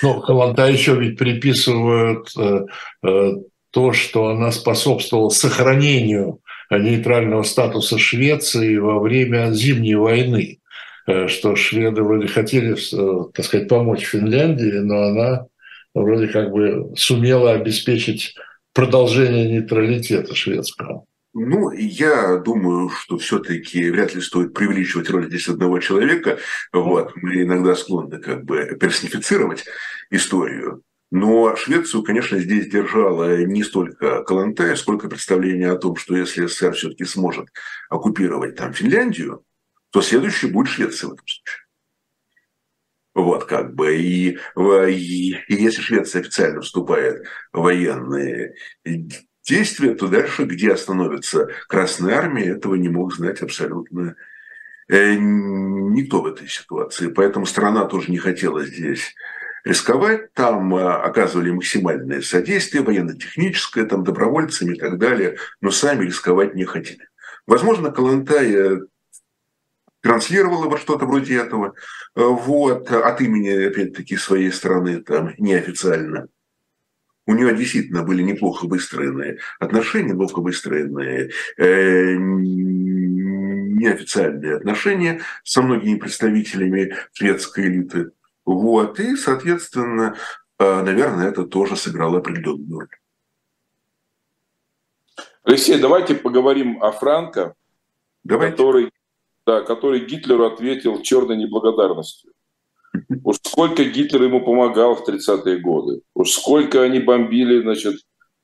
Ну, 0.00 0.22
Каланта 0.22 0.66
еще 0.66 0.98
ведь 0.98 1.18
приписывают 1.18 2.30
э, 2.38 2.60
э, 3.06 3.32
то, 3.70 3.92
что 3.92 4.28
она 4.28 4.50
способствовала 4.50 5.28
сохранению 5.28 6.40
нейтрального 6.70 7.42
статуса 7.42 7.98
Швеции 7.98 8.78
во 8.78 8.98
время 8.98 9.50
Зимней 9.52 9.96
войны, 9.96 10.60
э, 11.06 11.28
что 11.28 11.54
шведы 11.54 12.02
вроде 12.02 12.28
хотели, 12.28 12.74
э, 12.74 13.30
так 13.34 13.44
сказать, 13.44 13.68
помочь 13.68 14.04
Финляндии, 14.06 14.78
но 14.78 15.02
она 15.02 15.46
вроде 15.94 16.28
как 16.28 16.50
бы 16.50 16.92
сумела 16.96 17.52
обеспечить 17.52 18.34
продолжение 18.72 19.50
нейтралитета 19.50 20.34
шведского. 20.34 21.04
Ну, 21.34 21.70
я 21.70 22.36
думаю, 22.36 22.90
что 22.90 23.16
все-таки 23.16 23.90
вряд 23.90 24.14
ли 24.14 24.20
стоит 24.20 24.52
преувеличивать 24.52 25.08
роль 25.08 25.28
здесь 25.28 25.48
одного 25.48 25.78
человека. 25.78 26.38
Вот. 26.72 27.12
Мы 27.16 27.42
иногда 27.42 27.74
склонны 27.74 28.18
как 28.18 28.44
бы 28.44 28.76
персонифицировать 28.78 29.64
историю. 30.10 30.82
Но 31.10 31.56
Швецию, 31.56 32.02
конечно, 32.02 32.38
здесь 32.38 32.68
держала 32.68 33.44
не 33.44 33.64
столько 33.64 34.22
Калантай, 34.24 34.76
сколько 34.76 35.08
представление 35.08 35.70
о 35.70 35.76
том, 35.76 35.96
что 35.96 36.16
если 36.16 36.46
СССР 36.46 36.72
все-таки 36.72 37.04
сможет 37.04 37.48
оккупировать 37.88 38.56
там 38.56 38.72
Финляндию, 38.72 39.42
то 39.90 40.02
следующий 40.02 40.48
будет 40.48 40.68
Швеция 40.68 41.10
в 41.10 41.12
этом 41.14 41.26
случае. 41.26 41.61
Вот 43.14 43.44
как 43.44 43.74
бы. 43.74 43.96
И, 43.96 44.38
и, 44.56 45.36
и 45.48 45.54
если 45.54 45.80
Швеция 45.80 46.20
официально 46.20 46.60
вступает 46.60 47.26
в 47.52 47.60
военные 47.60 48.54
действия, 49.46 49.94
то 49.94 50.08
дальше, 50.08 50.44
где 50.44 50.72
остановится 50.72 51.48
Красная 51.68 52.16
Армия, 52.16 52.50
этого 52.50 52.74
не 52.74 52.88
мог 52.88 53.14
знать 53.14 53.42
абсолютно 53.42 54.16
э, 54.88 55.14
никто 55.14 56.22
в 56.22 56.26
этой 56.26 56.48
ситуации. 56.48 57.08
Поэтому 57.08 57.44
страна 57.46 57.84
тоже 57.84 58.10
не 58.10 58.18
хотела 58.18 58.64
здесь 58.64 59.14
рисковать. 59.64 60.32
Там 60.32 60.74
э, 60.74 60.82
оказывали 60.82 61.50
максимальное 61.50 62.22
содействие, 62.22 62.82
военно-техническое, 62.82 63.84
там 63.84 64.04
добровольцами 64.04 64.74
и 64.74 64.78
так 64.78 64.98
далее, 64.98 65.36
но 65.60 65.70
сами 65.70 66.06
рисковать 66.06 66.54
не 66.54 66.64
хотели. 66.64 67.08
Возможно, 67.46 67.90
Калантай 67.90 68.78
транслировала 70.02 70.68
во 70.68 70.76
что-то 70.78 71.06
вроде 71.06 71.38
этого, 71.38 71.74
вот, 72.14 72.90
от 72.90 73.20
имени, 73.20 73.48
опять-таки, 73.48 74.16
своей 74.16 74.52
страны, 74.52 75.00
там, 75.00 75.32
неофициально. 75.38 76.28
У 77.26 77.34
нее 77.34 77.54
действительно 77.54 78.02
были 78.02 78.22
неплохо 78.22 78.66
выстроенные 78.66 79.38
отношения, 79.60 80.10
неплохо 80.10 80.40
выстроенные 80.40 81.30
э, 81.56 82.16
неофициальные 83.82 84.56
отношения 84.56 85.20
со 85.44 85.62
многими 85.62 85.98
представителями 85.98 86.96
шведской 87.12 87.68
элиты. 87.68 88.10
Вот. 88.44 88.98
И, 88.98 89.14
соответственно, 89.14 90.16
э, 90.58 90.82
наверное, 90.82 91.28
это 91.28 91.44
тоже 91.44 91.76
сыграло 91.76 92.18
определенную 92.18 92.80
роль. 92.80 92.88
Алексей, 95.44 95.78
давайте 95.78 96.16
поговорим 96.16 96.82
о 96.82 96.90
Франко, 96.90 97.54
давайте. 98.24 98.50
который 98.52 98.92
да, 99.46 99.62
который 99.62 100.04
Гитлеру 100.04 100.46
ответил 100.46 101.00
черной 101.02 101.36
неблагодарностью. 101.36 102.32
Уж 103.24 103.36
сколько 103.42 103.84
Гитлер 103.84 104.24
ему 104.24 104.44
помогал 104.44 104.94
в 104.94 105.08
30-е 105.08 105.58
годы, 105.58 106.02
уж 106.14 106.32
сколько 106.32 106.82
они 106.82 107.00
бомбили 107.00 107.62
значит, 107.62 107.94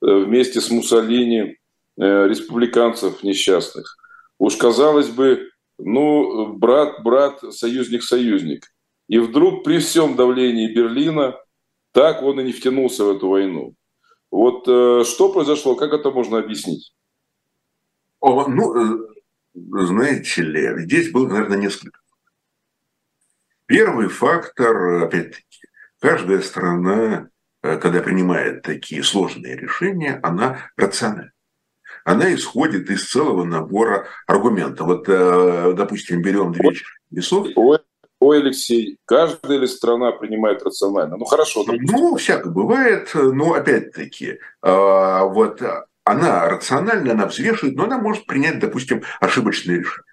э, 0.02 0.06
вместе 0.06 0.60
с 0.60 0.70
Муссолини 0.70 1.40
э, 1.40 2.28
республиканцев 2.28 3.22
несчастных. 3.22 3.96
Уж 4.38 4.56
казалось 4.56 5.08
бы, 5.08 5.50
ну, 5.78 6.54
брат, 6.54 7.02
брат, 7.02 7.40
союзник, 7.50 8.02
союзник. 8.02 8.66
И 9.08 9.18
вдруг 9.18 9.64
при 9.64 9.78
всем 9.78 10.16
давлении 10.16 10.72
Берлина 10.72 11.36
так 11.92 12.22
он 12.22 12.40
и 12.40 12.44
не 12.44 12.52
втянулся 12.52 13.04
в 13.04 13.16
эту 13.16 13.28
войну. 13.28 13.74
Вот 14.30 14.66
э, 14.66 15.04
что 15.04 15.32
произошло, 15.32 15.74
как 15.74 15.92
это 15.92 16.10
можно 16.10 16.38
объяснить? 16.38 16.92
О, 18.20 18.46
ну, 18.48 19.07
знаете 19.86 20.42
ли, 20.42 20.82
здесь 20.84 21.10
было, 21.10 21.28
наверное, 21.28 21.58
несколько. 21.58 22.00
Первый 23.66 24.08
фактор, 24.08 25.04
опять-таки, 25.04 25.60
каждая 26.00 26.40
страна, 26.40 27.28
э, 27.62 27.76
когда 27.76 28.00
принимает 28.00 28.62
такие 28.62 29.02
сложные 29.02 29.56
решения, 29.56 30.20
она 30.22 30.70
рациональна. 30.76 31.32
Она 32.04 32.34
исходит 32.34 32.88
из 32.88 33.10
целого 33.10 33.44
набора 33.44 34.06
аргументов. 34.26 34.86
Вот, 34.86 35.08
э, 35.08 35.74
допустим, 35.76 36.22
берем 36.22 36.52
две 36.52 36.70
весов. 37.10 37.48
Ой, 37.56 37.78
ой, 38.20 38.38
Алексей, 38.38 38.96
каждая 39.04 39.58
ли 39.58 39.66
страна 39.66 40.12
принимает 40.12 40.62
рационально? 40.62 41.18
Ну, 41.18 41.26
хорошо. 41.26 41.64
Допустим. 41.64 41.86
Ну, 41.94 42.16
всякое 42.16 42.52
бывает, 42.52 43.10
но 43.14 43.52
опять-таки, 43.52 44.38
а, 44.62 45.24
вот 45.24 45.60
она 46.08 46.48
рациональна, 46.48 47.12
она 47.12 47.26
взвешивает, 47.26 47.76
но 47.76 47.84
она 47.84 47.98
может 47.98 48.26
принять, 48.26 48.58
допустим, 48.58 49.02
ошибочное 49.20 49.78
решение. 49.78 50.04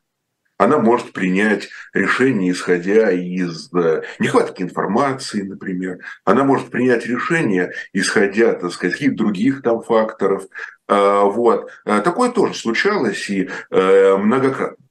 Она 0.58 0.78
может 0.78 1.12
принять 1.12 1.70
решение, 1.94 2.52
исходя 2.52 3.12
из 3.12 3.74
э, 3.74 4.04
нехватки 4.20 4.62
информации, 4.62 5.42
например. 5.42 6.00
Она 6.24 6.44
может 6.46 6.70
принять 6.70 7.06
решение, 7.06 7.74
исходя, 7.92 8.54
так 8.54 8.72
сказать, 8.72 9.02
из 9.02 9.16
других 9.16 9.62
там 9.62 9.82
факторов. 9.82 10.44
А, 10.88 11.24
вот. 11.24 11.70
А 11.84 12.00
такое 12.00 12.30
тоже 12.32 12.54
случалось 12.54 13.30
и 13.30 13.50
э, 13.70 14.18
многократно. 14.18 14.86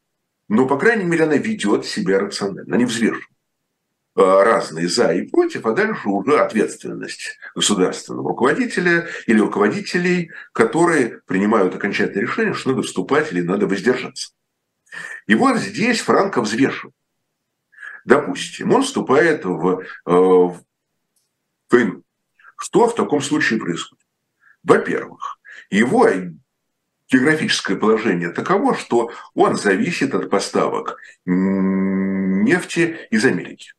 Но, 0.49 0.67
по 0.67 0.79
крайней 0.79 1.05
мере, 1.05 1.25
она 1.25 1.37
ведет 1.37 1.87
себя 1.87 2.19
рационально, 2.19 2.65
она 2.67 2.77
не 2.77 2.85
взвешивает. 2.85 3.34
Э, 4.17 4.45
разные 4.45 4.89
за 4.89 5.13
и 5.13 5.27
против, 5.27 5.67
а 5.67 5.73
дальше 5.73 6.09
уже 6.09 6.39
ответственность 6.39 7.37
государственного 7.57 8.29
руководителя 8.29 9.09
или 9.27 9.41
руководителей, 9.41 10.31
которые 10.53 11.21
принимают 11.27 11.75
окончательное 11.75 12.23
решение, 12.23 12.55
что 12.55 12.71
надо 12.71 12.83
вступать 12.83 13.33
или 13.33 13.41
надо 13.41 13.67
воздержаться. 13.67 14.31
И 15.27 15.35
вот 15.35 15.57
здесь 15.57 16.01
Франко 16.01 16.43
взвешивает. 16.43 16.95
Допустим, 18.05 18.73
он 18.73 18.85
вступает 18.85 19.45
в, 19.45 19.81
э, 19.81 19.85
в 20.07 20.63
войну. 21.69 22.05
Что 22.57 22.87
в 22.87 22.95
таком 22.95 23.21
случае 23.21 23.59
происходит? 23.59 24.07
Во-первых, 24.63 25.41
его 25.71 26.09
географическое 27.11 27.77
положение 27.77 28.31
таково, 28.31 28.77
что 28.77 29.11
он 29.35 29.57
зависит 29.57 30.15
от 30.15 30.31
поставок 30.31 30.99
нефти 31.25 33.09
из 33.11 33.25
Америки. 33.25 33.73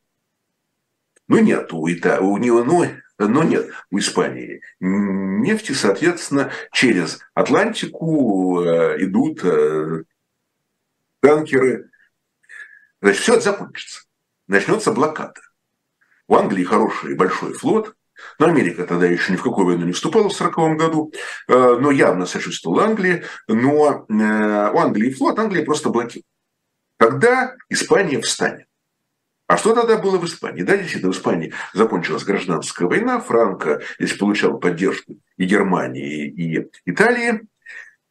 Ну, 1.28 1.40
нет 1.40 1.74
у, 1.74 1.88
Ита... 1.88 2.22
у 2.22 2.38
него, 2.38 2.64
ну, 2.64 2.86
но 3.18 3.44
нет 3.44 3.70
у 3.92 3.98
Испании 3.98 4.62
нефти, 4.80 5.72
соответственно, 5.72 6.52
через 6.72 7.20
Атлантику 7.34 8.62
э, 8.62 9.04
идут 9.04 9.44
э, 9.44 10.04
танкеры. 11.22 11.90
Значит, 13.02 13.22
все 13.22 13.34
это 13.34 13.44
закончится. 13.44 14.02
Начнется 14.48 14.92
блокада. 14.92 15.42
У 16.28 16.36
Англии 16.36 16.64
хороший 16.64 17.16
большой 17.16 17.54
флот, 17.54 17.96
но 18.40 18.48
Америка 18.48 18.86
тогда 18.86 19.06
еще 19.06 19.32
ни 19.32 19.38
в 19.38 19.44
какую 19.44 19.68
войну 19.68 19.86
не 19.86 19.94
вступала 19.94 20.30
в 20.30 20.36
1940 20.36 20.78
году, 20.78 21.14
э, 21.48 21.78
но 21.80 21.92
явно 21.92 22.26
сочувствовала 22.26 22.86
Англии, 22.86 23.24
но 23.48 24.06
у 24.08 24.78
Англии 24.78 25.14
флот, 25.14 25.40
Англия 25.40 25.64
просто 25.64 25.90
блокирует. 25.90 26.26
Тогда 26.98 27.56
Испания 27.70 28.22
встанет. 28.22 28.68
А 29.48 29.58
что 29.58 29.76
тогда 29.76 29.98
было 29.98 30.18
в 30.18 30.26
Испании? 30.26 30.64
Да, 30.64 30.76
действительно, 30.76 31.14
в 31.14 31.16
Испании 31.16 31.54
закончилась 31.74 32.24
гражданская 32.24 32.88
война, 32.88 33.20
Франко 33.20 33.82
здесь 34.00 34.18
получал 34.18 34.58
поддержку 34.58 35.18
и 35.38 35.46
Германии, 35.46 36.28
и 36.28 36.68
Италии. 36.86 37.42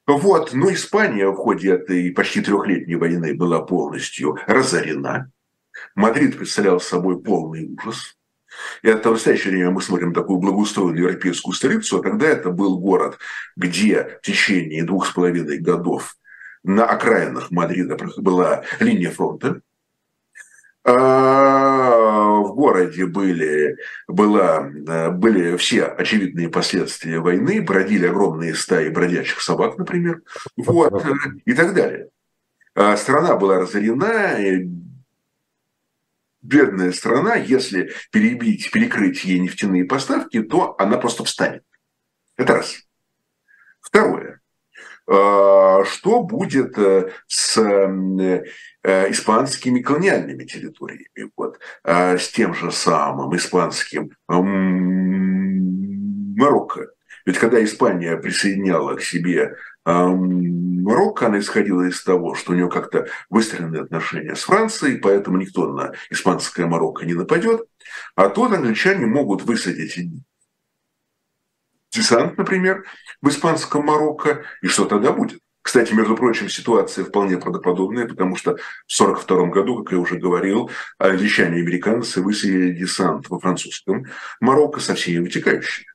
Вот, 0.07 0.53
но 0.53 0.73
Испания 0.73 1.29
в 1.29 1.35
ходе 1.35 1.73
этой 1.73 2.13
почти 2.13 2.41
трехлетней 2.41 2.97
войны 2.97 3.35
была 3.35 3.63
полностью 3.63 4.39
разорена. 4.47 5.31
Мадрид 5.97 6.37
представлял 6.37 6.79
собой 6.79 7.21
полный 7.21 7.67
ужас. 7.67 8.17
И 8.83 8.89
это 8.89 9.09
в 9.09 9.15
настоящее 9.15 9.53
время 9.53 9.71
мы 9.71 9.83
смотрим 9.83 10.13
такую 10.13 10.39
благоустроенную 10.39 11.05
европейскую 11.05 11.55
столицу, 11.55 11.99
а 11.99 12.03
тогда 12.03 12.29
это 12.29 12.51
был 12.51 12.79
город, 12.79 13.19
где 13.57 14.19
в 14.23 14.27
течение 14.27 14.85
двух 14.85 15.09
с 15.09 15.11
половиной 15.11 15.59
годов 15.59 16.17
на 16.63 16.87
окраинах 16.87 17.51
Мадрида 17.51 17.97
была 18.19 18.63
линия 18.79 19.11
фронта, 19.11 19.61
в 20.85 22.53
городе 22.55 23.07
были, 23.07 23.77
была, 24.07 24.61
были 25.11 25.57
все 25.57 25.85
очевидные 25.85 26.51
последствия 26.51 27.21
войны, 27.21 27.63
бродили 27.63 28.07
огромные 28.07 28.55
стаи 28.55 28.91
бродячих 28.91 29.41
собак, 29.41 29.79
например, 29.79 30.23
вот, 30.57 31.03
и 31.47 31.55
так 31.55 31.75
далее. 31.75 32.09
А 32.75 32.97
страна 32.97 33.37
была 33.37 33.61
разорена, 33.61 34.37
бедная 36.43 36.93
страна, 36.93 37.37
если 37.37 37.93
перебить, 38.11 38.71
перекрыть 38.71 39.25
ей 39.25 39.39
нефтяные 39.39 39.85
поставки, 39.85 40.43
то 40.43 40.75
она 40.79 40.99
просто 40.99 41.25
встанет. 41.25 41.65
Это 42.37 42.55
раз. 42.55 42.77
Второе. 43.81 44.41
А, 45.07 45.85
что 45.85 46.23
будет 46.23 46.79
э, 46.79 47.11
с 47.27 47.59
э, 47.59 48.45
испанскими 49.11 49.81
колониальными 49.81 50.45
территориями, 50.45 51.31
вот, 51.37 51.59
с 51.85 52.29
тем 52.31 52.55
же 52.55 52.71
самым 52.73 53.37
испанским 53.37 54.11
Марокко. 56.37 56.89
Ведь 57.27 57.39
когда 57.39 57.63
Испания 57.65 58.17
присоединяла 58.17 58.97
к 58.97 59.03
себе 59.03 59.57
Марокко, 59.85 61.27
она 61.27 61.39
исходила 61.39 61.83
из 61.83 62.03
того, 62.03 62.35
что 62.35 62.53
у 62.53 62.55
нее 62.55 62.69
как-то 62.69 63.07
выстроены 63.31 63.79
отношения 63.79 64.35
с 64.35 64.43
Францией, 64.45 64.99
поэтому 64.99 65.39
никто 65.39 65.73
на 65.73 65.93
испанское 66.11 66.67
Марокко 66.67 67.07
не 67.07 67.15
нападет. 67.15 67.63
А 68.15 68.29
тут 68.29 68.53
англичане 68.53 69.07
могут 69.07 69.43
высадить 69.43 69.99
десант, 71.95 72.37
например, 72.37 72.85
в 73.23 73.29
испанском 73.29 73.87
Марокко, 73.87 74.45
и 74.63 74.67
что 74.67 74.85
тогда 74.85 75.13
будет? 75.13 75.41
Кстати, 75.63 75.95
между 75.95 76.15
прочим, 76.15 76.51
ситуация 76.51 77.07
вполне 77.07 77.39
правдоподобная, 77.39 78.07
потому 78.07 78.37
что 78.37 78.57
в 78.87 79.01
1942 79.01 79.47
году, 79.47 79.83
как 79.83 79.93
я 79.93 79.99
уже 79.99 80.17
говорил, 80.17 80.71
англичане 80.99 81.59
и 81.59 81.63
американцы 81.63 82.21
высадили 82.21 82.73
десант 82.73 83.31
во 83.31 83.41
французском 83.41 84.05
Марокко 84.41 84.81
со 84.81 84.95
всеми 84.95 85.25
вытекающими. 85.25 85.87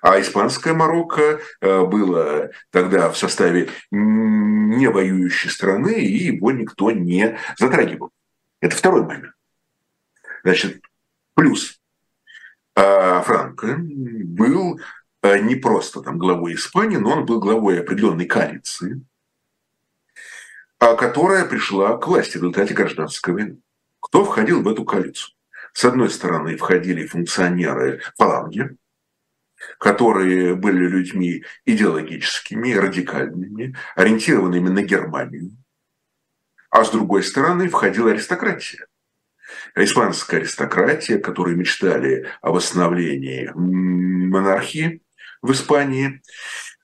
А 0.00 0.18
испанское 0.18 0.72
Марокко 0.72 1.40
э, 1.60 1.84
было 1.84 2.50
тогда 2.70 3.10
в 3.10 3.18
составе 3.18 3.68
не 3.90 4.88
воюющей 4.88 5.50
страны, 5.50 6.00
и 6.00 6.24
его 6.24 6.50
никто 6.50 6.90
не 6.90 7.38
затрагивал. 7.58 8.10
Это 8.60 8.74
второй 8.74 9.02
момент. 9.02 9.34
Значит, 10.42 10.80
плюс 11.34 11.78
а 12.76 13.22
Франко 13.22 13.78
был 13.78 14.78
не 15.40 15.56
просто 15.56 16.00
там 16.00 16.18
главой 16.18 16.54
Испании, 16.54 16.96
но 16.96 17.12
он 17.12 17.26
был 17.26 17.40
главой 17.40 17.80
определенной 17.80 18.26
коалиции, 18.26 19.04
а 20.78 20.94
которая 20.94 21.44
пришла 21.44 21.96
к 21.96 22.06
власти 22.06 22.32
в 22.32 22.42
результате 22.42 22.74
гражданской 22.74 23.34
войны. 23.34 23.60
Кто 24.00 24.24
входил 24.24 24.62
в 24.62 24.68
эту 24.68 24.84
коалицию? 24.84 25.34
С 25.72 25.84
одной 25.84 26.10
стороны, 26.10 26.56
входили 26.56 27.06
функционеры 27.06 28.00
фаланги, 28.16 28.76
которые 29.78 30.54
были 30.54 30.86
людьми 30.86 31.44
идеологическими, 31.64 32.72
радикальными, 32.72 33.76
ориентированными 33.94 34.68
на 34.68 34.82
Германию. 34.82 35.56
А 36.70 36.84
с 36.84 36.90
другой 36.90 37.22
стороны, 37.22 37.68
входила 37.68 38.10
аристократия 38.10 38.86
испанская 39.74 40.40
аристократия, 40.40 41.18
которые 41.18 41.56
мечтали 41.56 42.26
о 42.40 42.52
восстановлении 42.52 43.50
монархии 43.54 45.02
в 45.42 45.52
Испании, 45.52 46.22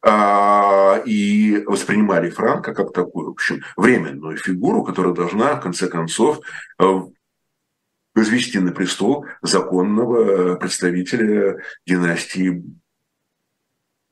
а, 0.05 1.01
и 1.07 1.63
воспринимали 1.65 2.31
Франка 2.31 2.75
как 2.75 2.93
такую, 2.93 3.29
в 3.29 3.31
общем, 3.31 3.63
временную 3.77 4.37
фигуру, 4.37 4.83
которая 4.83 5.15
должна, 5.15 5.55
в 5.55 5.61
конце 5.61 5.89
концов, 5.89 6.41
э, 6.81 6.85
возвести 8.15 8.59
на 8.59 8.73
престол 8.73 9.27
законного 9.43 10.57
представителя 10.57 11.63
династии 11.87 12.65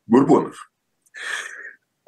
Бурбонов. 0.06 0.70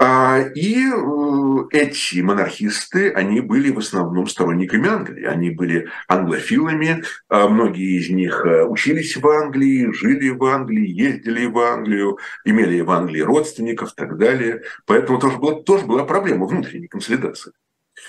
А, 0.05 0.41
и 0.41 0.89
э, 0.89 1.65
эти 1.71 2.21
монархисты, 2.23 3.13
они 3.13 3.41
были 3.41 3.71
в 3.71 3.79
основном 3.79 4.27
сторонниками 4.27 4.89
Англии. 4.89 5.25
Они 5.25 5.51
были 5.51 5.91
англофилами, 6.09 7.05
а 7.29 7.47
многие 7.47 8.01
из 8.01 8.11
них 8.11 8.45
э, 8.45 8.65
учились 8.65 9.17
в 9.17 9.25
Англии, 9.29 9.93
жили 9.93 10.31
в 10.31 10.43
Англии, 10.43 10.91
ездили 10.91 11.47
в 11.47 11.57
Англию, 11.57 12.19
имели 12.45 12.81
в 12.81 12.91
Англии 12.91 13.21
родственников 13.21 13.93
и 13.93 13.95
так 13.95 14.19
далее. 14.19 14.63
Поэтому 14.87 15.21
тоже 15.21 15.39
была, 15.39 15.63
тоже 15.63 15.87
была 15.87 16.05
проблема 16.05 16.47
внутренней 16.47 16.89
консолидации. 16.89 17.53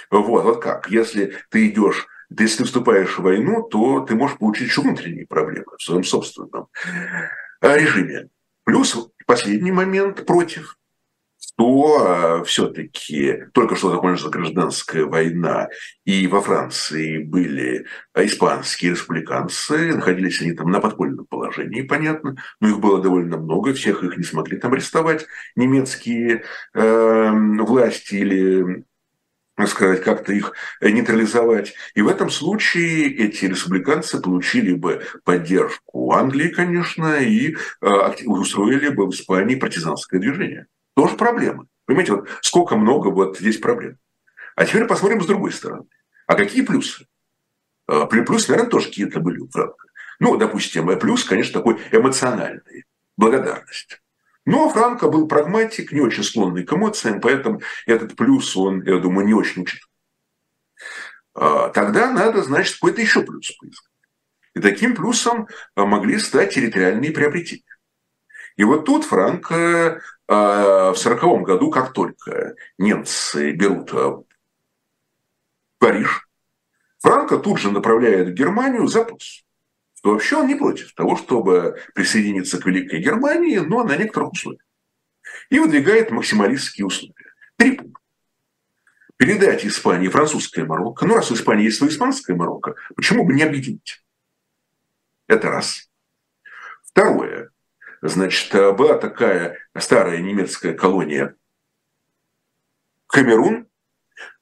Вот, 0.10 0.26
вот 0.26 0.64
как, 0.64 0.90
если 0.90 1.36
ты 1.52 1.68
идешь 1.68 2.08
если 2.36 2.60
ты 2.60 2.64
вступаешь 2.64 3.20
в 3.20 3.22
войну, 3.22 3.62
то 3.62 4.00
ты 4.00 4.16
можешь 4.16 4.40
получить 4.40 4.70
еще 4.70 4.82
внутренние 4.82 5.28
проблемы 5.28 5.78
в 5.78 5.84
своем 5.84 6.04
собственном 6.04 6.70
э, 7.62 7.78
режиме. 7.78 8.30
Плюс 8.64 8.98
последний 9.28 9.72
момент 9.72 10.26
против– 10.26 10.80
то 11.56 12.42
э, 12.42 12.44
все-таки 12.46 13.46
только 13.54 13.76
что 13.76 13.92
закончилась 13.92 14.32
гражданская 14.32 15.06
война, 15.06 15.68
и 16.04 16.28
во 16.28 16.42
Франции 16.42 17.20
были 17.20 17.86
испанские 18.16 18.92
республиканцы, 18.92 19.94
находились 19.94 20.42
они 20.42 20.54
там 20.54 20.72
на 20.72 20.80
подпольном 20.80 21.26
положении, 21.26 21.84
понятно, 21.84 22.36
но 22.60 22.70
их 22.70 22.80
было 22.80 23.02
довольно 23.02 23.38
много, 23.38 23.74
всех 23.74 24.04
их 24.04 24.18
не 24.18 24.24
смогли 24.24 24.58
там 24.58 24.74
арестовать 24.74 25.28
немецкие 25.56 26.44
э, 26.74 27.32
власти 27.32 28.16
или 28.16 28.84
сказать, 29.68 30.04
как-то 30.04 30.34
их 30.34 30.54
нейтрализовать. 30.82 31.76
И 31.94 32.02
в 32.02 32.08
этом 32.08 32.32
случае 32.32 33.16
эти 33.16 33.46
республиканцы 33.46 34.20
получили 34.20 34.74
бы 34.74 35.04
поддержку 35.24 36.12
Англии, 36.14 36.50
конечно, 36.50 37.18
и 37.18 37.54
э, 37.54 37.56
устроили 38.26 38.90
бы 38.90 39.06
в 39.06 39.12
Испании 39.12 39.56
партизанское 39.56 40.20
движение. 40.20 40.66
Тоже 40.96 41.16
проблема. 41.16 41.68
Понимаете, 41.86 42.14
вот 42.14 42.30
сколько 42.42 42.76
много 42.76 43.10
вот 43.10 43.38
здесь 43.38 43.58
проблем. 43.58 43.98
А 44.56 44.66
теперь 44.66 44.86
посмотрим 44.86 45.22
с 45.22 45.26
другой 45.26 45.52
стороны. 45.52 45.86
А 46.28 46.36
какие 46.36 46.64
плюсы? 46.64 47.08
А, 47.88 48.06
плюсы, 48.06 48.50
наверное, 48.50 48.70
тоже 48.70 48.88
какие-то 48.88 49.20
были. 49.20 49.40
Ну, 50.20 50.38
допустим, 50.38 50.98
плюс, 51.00 51.24
конечно, 51.24 51.60
такой 51.60 51.80
эмоциональный, 51.92 52.86
благодарность. 53.18 54.00
Но 54.46 54.70
Франко 54.70 55.10
был 55.10 55.28
прагматик, 55.28 55.92
не 55.92 56.02
очень 56.02 56.24
склонный 56.24 56.64
к 56.64 56.74
эмоциям, 56.74 57.22
поэтому 57.22 57.62
этот 57.86 58.16
плюс 58.16 58.56
он, 58.58 58.84
я 58.84 58.98
думаю, 58.98 59.26
не 59.26 59.34
очень 59.34 59.64
учит. 59.64 59.82
А, 61.34 61.70
тогда 61.70 62.12
надо, 62.12 62.44
значит, 62.44 62.76
какой-то 62.76 63.02
еще 63.02 63.22
плюс 63.24 63.52
поискать. 63.58 63.90
И 64.54 64.60
таким 64.60 64.96
плюсом 64.96 65.48
а, 65.76 65.86
могли 65.86 66.20
стать 66.20 66.54
территориальные 66.54 67.12
приобретения. 67.12 67.64
И 68.56 68.64
вот 68.64 68.86
тут 68.86 69.06
Франко 69.06 70.02
в 70.34 70.96
сороковом 70.96 71.44
году, 71.44 71.70
как 71.70 71.94
только 71.94 72.56
немцы 72.78 73.52
берут 73.52 73.94
а, 73.94 74.24
Париж, 75.80 76.28
Франко 77.00 77.38
тут 77.38 77.60
же 77.60 77.72
направляет 77.72 78.30
в 78.30 78.34
Германию 78.34 78.88
запрос. 78.88 79.44
Что 79.96 80.12
вообще 80.12 80.38
он 80.38 80.48
не 80.48 80.56
против 80.56 80.94
того, 80.94 81.18
чтобы 81.18 81.78
присоединиться 81.94 82.60
к 82.60 82.66
Великой 82.66 83.02
Германии, 83.02 83.58
но 83.58 83.84
на 83.84 83.96
некоторых 83.96 84.32
условиях. 84.32 84.64
И 85.50 85.60
выдвигает 85.60 86.12
максималистские 86.12 86.86
условия. 86.86 87.34
Три 87.58 87.74
пункта. 87.74 88.02
Передать 89.18 89.66
Испании 89.66 90.10
французское 90.10 90.66
Марокко. 90.66 91.06
Ну, 91.06 91.16
раз 91.16 91.32
у 91.32 91.36
Испании 91.36 91.66
есть 91.66 91.78
свое 91.78 91.92
испанское 91.94 92.36
Марокко, 92.36 92.76
почему 92.96 93.26
бы 93.26 93.34
не 93.34 93.44
объединить? 93.44 94.04
Это 95.28 95.50
раз. 95.50 95.90
Второе. 96.84 97.53
Значит, 98.06 98.54
э, 98.54 98.74
была 98.74 98.98
такая 98.98 99.58
старая 99.78 100.20
немецкая 100.20 100.74
колония 100.74 101.36
Камерун. 103.08 103.68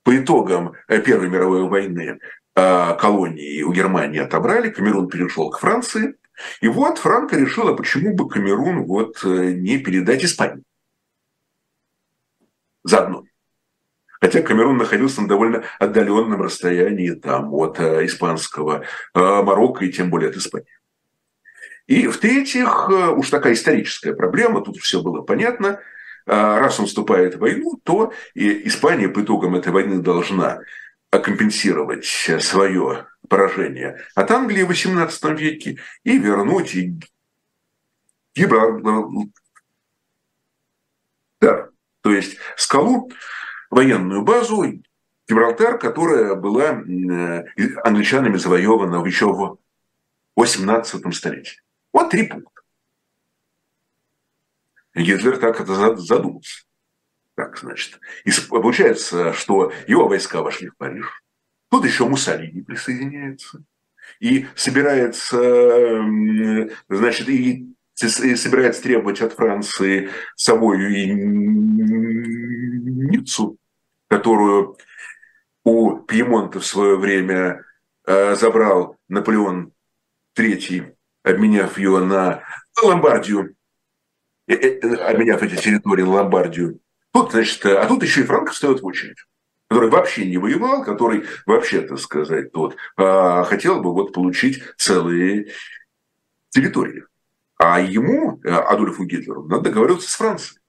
По 0.02 0.17
итогам 0.17 0.74
э, 0.88 1.00
Первой 1.00 1.30
мировой 1.30 1.69
войны 1.69 2.19
э, 2.56 2.95
колонии 2.95 3.62
у 3.62 3.71
Германии 3.71 4.19
отобрали, 4.19 4.71
Камерун 4.71 5.10
перешел 5.10 5.52
к 5.52 5.60
Франции. 5.60 6.15
И 6.62 6.67
вот 6.67 6.97
Франко 6.97 7.38
решила, 7.38 7.76
почему 7.76 8.15
бы 8.15 8.28
Камерун 8.28 8.86
вот 8.86 9.24
не 9.24 9.78
передать 9.78 10.24
Испании. 10.24 10.63
Заодно. 12.84 13.26
Хотя 14.19 14.41
Камерун 14.41 14.78
находился 14.78 15.21
на 15.21 15.28
довольно 15.28 15.65
отдаленном 15.78 16.41
расстоянии 16.41 17.12
там, 17.12 17.54
от 17.54 17.80
испанского 17.80 18.86
Марокко 19.13 19.86
и 19.86 19.91
тем 19.91 20.10
более 20.10 20.32
от 20.32 20.38
Испании. 20.38 20.65
И 21.91 22.08
в-третьих, 22.08 22.88
э, 22.89 23.10
уж 23.10 23.30
такая 23.30 23.51
историческая 23.51 24.13
проблема, 24.13 24.62
тут 24.62 24.77
все 24.77 25.01
было 25.01 25.23
понятно, 25.23 25.82
а, 26.25 26.58
раз 26.58 26.80
он 26.80 26.86
вступает 26.86 27.36
в 27.36 27.39
войну, 27.39 27.82
то 27.84 28.13
и 28.34 28.65
Испания 28.69 29.10
по 29.10 29.21
итогам 29.21 29.56
этой 29.56 29.73
войны 29.73 30.01
должна 30.01 30.62
компенсировать 31.10 32.06
свое 32.06 33.08
поражение 33.27 33.99
от 34.15 34.32
Англии 34.32 34.63
в 34.63 34.71
XVIII 34.71 35.36
веке 35.36 35.80
и 36.06 36.17
вернуть 36.17 36.73
Гибралтар. 38.36 39.10
То 41.39 42.13
есть 42.13 42.38
скалу, 42.56 43.12
военную 43.69 44.21
базу 44.21 44.63
Гибралтар, 45.27 45.77
которая 45.77 46.36
была 46.36 46.71
э, 46.71 47.43
англичанами 47.84 48.38
завоевана 48.38 49.06
еще 49.06 49.25
в 49.34 49.58
XVIII 50.39 51.12
столетии. 51.12 51.60
Вот 51.93 52.10
три 52.10 52.27
пункта. 52.27 52.62
Гитлер 54.95 55.38
так 55.38 55.62
это 55.62 55.95
задумался. 55.95 56.63
Так, 57.36 57.58
значит. 57.58 57.99
И 58.25 58.32
получается, 58.49 59.34
что 59.34 59.71
его 59.88 60.08
войска 60.08 60.41
вошли 60.41 60.69
в 60.69 60.77
Париж. 60.77 61.23
Тут 61.69 61.86
еще 61.86 62.06
Муссолини 62.06 62.62
присоединяется. 62.62 63.63
И 64.19 64.47
собирается, 64.56 65.38
значит, 66.89 67.30
и 67.30 67.75
собирается 67.95 68.84
требовать 68.84 69.22
от 69.22 69.34
Франции 69.34 70.09
Савою 70.36 70.89
и 70.89 71.11
Ниццу, 73.11 73.57
которую 74.07 74.78
у 75.63 75.99
Пьемонта 75.99 76.59
в 76.59 76.65
свое 76.65 76.97
время 76.97 77.63
э, 78.05 78.36
забрал 78.36 78.97
Наполеон 79.07 79.72
III 80.38 80.93
обменяв 81.24 81.78
ее 81.78 81.99
на 81.99 82.43
Ломбардию, 82.82 83.55
э, 84.47 84.55
э, 84.55 84.95
обменяв 84.95 85.41
эти 85.43 85.55
территории 85.55 86.03
на 86.03 86.11
Ломбардию. 86.11 86.80
Тут, 87.13 87.32
значит, 87.32 87.65
а 87.65 87.86
тут 87.88 88.03
еще 88.03 88.22
и 88.22 88.24
Франко 88.26 88.51
встает 88.51 88.82
в 88.82 88.86
очередь 88.86 89.17
который 89.72 89.89
вообще 89.89 90.26
не 90.26 90.38
воевал, 90.38 90.84
который 90.84 91.24
вообще, 91.45 91.80
так 91.80 91.97
сказать, 91.97 92.51
тот, 92.51 92.76
а, 92.97 93.45
хотел 93.45 93.82
бы 93.82 93.93
вот 93.93 94.11
получить 94.11 94.61
целые 94.76 95.53
территории. 96.49 97.05
А 97.55 97.80
ему, 97.80 98.41
э, 98.43 98.49
Адольфу 98.49 99.05
Гитлеру, 99.05 99.45
надо 99.45 99.69
договариваться 99.69 100.11
с 100.11 100.15
Францией. 100.15 100.61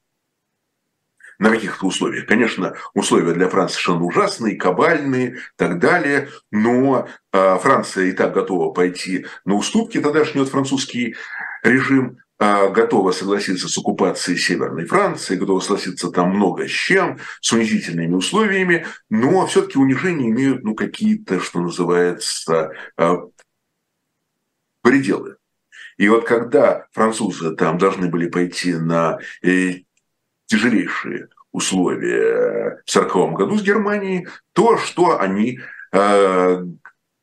На 1.39 1.51
каких-то 1.51 1.87
условиях. 1.87 2.26
Конечно, 2.26 2.74
условия 2.95 3.33
для 3.33 3.49
Франции 3.49 3.74
совершенно 3.74 4.05
ужасные, 4.05 4.57
кабальные 4.57 5.35
и 5.35 5.39
так 5.57 5.78
далее, 5.78 6.28
но 6.51 7.09
э, 7.33 7.59
Франция 7.59 8.07
и 8.07 8.12
так 8.12 8.33
готова 8.33 8.72
пойти 8.72 9.26
на 9.45 9.55
уступки, 9.55 10.01
тогдашний 10.01 10.41
вот 10.41 10.51
французский 10.51 11.16
режим, 11.62 12.18
э, 12.39 12.70
готова 12.70 13.12
согласиться 13.12 13.68
с 13.68 13.78
оккупацией 13.78 14.39
Северной 14.39 14.87
Франции, 14.87 15.37
готова 15.37 15.61
согласиться 15.61 16.11
там 16.11 16.30
много 16.37 16.66
с 16.66 16.70
чем, 16.70 17.18
с 17.41 17.53
унизительными 17.53 18.14
условиями, 18.14 18.87
но 19.11 19.47
все-таки 19.47 19.78
унижения 19.78 20.28
имеют 20.28 20.62
ну, 20.64 20.74
какие-то, 20.74 21.41
что 21.41 21.61
называется, 21.61 22.72
э, 22.99 23.16
пределы. 24.83 25.37
И 25.97 26.09
вот 26.09 26.24
когда 26.24 26.87
французы 26.93 27.55
там 27.55 27.78
должны 27.78 28.09
были 28.09 28.28
пойти 28.28 28.74
на 28.74 29.18
тяжелейшие 30.53 31.28
условия 31.50 32.82
в 32.84 32.90
1940 32.90 33.32
году 33.38 33.59
с 33.59 33.62
Германией, 33.62 34.28
то, 34.53 34.76
что 34.76 35.18
они 35.18 35.61
э, 35.92 36.64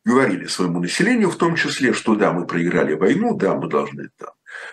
говорили 0.04 0.46
своему 0.48 0.80
населению, 0.80 1.30
в 1.30 1.38
том 1.38 1.56
числе, 1.56 1.94
что 1.94 2.16
да, 2.16 2.34
мы 2.34 2.48
проиграли 2.48 2.96
войну, 2.96 3.36
да, 3.36 3.54
мы 3.56 3.70
должны 3.70 4.10
там 4.18 4.32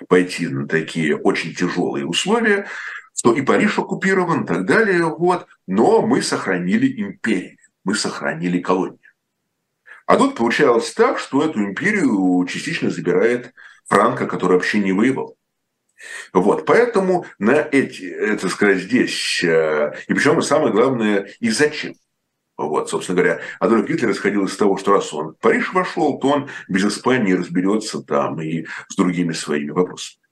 пойти 0.08 0.48
на 0.48 0.66
такие 0.66 1.16
очень 1.16 1.54
тяжелые 1.54 2.06
условия, 2.06 2.66
что 3.14 3.34
и 3.34 3.42
Париж 3.42 3.78
оккупирован 3.78 4.44
и 4.44 4.46
так 4.46 4.64
далее, 4.64 5.04
вот, 5.04 5.46
но 5.66 6.00
мы 6.00 6.22
сохранили 6.22 7.00
империю, 7.02 7.58
мы 7.84 7.94
сохранили 7.94 8.60
колонию. 8.60 8.98
А 10.06 10.16
тут 10.16 10.34
получалось 10.34 10.92
так, 10.94 11.18
что 11.18 11.42
эту 11.42 11.62
империю 11.62 12.46
частично 12.46 12.88
забирает 12.88 13.52
Франко, 13.88 14.26
который 14.26 14.54
вообще 14.54 14.78
не 14.78 14.92
воевал. 14.92 15.35
Вот, 16.32 16.66
поэтому 16.66 17.26
на 17.38 17.56
эти, 17.72 18.04
это 18.04 18.48
сказать, 18.48 18.78
здесь, 18.78 19.42
э, 19.42 19.94
и 20.08 20.14
причем 20.14 20.40
самое 20.42 20.72
главное, 20.72 21.30
и 21.40 21.50
зачем. 21.50 21.94
Вот, 22.56 22.88
собственно 22.88 23.20
говоря, 23.20 23.40
Адольф 23.60 23.86
Гитлер 23.86 24.10
исходил 24.10 24.44
из 24.46 24.56
того, 24.56 24.76
что 24.78 24.92
раз 24.92 25.12
он 25.12 25.34
в 25.34 25.38
Париж 25.38 25.72
вошел, 25.72 26.18
то 26.18 26.28
он 26.28 26.48
без 26.68 26.86
Испании 26.86 27.34
разберется 27.34 28.02
там 28.02 28.40
и 28.40 28.66
с 28.88 28.96
другими 28.96 29.32
своими 29.32 29.70
вопросами. 29.70 30.22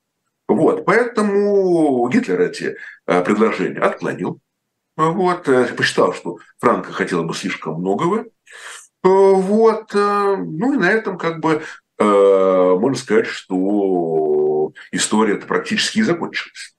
Вот, 0.49 0.85
поэтому 0.85 2.09
Гитлер 2.09 2.41
эти 2.41 2.77
э, 3.07 3.25
предложения 3.25 3.81
отклонил. 3.81 4.41
Вот, 4.97 5.49
э, 5.49 5.75
посчитал, 5.75 6.15
что 6.15 6.39
Франко 6.59 6.93
хотела 6.93 7.23
бы 7.23 7.35
слишком 7.35 7.81
многого. 7.81 8.27
Вот, 9.03 9.93
ну 9.93 10.73
и 10.73 10.79
на 10.79 10.91
этом 10.91 11.19
как 11.19 11.41
бы 11.41 11.63
можно 11.99 12.97
сказать, 12.97 13.27
что 13.27 13.55
история 14.93 15.35
это 15.35 15.47
практически 15.47 15.99
и 15.99 16.03
закончилась. 16.03 16.75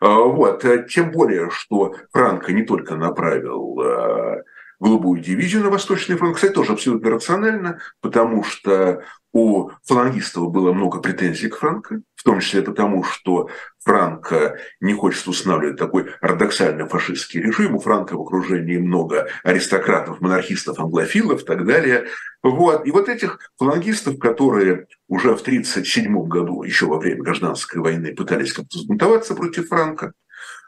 А, 0.00 0.08
вот. 0.08 0.64
Э, 0.64 0.86
тем 0.88 1.10
более, 1.10 1.50
что 1.50 1.94
Франко 2.12 2.52
не 2.52 2.62
только 2.62 2.96
направил 2.96 3.80
э, 3.80 4.42
голубую 4.80 5.20
дивизию 5.20 5.62
на 5.62 5.70
Восточный 5.70 6.16
фронт, 6.16 6.36
кстати, 6.36 6.52
тоже 6.52 6.72
абсолютно 6.72 7.10
рационально, 7.10 7.80
потому 8.00 8.44
что 8.44 9.02
у 9.32 9.70
фалангистов 9.84 10.50
было 10.50 10.72
много 10.72 11.00
претензий 11.00 11.48
к 11.48 11.56
Франко, 11.56 12.00
в 12.14 12.22
том 12.22 12.40
числе 12.40 12.62
потому, 12.62 13.04
что 13.04 13.48
Франко 13.84 14.58
не 14.80 14.94
хочет 14.94 15.26
устанавливать 15.28 15.78
такой 15.78 16.10
парадоксальный 16.20 16.88
фашистский 16.88 17.40
режим. 17.40 17.76
У 17.76 17.80
Франко 17.80 18.16
в 18.16 18.22
окружении 18.22 18.78
много 18.78 19.28
аристократов, 19.44 20.20
монархистов, 20.20 20.78
англофилов 20.78 21.42
и 21.42 21.44
так 21.44 21.66
далее. 21.66 22.08
Вот. 22.42 22.86
И 22.86 22.90
вот 22.90 23.08
этих 23.08 23.38
фалангистов, 23.58 24.18
которые 24.18 24.86
уже 25.08 25.36
в 25.36 25.40
1937 25.40 26.26
году, 26.26 26.62
еще 26.62 26.86
во 26.86 26.98
время 26.98 27.22
гражданской 27.22 27.80
войны, 27.80 28.14
пытались 28.14 28.52
как-то 28.52 28.78
сбунтоваться 28.78 29.34
против 29.34 29.68
Франка, 29.68 30.12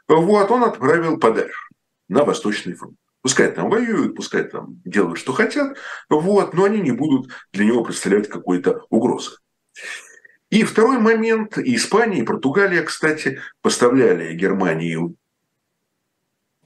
вот, 0.07 0.51
он 0.51 0.63
отправил 0.63 1.17
подальше, 1.17 1.69
на 2.09 2.25
Восточный 2.25 2.73
фронт. 2.73 2.97
Пускай 3.21 3.51
там 3.51 3.69
воюют, 3.69 4.15
пускай 4.15 4.43
там 4.43 4.81
делают, 4.83 5.19
что 5.19 5.31
хотят, 5.31 5.77
вот, 6.09 6.53
но 6.53 6.63
они 6.63 6.81
не 6.81 6.91
будут 6.91 7.31
для 7.53 7.65
него 7.65 7.83
представлять 7.83 8.27
какой-то 8.27 8.85
угрозы. 8.89 9.31
И 10.51 10.63
второй 10.63 10.99
момент. 10.99 11.57
И 11.57 11.75
Испания, 11.75 12.19
и 12.19 12.25
Португалия, 12.25 12.83
кстати, 12.83 13.39
поставляли 13.61 14.35
Германии 14.35 14.99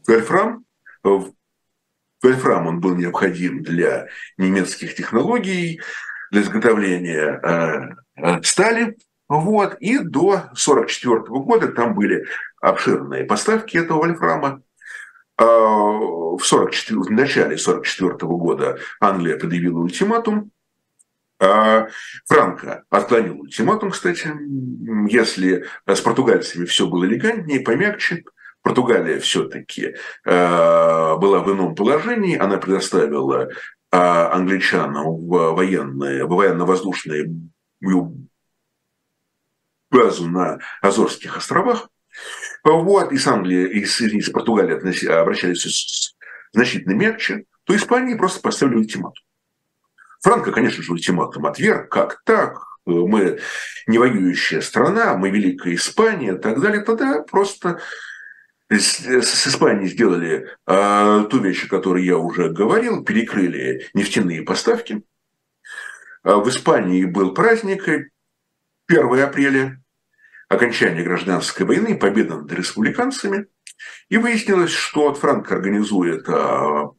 Вольфрам. 0.07 0.65
Вольфрам 1.03 2.67
он 2.67 2.79
был 2.79 2.95
необходим 2.95 3.61
для 3.61 4.07
немецких 4.37 4.95
технологий, 4.95 5.81
для 6.31 6.41
изготовления 6.41 7.39
э, 7.43 7.95
э, 8.15 8.41
стали. 8.41 8.97
Вот. 9.27 9.75
И 9.79 9.99
до 9.99 10.33
1944 10.33 11.19
года 11.43 11.67
там 11.67 11.93
были 11.93 12.25
обширные 12.61 13.25
поставки 13.25 13.77
этого 13.77 13.99
вольфрама. 13.99 14.63
А, 15.37 15.45
в, 15.45 16.39
44, 16.41 16.99
в 16.99 17.11
начале 17.11 17.55
1944 17.55 18.17
года 18.31 18.79
Англия 18.99 19.37
предъявила 19.37 19.79
ультиматум. 19.79 20.51
А, 21.39 21.87
Франко 22.25 22.83
отклонил 22.89 23.41
ультиматум, 23.41 23.91
кстати. 23.91 24.31
Если 25.09 25.65
с 25.85 26.01
португальцами 26.01 26.65
все 26.65 26.87
было 26.87 27.05
элегантнее, 27.05 27.59
помягче, 27.61 28.23
Португалия 28.61 29.19
все-таки 29.19 29.95
а, 30.25 31.17
была 31.17 31.39
в 31.39 31.51
ином 31.51 31.75
положении. 31.75 32.37
Она 32.37 32.57
предоставила 32.57 33.49
англичанам 33.91 35.05
в 35.05 35.53
военные, 35.53 36.25
военно-воздушные 36.25 37.31
базу 39.89 40.27
на 40.27 40.59
Азорских 40.81 41.37
островах. 41.37 41.89
Вот, 42.65 43.11
и 43.11 43.17
с 43.17 43.27
Англией, 43.27 43.79
и 43.79 43.85
с, 43.85 44.01
и 44.01 44.19
с 44.19 44.29
Португалией 44.31 45.07
обращались 45.07 46.15
значительно 46.51 46.93
мягче, 46.93 47.45
то 47.63 47.75
Испании 47.75 48.15
просто 48.15 48.41
поставили 48.41 48.77
ультиматум. 48.77 49.23
Франко, 50.21 50.51
конечно 50.51 50.81
же, 50.81 50.91
ультиматум 50.91 51.45
отверг. 51.45 51.91
Как 51.91 52.23
так? 52.25 52.63
Мы 52.87 53.39
не 53.85 53.99
воюющая 53.99 54.61
страна, 54.61 55.15
мы 55.15 55.29
Великая 55.29 55.75
Испания 55.75 56.33
и 56.33 56.37
так 56.39 56.59
далее. 56.59 56.81
Тогда 56.81 57.21
просто 57.21 57.79
с, 58.69 58.99
с 58.99 59.47
Испанией 59.47 59.87
сделали 59.87 60.49
э, 60.65 61.25
ту 61.29 61.39
вещь, 61.39 61.65
о 61.65 61.69
которой 61.69 62.03
я 62.03 62.17
уже 62.17 62.49
говорил, 62.49 63.03
перекрыли 63.03 63.87
нефтяные 63.93 64.41
поставки. 64.41 65.03
А 66.23 66.37
в 66.37 66.49
Испании 66.49 67.05
был 67.05 67.35
праздник 67.35 67.87
1 68.87 69.19
апреля, 69.19 69.83
окончания 70.49 71.03
гражданской 71.03 71.65
войны, 71.65 71.97
победа 71.97 72.37
над 72.37 72.51
республиканцами. 72.51 73.47
И 74.09 74.17
выяснилось, 74.17 74.71
что 74.71 75.09
от 75.09 75.17
Франка 75.17 75.55
организует 75.55 76.27
а, 76.29 76.91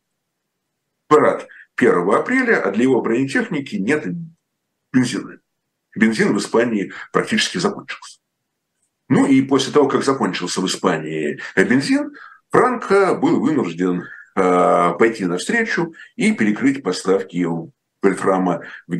парад 1.09 1.49
1 1.77 2.11
апреля, 2.11 2.63
а 2.63 2.71
для 2.71 2.85
его 2.85 3.01
бронетехники 3.01 3.77
нет 3.77 4.07
бензина. 4.93 5.39
Бензин 5.95 6.35
в 6.35 6.39
Испании 6.39 6.93
практически 7.13 7.59
закончился. 7.59 8.21
Ну 9.09 9.27
и 9.27 9.43
после 9.43 9.73
того, 9.73 9.89
как 9.89 10.05
закончился 10.05 10.61
в 10.61 10.67
Испании 10.67 11.41
бензин, 11.55 12.15
Франко 12.51 13.15
был 13.15 13.41
вынужден 13.41 14.03
э, 14.03 14.93
пойти 14.99 15.25
навстречу 15.27 15.95
и 16.17 16.33
перекрыть 16.33 16.83
поставки 16.83 17.47
Вольфрама 18.03 18.63
в 18.87 18.97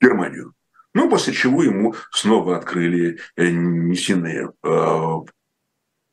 Германию. 0.00 0.55
Ну, 0.96 1.10
после 1.10 1.34
чего 1.34 1.62
ему 1.62 1.94
снова 2.10 2.56
открыли 2.56 3.18
э, 3.36 3.48
нефтяные 3.50 4.50
э, 4.64 5.12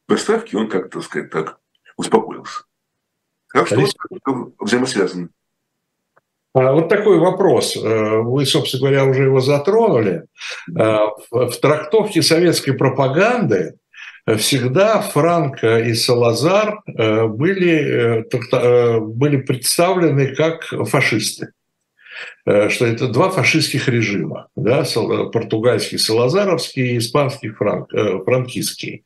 поставки, 0.07 0.57
он 0.57 0.67
как-то, 0.67 0.99
сказать 0.99 1.29
так, 1.29 1.57
успокоился. 1.95 2.63
Так 3.53 3.67
что 3.67 4.51
взаимосвязано. 4.59 5.29
А, 6.53 6.73
вот 6.73 6.89
такой 6.89 7.17
вопрос. 7.19 7.77
Э, 7.77 8.17
вы, 8.23 8.45
собственно 8.45 8.81
говоря, 8.81 9.05
уже 9.05 9.23
его 9.23 9.39
затронули. 9.39 10.25
В 10.67 11.53
трактовке 11.61 12.21
советской 12.21 12.73
пропаганды 12.73 13.77
всегда 14.35 14.99
Франко 14.99 15.79
и 15.79 15.93
Салазар 15.93 16.81
были, 16.85 18.25
были 18.99 19.37
представлены 19.37 20.35
как 20.35 20.65
фашисты. 20.89 21.53
Э, 22.45 22.69
что 22.69 22.85
это 22.85 23.07
два 23.07 23.29
фашистских 23.29 23.87
режима, 23.87 24.47
да, 24.55 24.83
португальский 25.31 25.97
салазаровский 25.97 26.95
и 26.95 26.97
испанский 26.97 27.49
франк, 27.49 27.93
э, 27.93 28.19
франкистский. 28.25 29.05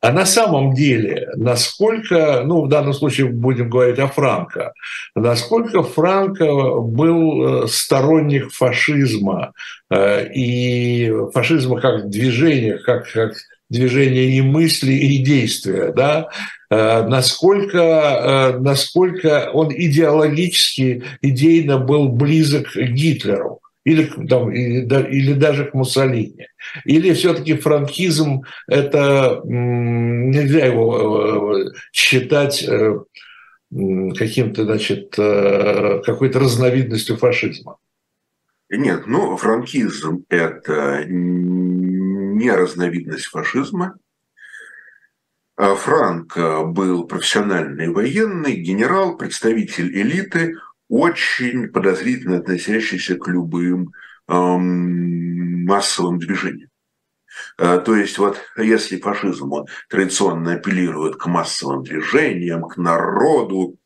А 0.00 0.12
на 0.12 0.24
самом 0.24 0.74
деле, 0.74 1.28
насколько, 1.34 2.42
ну, 2.44 2.64
в 2.64 2.68
данном 2.68 2.92
случае 2.92 3.26
будем 3.30 3.68
говорить 3.68 3.98
о 3.98 4.06
Франко, 4.06 4.72
насколько 5.16 5.82
Франко 5.82 6.76
был 6.76 7.64
э, 7.64 7.66
сторонник 7.66 8.52
фашизма 8.52 9.54
и 9.92 11.12
фашизма 11.34 11.80
как 11.80 12.10
движения, 12.10 12.78
как, 12.78 13.10
как 13.10 13.32
движения 13.70 14.36
и 14.36 14.40
мысли, 14.40 14.92
и 14.92 15.18
действия, 15.18 15.92
да, 15.92 16.28
Э, 16.28 16.57
насколько, 16.70 17.78
э, 17.78 18.58
насколько 18.58 19.50
он 19.52 19.72
идеологически, 19.72 21.02
идейно 21.22 21.78
был 21.78 22.08
близок 22.08 22.72
к 22.72 22.76
Гитлеру 22.76 23.60
или, 23.84 24.04
там, 24.26 24.52
или, 24.52 24.86
или 25.10 25.32
даже 25.32 25.64
к 25.64 25.74
Муссолини? 25.74 26.46
Или 26.84 27.14
все-таки 27.14 27.54
франкизм– 27.54 28.42
это 28.66 29.40
нельзя 29.44 30.66
его 30.66 31.58
э, 31.58 31.70
считать 31.92 32.62
э, 32.64 32.98
каким-то, 33.70 34.64
значит, 34.64 35.14
э, 35.18 36.02
какой-то 36.04 36.38
разновидностью 36.38 37.16
фашизма? 37.16 37.78
Нет, 38.70 39.06
ну, 39.06 39.36
франкизм– 39.38 40.24
это 40.28 41.04
не 41.06 42.50
разновидность 42.50 43.26
фашизма. 43.26 43.96
А 45.58 45.74
Франк 45.74 46.38
был 46.68 47.08
профессиональный 47.08 47.88
военный, 47.88 48.54
генерал, 48.54 49.16
представитель 49.16 49.90
элиты, 49.92 50.54
очень 50.88 51.66
подозрительно 51.66 52.36
относящийся 52.36 53.16
к 53.16 53.26
любым 53.26 53.92
эм, 54.28 55.64
массовым 55.64 56.20
движениям. 56.20 56.70
Э, 57.58 57.80
то 57.84 57.96
есть 57.96 58.18
вот 58.18 58.38
если 58.56 58.98
фашизм 58.98 59.52
он 59.52 59.66
традиционно 59.88 60.54
апеллирует 60.54 61.16
к 61.16 61.26
массовым 61.26 61.82
движениям, 61.82 62.62
к 62.62 62.76
народу, 62.76 63.78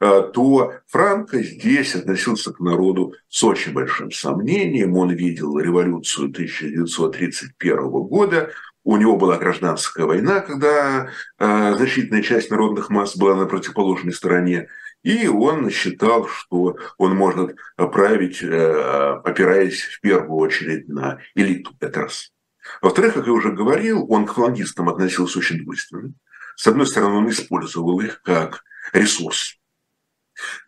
э, 0.00 0.30
то 0.34 0.74
Франко 0.88 1.40
здесь 1.42 1.94
относился 1.94 2.52
к 2.52 2.58
народу 2.58 3.14
с 3.28 3.44
очень 3.44 3.72
большим 3.72 4.10
сомнением. 4.10 4.96
Он 4.96 5.10
видел 5.10 5.56
революцию 5.56 6.30
1931 6.30 7.90
года, 7.90 8.50
у 8.84 8.96
него 8.96 9.16
была 9.16 9.38
гражданская 9.38 10.06
война, 10.06 10.40
когда 10.40 11.08
э, 11.38 11.74
значительная 11.76 12.22
часть 12.22 12.50
народных 12.50 12.90
масс 12.90 13.16
была 13.16 13.34
на 13.36 13.46
противоположной 13.46 14.12
стороне. 14.12 14.68
И 15.02 15.26
он 15.26 15.68
считал, 15.70 16.28
что 16.28 16.76
он 16.96 17.16
может 17.16 17.56
править, 17.76 18.40
опираясь 18.40 19.82
в 19.82 20.00
первую 20.00 20.36
очередь 20.36 20.88
на 20.88 21.18
элиту. 21.34 21.72
Это 21.80 22.02
раз. 22.02 22.32
Во-вторых, 22.80 23.14
как 23.14 23.26
я 23.26 23.32
уже 23.32 23.50
говорил, 23.50 24.06
он 24.08 24.26
к 24.26 24.34
флангистам 24.34 24.88
относился 24.88 25.38
очень 25.38 25.62
двойственно. 25.62 26.12
С 26.56 26.66
одной 26.66 26.86
стороны, 26.86 27.16
он 27.16 27.28
использовал 27.30 28.00
их 28.00 28.22
как 28.22 28.62
ресурс 28.92 29.58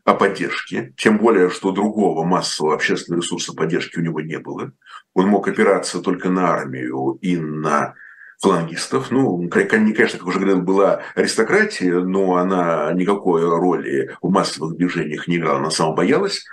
о 0.04 0.14
поддержке, 0.14 0.92
тем 0.96 1.18
более, 1.18 1.50
что 1.50 1.72
другого 1.72 2.24
массового 2.24 2.74
общественного 2.74 3.22
ресурса 3.22 3.54
поддержки 3.54 3.98
у 3.98 4.02
него 4.02 4.20
не 4.20 4.38
было. 4.38 4.72
Он 5.14 5.28
мог 5.28 5.48
опираться 5.48 6.00
только 6.00 6.28
на 6.30 6.50
армию 6.50 7.18
и 7.22 7.36
на 7.36 7.94
флангистов. 8.41 9.11
Ну, 9.11 9.49
конечно, 9.49 10.18
как 10.18 10.26
уже 10.26 10.39
говорил, 10.39 10.62
была 10.62 11.01
аристократия, 11.14 12.01
но 12.01 12.37
она 12.37 12.93
никакой 12.93 13.45
роли 13.45 14.16
в 14.20 14.30
массовых 14.30 14.76
движениях 14.76 15.28
не 15.28 15.37
играла, 15.37 15.59
она 15.59 15.70
сама 15.70 15.95
боялась 15.95 16.45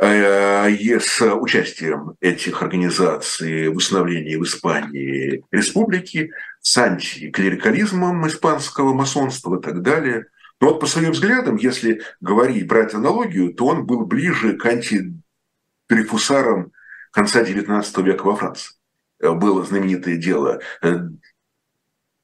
с 0.00 1.34
участием 1.34 2.14
этих 2.20 2.62
организаций 2.62 3.68
в 3.68 3.76
установлении 3.76 4.36
в 4.36 4.44
Испании 4.44 5.44
республики, 5.50 6.30
с 6.60 6.78
антиклерикализмом 6.78 8.26
испанского 8.28 8.94
масонства 8.94 9.58
и 9.58 9.62
так 9.62 9.82
далее. 9.82 10.26
Но 10.60 10.68
вот 10.68 10.78
по 10.80 10.86
своим 10.86 11.10
взглядам, 11.12 11.56
если 11.56 12.02
говорить, 12.20 12.68
брать 12.68 12.94
аналогию, 12.94 13.52
то 13.54 13.66
он 13.66 13.86
был 13.86 14.06
ближе 14.06 14.56
к 14.56 14.66
антидрейфусарам 14.66 16.72
конца 17.10 17.42
XIX 17.42 18.02
века 18.02 18.24
во 18.24 18.36
Франции. 18.36 18.74
Э, 19.20 19.32
было 19.32 19.64
знаменитое 19.64 20.16
дело 20.16 20.60
э, 20.82 20.98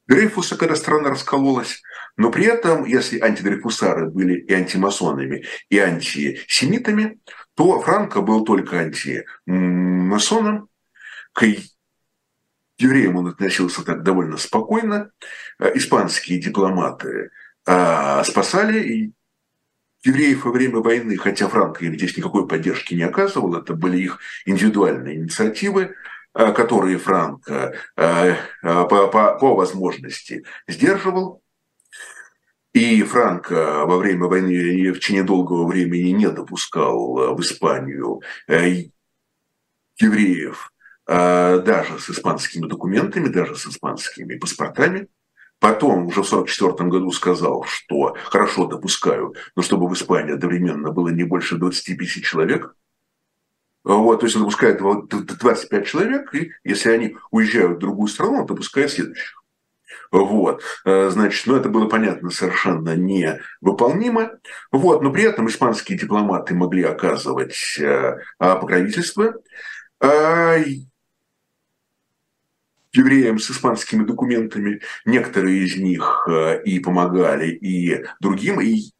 Дрейфуса, 0.06 0.56
когда 0.56 0.76
страна 0.76 1.10
раскололась, 1.10 1.82
но 2.16 2.30
при 2.30 2.44
этом, 2.44 2.84
если 2.84 3.18
антидрейфусары 3.18 4.10
были 4.10 4.38
и 4.38 4.52
антимасонами, 4.52 5.44
и 5.70 5.78
антисемитами, 5.78 7.18
то 7.54 7.80
Франко 7.80 8.20
был 8.20 8.44
только 8.44 8.78
антимасоном, 8.78 10.68
к 11.32 11.46
евреям 12.78 13.16
он 13.16 13.28
относился 13.28 13.84
так 13.84 14.02
довольно 14.02 14.36
спокойно, 14.36 15.10
э, 15.58 15.72
испанские 15.76 16.40
дипломаты 16.40 17.30
спасали 17.66 19.14
евреев 20.04 20.44
во 20.44 20.50
время 20.50 20.80
войны, 20.80 21.16
хотя 21.16 21.48
Франко 21.48 21.86
им 21.86 21.94
здесь 21.94 22.14
никакой 22.14 22.46
поддержки 22.46 22.92
не 22.92 23.04
оказывал, 23.04 23.54
это 23.54 23.72
были 23.72 24.02
их 24.02 24.18
индивидуальные 24.44 25.16
инициативы, 25.16 25.94
Э, 26.36 26.52
которые 26.52 26.98
Франко 26.98 27.74
э, 27.96 28.34
э, 28.34 28.36
по, 28.62 29.06
по, 29.06 29.38
по 29.38 29.54
возможности 29.54 30.44
сдерживал. 30.66 31.43
И 32.74 33.02
Франко 33.02 33.86
во 33.86 33.96
время 33.96 34.26
войны 34.26 34.92
в 34.92 34.98
течение 34.98 35.22
долгого 35.22 35.66
времени 35.66 36.10
не 36.10 36.28
допускал 36.28 37.34
в 37.34 37.40
Испанию 37.40 38.20
евреев 39.98 40.72
даже 41.06 41.98
с 41.98 42.10
испанскими 42.10 42.66
документами, 42.66 43.28
даже 43.28 43.56
с 43.56 43.66
испанскими 43.66 44.36
паспортами. 44.36 45.08
Потом 45.60 46.06
уже 46.06 46.22
в 46.22 46.26
1944 46.26 46.90
году 46.90 47.10
сказал, 47.12 47.64
что 47.64 48.16
хорошо 48.24 48.66
допускаю, 48.66 49.34
но 49.56 49.62
чтобы 49.62 49.88
в 49.88 49.94
Испании 49.94 50.34
одновременно 50.34 50.90
было 50.90 51.08
не 51.08 51.24
больше 51.24 51.56
25 51.56 52.08
человек– 52.22 52.74
вот, 53.84 54.20
то 54.20 54.26
есть 54.26 54.34
он 54.36 54.42
допускает 54.42 54.80
25 54.80 55.86
человек, 55.86 56.34
и 56.34 56.52
если 56.64 56.90
они 56.90 57.16
уезжают 57.30 57.76
в 57.76 57.80
другую 57.80 58.08
страну, 58.08 58.40
он 58.40 58.46
допускает 58.46 58.90
следующих. 58.90 59.43
Вот, 60.10 60.62
э, 60.84 61.10
значит, 61.10 61.46
ну 61.46 61.56
это 61.56 61.68
было 61.68 61.88
понятно 61.88 62.30
совершенно 62.30 62.96
невыполнимо. 62.96 64.32
Вот, 64.72 65.02
но 65.02 65.12
при 65.12 65.24
этом 65.24 65.48
испанские 65.48 65.98
дипломаты 65.98 66.54
могли 66.54 66.84
оказывать 66.84 67.78
э, 67.78 68.18
покровительство 68.38 69.34
а, 70.00 70.56
евреям 72.92 73.38
с 73.38 73.50
испанскими 73.50 74.04
документами. 74.04 74.80
Некоторые 75.04 75.64
из 75.64 75.76
них 75.76 76.26
э, 76.28 76.62
и 76.62 76.78
помогали, 76.78 77.50
и 77.50 78.04
другим, 78.20 78.60
и 78.60 78.92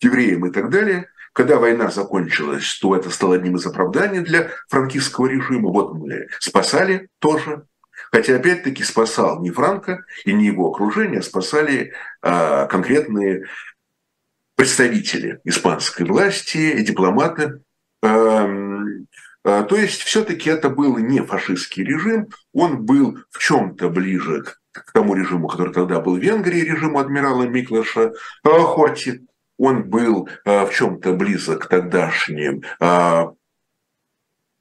евреям 0.00 0.46
и 0.46 0.50
так 0.50 0.70
далее. 0.70 1.08
Когда 1.32 1.58
война 1.58 1.90
закончилась, 1.90 2.78
то 2.80 2.94
это 2.94 3.08
стало 3.10 3.36
одним 3.36 3.56
из 3.56 3.66
оправданий 3.66 4.20
для 4.20 4.50
франкистского 4.68 5.26
режима. 5.26 5.70
Вот 5.70 5.94
мы 5.94 6.28
спасали 6.38 7.08
тоже. 7.18 7.66
Хотя, 8.12 8.36
опять-таки, 8.36 8.84
спасал 8.84 9.40
не 9.40 9.50
Франко 9.50 10.04
и 10.26 10.34
не 10.34 10.46
его 10.46 10.70
окружение, 10.70 11.20
а 11.20 11.22
спасали 11.22 11.94
а, 12.20 12.66
конкретные 12.66 13.46
представители 14.54 15.40
испанской 15.44 16.04
власти, 16.04 16.82
дипломаты. 16.82 17.62
А, 18.02 18.46
а, 19.44 19.62
то 19.62 19.76
есть, 19.76 20.02
все-таки 20.02 20.50
это 20.50 20.68
был 20.68 20.98
не 20.98 21.22
фашистский 21.22 21.84
режим, 21.84 22.28
он 22.52 22.84
был 22.84 23.18
в 23.30 23.38
чем-то 23.38 23.88
ближе 23.88 24.44
к 24.72 24.92
тому 24.92 25.14
режиму, 25.14 25.48
который 25.48 25.72
тогда 25.72 26.00
был 26.00 26.16
в 26.16 26.22
Венгрии, 26.22 26.60
режиму 26.60 26.98
адмирала 26.98 27.44
Миклаша 27.44 28.12
Хорти 28.44 29.26
он 29.58 29.84
был 29.84 30.28
э, 30.44 30.66
в 30.66 30.70
чем-то 30.74 31.12
близок 31.12 31.64
к 31.64 31.68
тогдашним 31.68 32.62
э, 32.80 33.24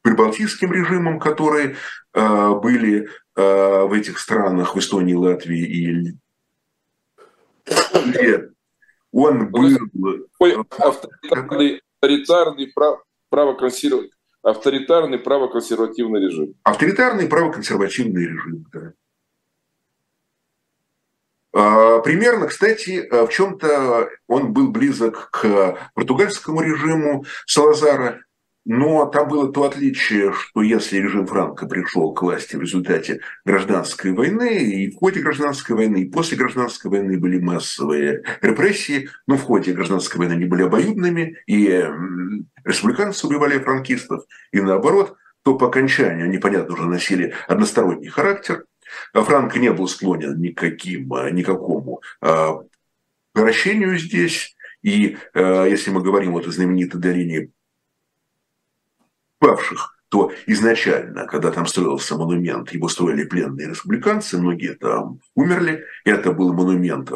прибалтийским 0.03 0.71
режимам, 0.71 1.19
которые 1.19 1.75
были 2.13 3.07
в 3.87 3.93
этих 3.93 4.19
странах, 4.19 4.75
в 4.75 4.79
Эстонии, 4.79 5.13
Латвии 5.13 5.65
и 5.65 6.17
он 9.11 9.49
был... 9.49 9.77
Авторитарный, 10.39 11.81
авторитарный 12.01 12.73
правоконсервативный 13.29 14.11
авторитарный 14.43 15.19
правоконсервативный 15.19 16.21
режим. 16.21 16.55
Авторитарный 16.63 17.27
правоконсервативный 17.27 18.25
режим, 18.25 18.65
да. 18.71 18.93
А, 21.53 21.99
примерно, 21.99 22.47
кстати, 22.47 23.07
в 23.11 23.29
чем-то 23.29 24.09
он 24.27 24.53
был 24.53 24.71
близок 24.71 25.29
к 25.31 25.91
португальскому 25.93 26.61
режиму 26.61 27.25
Салазара, 27.45 28.23
но 28.65 29.05
там 29.07 29.27
было 29.27 29.51
то 29.51 29.63
отличие, 29.63 30.33
что 30.33 30.61
если 30.61 30.97
режим 30.97 31.25
Франка 31.25 31.65
пришел 31.65 32.13
к 32.13 32.21
власти 32.21 32.55
в 32.55 32.61
результате 32.61 33.21
гражданской 33.43 34.11
войны, 34.11 34.59
и 34.59 34.91
в 34.91 34.97
ходе 34.97 35.21
гражданской 35.21 35.75
войны, 35.75 36.01
и 36.01 36.09
после 36.09 36.37
гражданской 36.37 36.91
войны 36.91 37.17
были 37.17 37.39
массовые 37.39 38.23
репрессии, 38.41 39.09
но 39.25 39.37
в 39.37 39.41
ходе 39.41 39.73
гражданской 39.73 40.19
войны 40.19 40.33
они 40.33 40.45
были 40.45 40.63
обоюдными, 40.63 41.37
и 41.47 41.83
республиканцы 42.63 43.25
убивали 43.25 43.57
франкистов, 43.57 44.23
и 44.51 44.61
наоборот, 44.61 45.17
то 45.43 45.55
по 45.57 45.67
окончанию 45.67 46.25
они, 46.25 46.37
понятно, 46.37 46.75
уже 46.75 46.85
носили 46.85 47.33
односторонний 47.47 48.09
характер. 48.09 48.65
Франк 49.13 49.55
не 49.55 49.71
был 49.71 49.87
склонен 49.87 50.39
никаким, 50.39 51.09
никакому 51.31 52.01
а, 52.21 52.59
прощению 53.33 53.97
здесь. 53.97 54.55
И 54.81 55.17
э, 55.33 55.67
если 55.69 55.91
мы 55.91 56.01
говорим 56.01 56.31
вот 56.31 56.47
о 56.47 56.51
знаменитой 56.51 56.99
долине 56.99 57.49
павших, 59.41 59.97
то 60.09 60.31
изначально, 60.45 61.25
когда 61.25 61.51
там 61.51 61.65
строился 61.65 62.15
монумент, 62.15 62.71
его 62.71 62.87
строили 62.87 63.23
пленные 63.23 63.69
республиканцы, 63.69 64.37
многие 64.37 64.75
там 64.75 65.19
умерли. 65.35 65.83
Это 66.05 66.31
был 66.31 66.53
монумент 66.53 67.11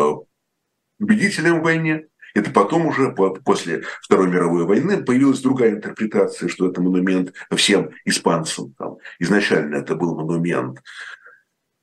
победителям 0.99 1.59
в 1.59 1.63
войне. 1.63 2.07
Это 2.34 2.51
потом 2.51 2.88
уже 2.88 3.11
после 3.11 3.84
Второй 4.01 4.28
мировой 4.28 4.65
войны 4.65 5.03
появилась 5.03 5.39
другая 5.39 5.71
интерпретация, 5.71 6.49
что 6.49 6.67
это 6.69 6.82
монумент 6.82 7.34
всем 7.55 7.91
испанцам. 8.03 8.73
Там. 8.78 8.97
Изначально 9.19 9.76
это 9.76 9.95
был 9.95 10.15
монумент 10.15 10.82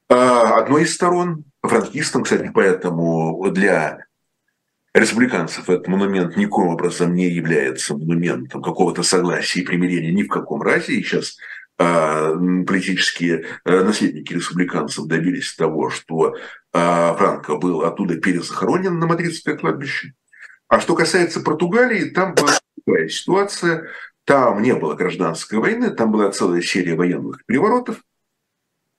а, 0.08 0.58
одной 0.58 0.82
из 0.82 0.94
сторон, 0.94 1.44
франкистам, 1.62 2.24
кстати, 2.24 2.50
поэтому 2.52 3.50
для 3.50 4.04
республиканцев 4.94 5.68
этот 5.70 5.88
монумент 5.88 6.36
никаким 6.36 6.68
образом 6.68 7.14
не 7.14 7.28
является 7.28 7.94
монументом 7.94 8.62
какого-то 8.62 9.02
согласия 9.02 9.60
и 9.60 9.64
примирения 9.64 10.12
ни 10.12 10.22
в 10.22 10.28
каком 10.28 10.62
разе. 10.62 10.94
И 10.94 11.02
сейчас 11.02 11.36
а, 11.78 12.34
политические 12.66 13.46
а, 13.64 13.82
наследники 13.82 14.34
республиканцев 14.34 15.06
добились 15.06 15.54
того, 15.54 15.90
что 15.90 16.36
а, 16.72 17.14
Франко 17.14 17.56
был 17.56 17.82
оттуда 17.82 18.16
перезахоронен 18.16 18.98
на 18.98 19.06
Мадридское 19.06 19.56
кладбище. 19.56 20.12
А 20.68 20.80
что 20.80 20.94
касается 20.94 21.40
Португалии, 21.40 22.10
там 22.10 22.34
была 22.34 22.52
другая 22.76 23.08
ситуация. 23.08 23.88
Там 24.24 24.62
не 24.62 24.74
было 24.74 24.94
гражданской 24.94 25.58
войны, 25.58 25.90
там 25.90 26.12
была 26.12 26.30
целая 26.30 26.62
серия 26.62 26.94
военных 26.94 27.44
переворотов. 27.44 27.96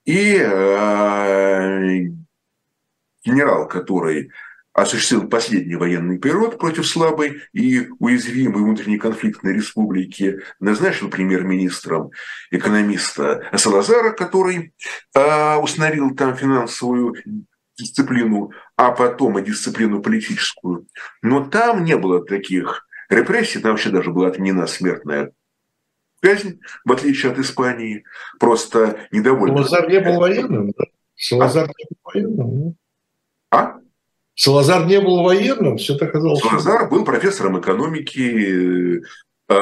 И 0.04 0.36
э, 0.36 2.08
генерал, 3.24 3.66
который 3.66 4.30
осуществил 4.74 5.28
последний 5.28 5.76
военный 5.76 6.18
период 6.18 6.58
против 6.58 6.86
слабой 6.86 7.42
и 7.52 7.88
уязвимой 8.00 8.62
внутренней 8.62 8.98
конфликтной 8.98 9.54
республики, 9.54 10.40
назначил 10.60 11.08
премьер-министром 11.08 12.10
экономиста 12.50 13.48
Салазара, 13.56 14.10
который 14.10 14.74
э, 15.14 15.56
установил 15.56 16.14
там 16.14 16.36
финансовую 16.36 17.14
дисциплину, 17.78 18.50
а 18.76 18.90
потом 18.90 19.38
и 19.38 19.42
дисциплину 19.42 20.02
политическую. 20.02 20.86
Но 21.22 21.44
там 21.48 21.84
не 21.84 21.96
было 21.96 22.24
таких 22.24 22.86
репрессий, 23.08 23.60
там 23.60 23.72
вообще 23.72 23.90
даже 23.90 24.10
была 24.10 24.28
отменена 24.28 24.66
смертная 24.66 25.32
казнь, 26.20 26.58
в 26.84 26.92
отличие 26.92 27.32
от 27.32 27.38
Испании. 27.38 28.04
Просто 28.40 28.98
недовольно. 29.12 29.64
Салазар 29.64 29.90
не 29.90 30.00
был 30.00 30.18
военным, 30.18 30.72
да? 30.72 30.84
Салазар 31.16 31.64
а? 31.64 31.72
не 31.76 31.84
был 31.90 31.98
военным, 32.02 32.76
А? 33.50 33.78
Салазар 34.36 34.86
не 34.86 35.00
был 35.00 35.22
военным, 35.22 35.76
все 35.76 35.94
это 35.94 36.06
казалось. 36.06 36.40
Салазар 36.40 36.88
был 36.88 37.04
профессором 37.04 37.60
экономики, 37.60 39.00
э, 39.48 39.54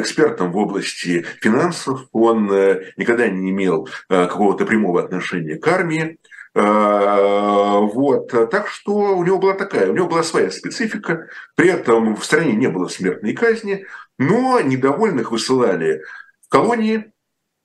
экспертом 0.00 0.52
в 0.52 0.56
области 0.56 1.26
финансов. 1.40 2.06
Он 2.12 2.50
э, 2.50 2.92
никогда 2.96 3.28
не 3.28 3.50
имел 3.50 3.88
э, 4.08 4.26
какого-то 4.26 4.64
прямого 4.64 5.02
отношения 5.02 5.56
к 5.56 5.68
армии. 5.68 6.18
Вот. 6.52 8.28
Так 8.50 8.66
что 8.66 9.16
у 9.16 9.24
него 9.24 9.38
была 9.38 9.54
такая, 9.54 9.88
у 9.88 9.94
него 9.94 10.08
была 10.08 10.24
своя 10.24 10.50
специфика. 10.50 11.28
При 11.54 11.68
этом 11.68 12.16
в 12.16 12.24
стране 12.24 12.54
не 12.54 12.66
было 12.66 12.88
смертной 12.88 13.34
казни, 13.34 13.86
но 14.18 14.60
недовольных 14.60 15.30
высылали 15.30 16.02
в 16.44 16.48
колонии, 16.48 17.12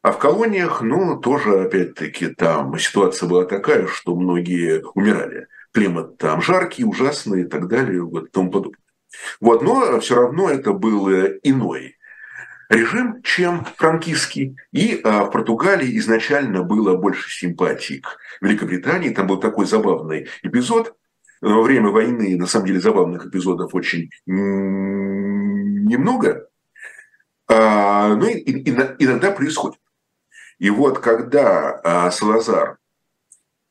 а 0.04 0.12
в 0.12 0.20
колониях, 0.20 0.84
ну, 0.84 1.18
тоже, 1.18 1.64
опять-таки, 1.64 2.28
там 2.28 2.78
ситуация 2.78 3.28
была 3.28 3.46
такая, 3.46 3.88
что 3.88 4.16
многие 4.16 4.84
умирали 4.94 5.48
климат 5.76 6.18
там 6.18 6.42
жаркий, 6.42 6.86
ужасный 6.86 7.42
и 7.42 7.46
так 7.46 7.68
далее, 7.68 8.02
вот 8.02 8.32
тому 8.32 8.50
подобное. 8.50 8.80
Вот, 9.42 9.62
но 9.62 10.00
все 10.00 10.16
равно 10.16 10.50
это 10.50 10.72
был 10.74 11.10
э, 11.10 11.40
иной 11.44 11.98
режим, 12.70 13.22
чем 13.24 13.66
франкистский. 13.78 14.56
И 14.72 15.02
а, 15.04 15.26
в 15.26 15.32
Португалии 15.32 15.98
изначально 16.00 16.64
было 16.64 16.96
больше 16.96 17.30
симпатий 17.30 18.00
к 18.02 18.18
Великобритании. 18.42 19.10
Там 19.10 19.28
был 19.28 19.38
такой 19.40 19.66
забавный 19.66 20.28
эпизод. 20.42 20.96
Во 21.42 21.62
время 21.62 21.90
войны, 21.90 22.38
на 22.38 22.48
самом 22.48 22.68
деле, 22.68 22.80
забавных 22.80 23.28
эпизодов 23.28 23.76
очень 23.76 24.10
немного. 25.86 26.48
А, 27.48 28.16
но 28.16 28.28
и, 28.28 28.40
и, 28.40 28.70
иногда 28.72 29.32
происходит. 29.32 29.80
И 30.58 30.70
вот 30.70 31.00
когда 31.00 31.82
а, 31.84 32.10
Салазар 32.12 32.78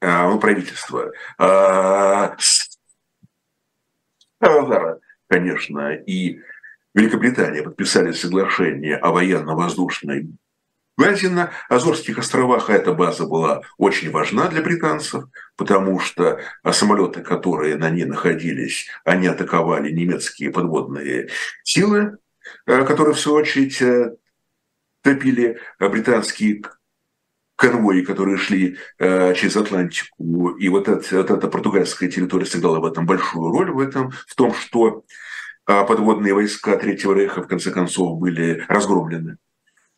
ну, 0.04 0.38
правительство 0.38 1.12
а, 1.38 2.36
конечно, 5.28 5.94
и 5.94 6.40
Великобритания 6.94 7.62
подписали 7.62 8.12
соглашение 8.12 8.96
о 8.96 9.10
военно-воздушной 9.10 10.28
базе 10.96 11.28
на 11.28 11.50
Азорских 11.68 12.18
островах, 12.18 12.70
а 12.70 12.74
эта 12.74 12.92
база 12.92 13.26
была 13.26 13.62
очень 13.78 14.10
важна 14.10 14.48
для 14.48 14.62
британцев, 14.62 15.24
потому 15.56 15.98
что 15.98 16.40
самолеты, 16.70 17.22
которые 17.22 17.76
на 17.76 17.90
ней 17.90 18.04
находились, 18.04 18.88
они 19.04 19.26
атаковали 19.26 19.90
немецкие 19.90 20.52
подводные 20.52 21.30
силы, 21.64 22.18
а, 22.66 22.84
которые, 22.84 23.14
в 23.14 23.20
свою 23.20 23.38
очередь, 23.38 23.80
э, 23.82 24.14
топили 25.02 25.58
британские 25.80 26.62
конвои, 27.64 28.02
которые 28.02 28.36
шли 28.36 28.76
э, 28.98 29.34
через 29.34 29.56
Атлантику, 29.56 30.50
и 30.50 30.68
вот, 30.68 30.88
это, 30.88 31.16
вот 31.16 31.30
эта 31.30 31.48
португальская 31.48 32.10
территория 32.10 32.46
сыграла 32.46 32.80
в 32.80 32.84
этом 32.84 33.06
большую 33.06 33.50
роль, 33.50 33.70
в 33.70 33.80
этом, 33.80 34.10
в 34.10 34.34
том, 34.34 34.54
что 34.54 35.04
э, 35.66 35.86
подводные 35.86 36.34
войска 36.34 36.76
Третьего 36.76 37.14
Рейха 37.14 37.42
в 37.42 37.48
конце 37.48 37.70
концов 37.70 38.18
были 38.18 38.64
разгромлены. 38.68 39.38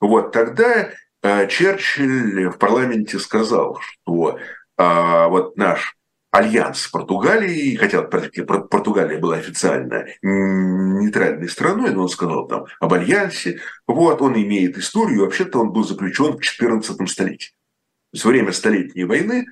Вот 0.01 0.33
тогда 0.33 0.91
э, 1.23 1.49
Черчилль 1.49 2.49
в 2.51 2.59
парламенте 2.59 3.19
сказал, 3.19 3.81
что 3.81 4.39
э, 4.79 5.27
вот 5.29 5.57
наш 5.57 5.97
альянс 6.31 6.83
с 6.83 6.89
Португалией, 6.89 7.77
хотя 7.77 8.03
Португалия 8.03 9.19
была 9.19 9.37
официально 9.37 10.07
нейтральной 10.23 11.49
страной, 11.49 11.93
но 11.93 12.03
он 12.03 12.09
сказал 12.09 12.47
там 12.47 12.67
об 12.81 12.93
альянсе, 12.93 13.61
вот 13.87 14.21
он 14.21 14.35
имеет 14.35 14.77
историю, 14.77 15.21
вообще-то 15.21 15.61
он 15.61 15.73
был 15.73 15.85
заключен 15.85 16.37
в 16.37 16.41
14 16.41 17.09
столетии. 17.09 17.51
То 18.13 18.17
есть 18.17 18.25
время 18.25 18.53
Столетней 18.53 19.05
войны 19.05 19.47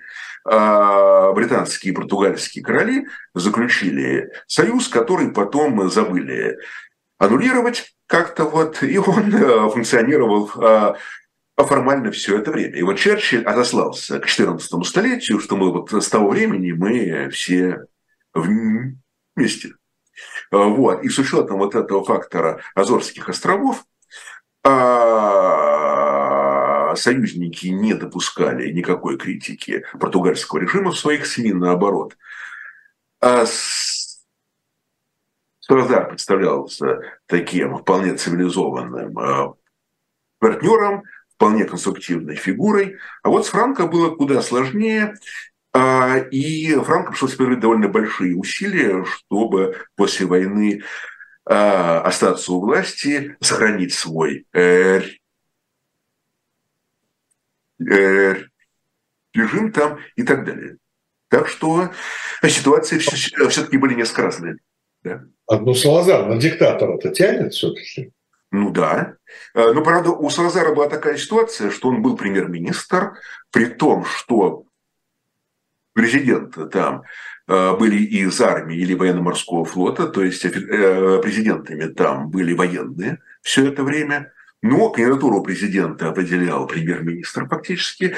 а, 0.46 1.32
британские 1.32 1.92
и 1.92 1.96
португальские 1.96 2.62
короли 2.62 3.06
заключили 3.34 4.30
союз, 4.46 4.88
который 4.88 5.32
потом 5.32 5.90
забыли 5.90 6.58
аннулировать 7.18 7.94
как-то 8.06 8.44
вот, 8.44 8.82
и 8.82 8.98
он 8.98 9.34
а, 9.34 9.68
функционировал 9.70 10.50
а 10.56 10.96
формально 11.56 12.10
все 12.10 12.38
это 12.38 12.50
время. 12.50 12.76
И 12.76 12.82
вот 12.82 12.98
Черчилль 12.98 13.44
отослался 13.44 14.18
к 14.18 14.26
14 14.26 14.84
столетию, 14.86 15.38
что 15.38 15.56
мы 15.56 15.70
вот 15.70 15.92
с 15.92 16.08
того 16.08 16.30
времени 16.30 16.72
мы 16.72 17.28
все 17.30 17.86
вместе. 18.34 19.74
А, 20.50 20.56
вот. 20.64 21.04
И 21.04 21.08
с 21.08 21.18
учетом 21.18 21.58
вот 21.58 21.76
этого 21.76 22.04
фактора 22.04 22.60
Азорских 22.74 23.28
островов, 23.28 23.84
а, 24.64 25.74
союзники 26.96 27.66
не 27.68 27.94
допускали 27.94 28.72
никакой 28.72 29.16
критики 29.18 29.84
португальского 29.98 30.58
режима 30.60 30.90
в 30.90 30.98
своих 30.98 31.26
СМИ, 31.26 31.52
наоборот. 31.52 32.16
А 33.20 33.44
Салазар 35.60 36.08
представлялся 36.08 37.00
таким 37.26 37.78
вполне 37.78 38.14
цивилизованным 38.14 39.56
партнером, 40.38 41.04
вполне 41.36 41.64
конструктивной 41.64 42.36
фигурой. 42.36 42.96
А 43.22 43.28
вот 43.28 43.46
с 43.46 43.48
Франко 43.50 43.86
было 43.86 44.14
куда 44.14 44.42
сложнее. 44.42 45.14
А, 45.72 46.18
и 46.18 46.74
Франко 46.76 47.10
пришлось 47.10 47.34
приложить 47.34 47.60
довольно 47.60 47.88
большие 47.88 48.36
усилия, 48.36 49.04
чтобы 49.04 49.76
после 49.96 50.26
войны 50.26 50.82
а, 51.44 52.00
остаться 52.02 52.52
у 52.52 52.60
власти, 52.60 53.36
сохранить 53.40 53.92
свой 53.92 54.46
режим 59.34 59.72
там 59.72 59.98
и 60.14 60.22
так 60.22 60.44
далее. 60.44 60.76
Так 61.28 61.48
что 61.48 61.90
ситуации 62.44 62.98
все-таки 62.98 63.76
были 63.76 63.94
несколько 63.94 64.22
разные. 64.22 64.58
Да. 65.02 65.24
А, 65.46 65.58
ну, 65.58 65.74
Салазар 65.74 66.26
на 66.26 66.38
диктатора-то 66.38 67.10
тянет 67.10 67.52
все-таки? 67.52 68.12
Ну 68.56 68.70
да. 68.70 69.16
Но, 69.52 69.82
правда, 69.82 70.10
у 70.10 70.30
Салазара 70.30 70.72
была 70.72 70.88
такая 70.88 71.16
ситуация, 71.16 71.72
что 71.72 71.88
он 71.88 72.02
был 72.02 72.16
премьер-министр, 72.16 73.14
при 73.50 73.64
том, 73.64 74.04
что 74.04 74.64
президенты 75.92 76.66
там 76.66 77.02
были 77.48 77.96
из 77.96 78.40
армии 78.40 78.76
или 78.76 78.94
военно-морского 78.94 79.64
флота, 79.64 80.06
то 80.06 80.22
есть 80.22 80.42
президентами 80.42 81.92
там 81.92 82.30
были 82.30 82.54
военные 82.54 83.18
все 83.42 83.66
это 83.66 83.82
время. 83.82 84.32
Но 84.62 84.90
кандидатуру 84.90 85.42
президента 85.42 86.08
определял 86.08 86.68
премьер-министр 86.68 87.48
фактически. 87.48 88.14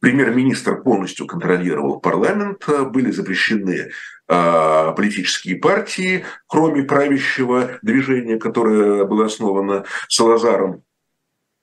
Премьер-министр 0.00 0.82
полностью 0.82 1.26
контролировал 1.26 2.00
парламент, 2.00 2.64
были 2.92 3.10
запрещены 3.10 3.70
э, 3.72 3.90
политические 4.30 5.56
партии, 5.56 6.24
кроме 6.46 6.84
правящего 6.84 7.78
движения, 7.82 8.38
которое 8.38 9.04
было 9.04 9.26
основано 9.26 9.84
Салазаром. 10.08 10.84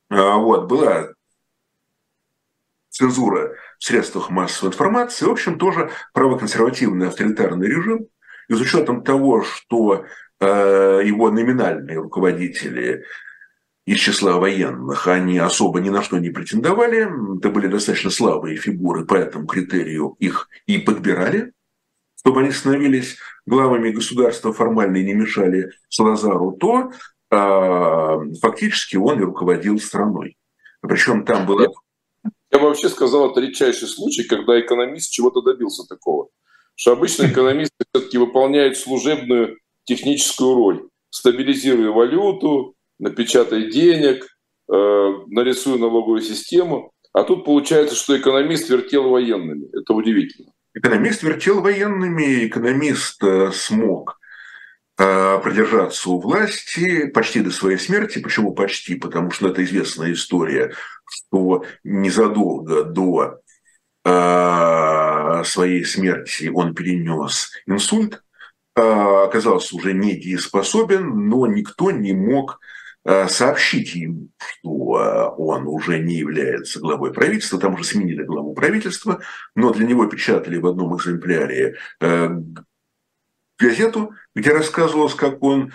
Э, 0.09 0.33
вот, 0.35 0.67
была 0.67 1.09
цензура 2.89 3.53
в 3.77 3.83
средствах 3.83 4.29
массовой 4.29 4.71
информации. 4.71 5.25
В 5.25 5.31
общем, 5.31 5.57
тоже 5.59 5.91
правоконсервативный 6.13 7.07
авторитарный 7.07 7.67
режим. 7.67 8.07
И 8.49 8.53
с 8.53 8.61
учетом 8.61 9.03
того, 9.03 9.43
что 9.43 10.05
э, 10.39 11.01
его 11.03 11.29
номинальные 11.29 11.99
руководители 11.99 13.03
из 13.85 13.99
числа 13.99 14.37
военных, 14.37 15.07
они 15.07 15.37
особо 15.37 15.79
ни 15.79 15.89
на 15.89 16.01
что 16.01 16.17
не 16.17 16.29
претендовали, 16.29 17.07
это 17.37 17.49
были 17.49 17.67
достаточно 17.67 18.09
слабые 18.09 18.57
фигуры, 18.57 19.05
по 19.05 19.15
этому 19.15 19.47
критерию 19.47 20.15
их 20.19 20.49
и 20.65 20.77
подбирали, 20.77 21.53
чтобы 22.27 22.41
они 22.41 22.51
становились 22.51 23.15
главами 23.45 23.89
государства 23.89 24.51
формально 24.51 24.97
и 24.97 25.05
не 25.05 25.13
мешали 25.13 25.71
Салазару, 25.87 26.57
то 26.59 26.91
э, 27.31 28.17
фактически 28.41 28.97
он 28.97 29.21
и 29.21 29.23
руководил 29.23 29.79
страной. 29.79 30.35
Причем 30.81 31.23
там 31.23 31.45
было... 31.45 31.71
Я 32.51 32.59
бы 32.59 32.65
вообще 32.65 32.89
сказал, 32.89 33.31
это 33.31 33.39
редчайший 33.39 33.87
случай, 33.87 34.25
когда 34.25 34.59
экономист 34.59 35.09
чего-то 35.09 35.41
добился 35.41 35.87
такого. 35.87 36.27
Что 36.75 36.91
обычно 36.91 37.27
экономисты 37.31 37.85
все-таки 37.93 38.17
выполняют 38.17 38.77
служебную 38.77 39.59
техническую 39.85 40.53
роль, 40.53 40.89
стабилизируя 41.09 41.91
валюту, 41.91 42.75
напечатай 42.99 43.71
денег, 43.71 44.27
э, 44.69 45.13
нарисуй 45.27 45.79
налоговую 45.79 46.19
систему. 46.19 46.91
А 47.13 47.23
тут 47.23 47.45
получается, 47.45 47.95
что 47.95 48.19
экономист 48.19 48.67
вертел 48.67 49.07
военными. 49.11 49.69
Это 49.71 49.93
удивительно. 49.93 50.51
Экономист 50.77 51.23
вертел 51.23 51.61
военными, 51.61 52.45
экономист 52.45 53.23
э, 53.23 53.51
смог 53.51 54.19
э, 54.99 55.39
продержаться 55.41 56.11
у 56.11 56.19
власти 56.19 57.07
почти 57.07 57.39
до 57.39 57.49
своей 57.49 57.79
смерти. 57.79 58.19
Почему 58.19 58.53
почти? 58.53 58.93
Потому 58.93 59.31
что 59.31 59.47
это 59.47 59.63
известная 59.63 60.13
история, 60.13 60.73
что 61.09 61.65
незадолго 61.83 62.83
до 62.83 63.41
своей 65.43 65.83
смерти 65.83 66.49
он 66.53 66.73
перенес 66.73 67.51
инсульт, 67.65 68.23
оказался 68.73 69.75
уже 69.75 69.91
недееспособен, 69.91 71.27
но 71.27 71.45
никто 71.45 71.91
не 71.91 72.13
мог 72.13 72.61
Э, 73.09 73.29
сообщить 73.29 73.95
ему, 73.95 74.27
что 74.37 74.99
э, 74.99 75.29
он 75.37 75.65
уже 75.65 75.97
не 75.97 76.15
является 76.15 76.81
главой 76.81 77.13
правительства, 77.13 77.57
там 77.57 77.75
уже 77.75 77.85
сменили 77.85 78.21
главу 78.23 78.53
правительства, 78.53 79.21
но 79.55 79.71
для 79.71 79.85
него 79.85 80.07
печатали 80.07 80.57
в 80.57 80.67
одном 80.67 80.93
экземпляре 80.97 81.77
э, 82.01 82.29
газету, 83.57 84.11
где 84.35 84.51
рассказывалось, 84.51 85.13
как 85.13 85.41
он 85.41 85.71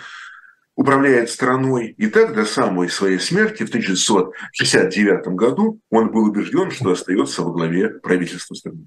управляет 0.75 1.31
страной. 1.31 1.95
И 1.97 2.05
так 2.05 2.35
до 2.35 2.45
самой 2.45 2.87
своей 2.89 3.17
смерти 3.17 3.63
в 3.63 3.69
1969 3.69 5.25
году 5.29 5.81
он 5.89 6.11
был 6.11 6.25
убежден, 6.25 6.69
что 6.69 6.91
остается 6.91 7.41
во 7.41 7.51
главе 7.51 7.89
правительства 7.89 8.53
страны. 8.53 8.85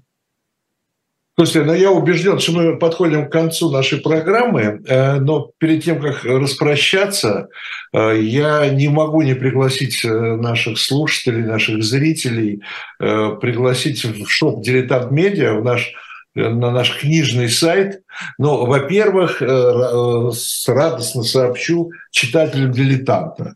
Слушайте, 1.39 1.67
ну 1.67 1.73
я 1.75 1.91
убежден, 1.91 2.39
что 2.39 2.51
мы 2.53 2.79
подходим 2.79 3.27
к 3.27 3.31
концу 3.31 3.69
нашей 3.69 4.01
программы, 4.01 4.81
э, 4.87 5.19
но 5.19 5.51
перед 5.59 5.83
тем, 5.83 6.01
как 6.01 6.23
распрощаться, 6.25 7.49
э, 7.93 8.19
я 8.19 8.67
не 8.69 8.87
могу 8.87 9.21
не 9.21 9.35
пригласить 9.35 10.03
э, 10.03 10.09
наших 10.09 10.79
слушателей, 10.79 11.43
наших 11.43 11.83
зрителей, 11.83 12.63
пригласить 12.97 14.03
в 14.03 14.27
шоп 14.27 14.63
«Дилетант 14.63 15.11
Медиа», 15.11 15.53
в 15.53 15.63
наш 15.63 15.93
на 16.33 16.71
наш 16.71 16.99
книжный 16.99 17.49
сайт. 17.49 18.01
Но, 18.37 18.65
во-первых, 18.65 19.41
радостно 19.41 21.23
сообщу 21.23 21.91
читателям 22.11 22.71
«Дилетанта», 22.71 23.55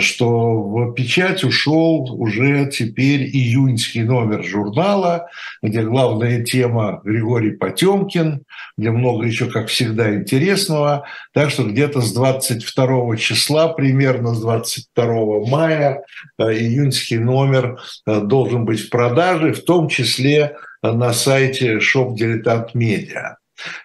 что 0.00 0.60
в 0.62 0.92
печать 0.94 1.44
ушел 1.44 2.04
уже 2.20 2.66
теперь 2.66 3.22
июньский 3.22 4.02
номер 4.02 4.44
журнала, 4.44 5.28
где 5.62 5.82
главная 5.82 6.42
тема 6.42 7.00
Григорий 7.04 7.52
Потемкин, 7.52 8.42
где 8.76 8.90
много 8.90 9.26
еще, 9.26 9.46
как 9.46 9.68
всегда, 9.68 10.14
интересного. 10.14 11.04
Так 11.32 11.50
что 11.50 11.64
где-то 11.64 12.00
с 12.00 12.12
22 12.12 13.16
числа, 13.16 13.68
примерно 13.68 14.34
с 14.34 14.40
22 14.40 15.46
мая, 15.46 16.04
э, 16.38 16.52
июньский 16.52 17.18
номер 17.18 17.78
э, 18.06 18.20
должен 18.20 18.64
быть 18.64 18.80
в 18.80 18.90
продаже, 18.90 19.52
в 19.52 19.64
том 19.64 19.88
числе 19.88 20.56
на 20.82 21.12
сайте 21.12 21.78
Shop 21.78 22.14
Дилетант 22.14 22.74
Медиа. 22.74 23.36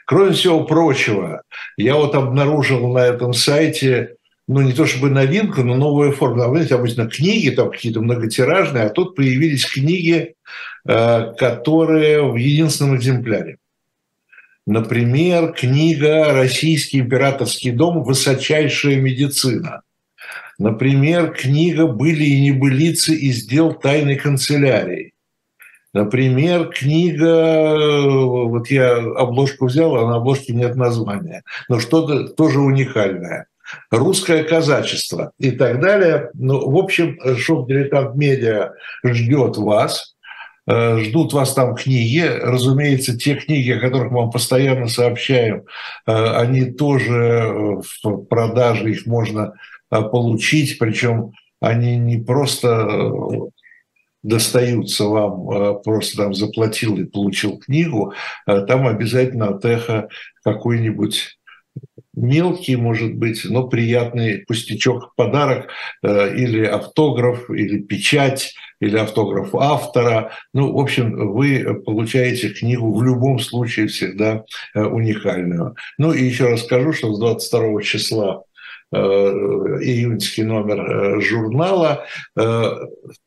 Кроме 0.06 0.34
всего 0.34 0.64
прочего, 0.66 1.44
я 1.78 1.96
вот 1.96 2.16
обнаружил 2.16 2.92
на 2.92 3.00
этом 3.00 3.34
сайте 3.34 4.16
ну, 4.52 4.62
не 4.62 4.74
то 4.74 4.86
чтобы 4.86 5.10
новинка, 5.10 5.64
но 5.64 5.76
новая 5.76 6.12
форма. 6.12 6.50
Знаете, 6.50 6.76
обычно 6.76 7.08
книги 7.08 7.50
там 7.52 7.72
какие-то 7.72 8.02
многотиражные, 8.02 8.84
а 8.84 8.90
тут 8.90 9.16
появились 9.16 9.66
книги, 9.66 10.36
э, 10.86 11.34
которые 11.38 12.30
в 12.30 12.36
единственном 12.36 12.98
экземпляре. 12.98 13.58
Например, 14.68 15.54
книга 15.54 16.34
«Российский 16.34 17.00
императорский 17.00 17.72
дом. 17.72 18.04
Высочайшая 18.04 18.98
медицина». 18.98 19.84
Например, 20.60 21.32
книга 21.32 21.88
«Были 21.88 22.26
и 22.26 22.42
небылицы 22.42 23.16
из 23.16 23.46
дел 23.46 23.74
тайной 23.74 24.18
канцелярии». 24.18 25.14
Например, 25.94 26.68
книга, 26.68 28.06
вот 28.48 28.70
я 28.70 28.98
обложку 28.98 29.68
взял, 29.68 29.96
а 29.96 30.10
на 30.10 30.18
обложке 30.18 30.54
нет 30.54 30.76
названия, 30.76 31.44
но 31.70 31.80
что-то 31.80 32.28
тоже 32.28 32.60
уникальное 32.60 33.48
русское 33.90 34.44
казачество 34.44 35.32
и 35.40 35.52
так 35.52 35.80
далее. 35.80 36.30
Ну, 36.34 36.70
в 36.70 36.78
общем, 36.78 37.18
шоп-дилетант 37.38 38.16
медиа 38.16 38.74
ждет 39.06 39.58
вас, 39.58 40.16
э, 40.68 41.00
ждут 41.00 41.34
вас 41.34 41.54
там 41.54 41.76
книги. 41.76 42.20
Разумеется, 42.20 43.18
те 43.18 43.36
книги, 43.36 43.72
о 43.72 43.80
которых 43.80 44.12
мы 44.12 44.22
вам 44.22 44.32
постоянно 44.32 44.88
сообщаем, 44.88 45.64
э, 46.08 46.12
они 46.14 46.66
тоже 46.72 47.14
э, 47.14 47.82
в 48.04 48.24
продаже, 48.26 48.92
их 48.92 49.06
можно 49.06 49.54
получить, 49.90 50.80
причем 50.80 51.34
они 51.60 51.98
не 51.98 52.18
просто 52.18 53.52
достаются 54.24 55.04
вам, 55.04 55.82
просто 55.82 56.16
там 56.16 56.34
заплатил 56.34 56.96
и 56.96 57.04
получил 57.04 57.58
книгу, 57.58 58.14
там 58.46 58.88
обязательно 58.88 59.50
от 59.50 59.66
эхо 59.66 60.08
какой-нибудь 60.46 61.40
мелкий, 62.14 62.76
может 62.76 63.16
быть, 63.16 63.46
но 63.46 63.68
приятный 63.68 64.40
пустячок, 64.40 65.16
подарок 65.16 65.70
э, 66.04 66.36
или 66.36 66.66
автограф, 66.66 67.50
или 67.50 67.80
печать, 67.80 68.54
или 68.80 68.98
автограф 68.98 69.56
автора. 69.56 70.32
Ну, 70.54 70.74
в 70.74 70.80
общем, 70.80 71.34
вы 71.34 71.82
получаете 71.86 72.50
книгу 72.50 72.94
в 72.94 73.04
любом 73.04 73.40
случае 73.40 73.88
всегда 73.88 74.44
э, 74.74 74.82
уникальную. 74.82 75.76
Ну 75.98 76.12
и 76.12 76.24
еще 76.24 76.50
раз 76.50 76.64
скажу, 76.64 76.92
что 76.94 77.14
с 77.14 77.20
22 77.20 77.82
числа 77.84 78.44
июньский 78.94 80.44
номер 80.44 80.82
э, 80.82 81.22
журнала. 81.22 82.06
Э, 82.38 82.72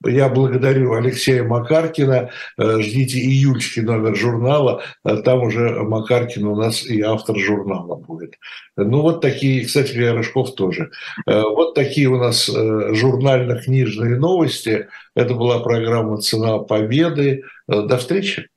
я 0.04 0.28
благодарю 0.28 0.92
Алексея 0.94 1.44
Макаркина. 1.44 2.30
Ждите 2.58 3.18
июльский 3.18 3.82
номер 3.82 4.14
журнала. 4.16 4.82
Там 5.24 5.42
уже 5.42 5.82
Макаркин 5.82 6.46
у 6.46 6.56
нас 6.56 6.84
и 6.84 7.00
автор 7.00 7.36
журнала 7.38 7.96
будет. 7.96 8.34
Ну, 8.76 9.00
вот 9.00 9.20
такие, 9.20 9.64
кстати 9.64 9.96
Рыжков 9.96 10.54
тоже. 10.54 10.90
Вот 11.26 11.74
такие 11.74 12.08
у 12.08 12.18
нас 12.18 12.46
журнально-книжные 12.46 14.18
новости. 14.18 14.88
Это 15.14 15.34
была 15.34 15.60
программа 15.60 16.18
«Цена 16.18 16.58
победы». 16.58 17.44
До 17.66 17.96
встречи. 17.98 18.48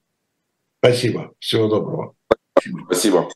Спасибо. 0.80 1.32
Всего 1.40 1.68
доброго. 1.68 2.16
Спасибо. 2.86 3.30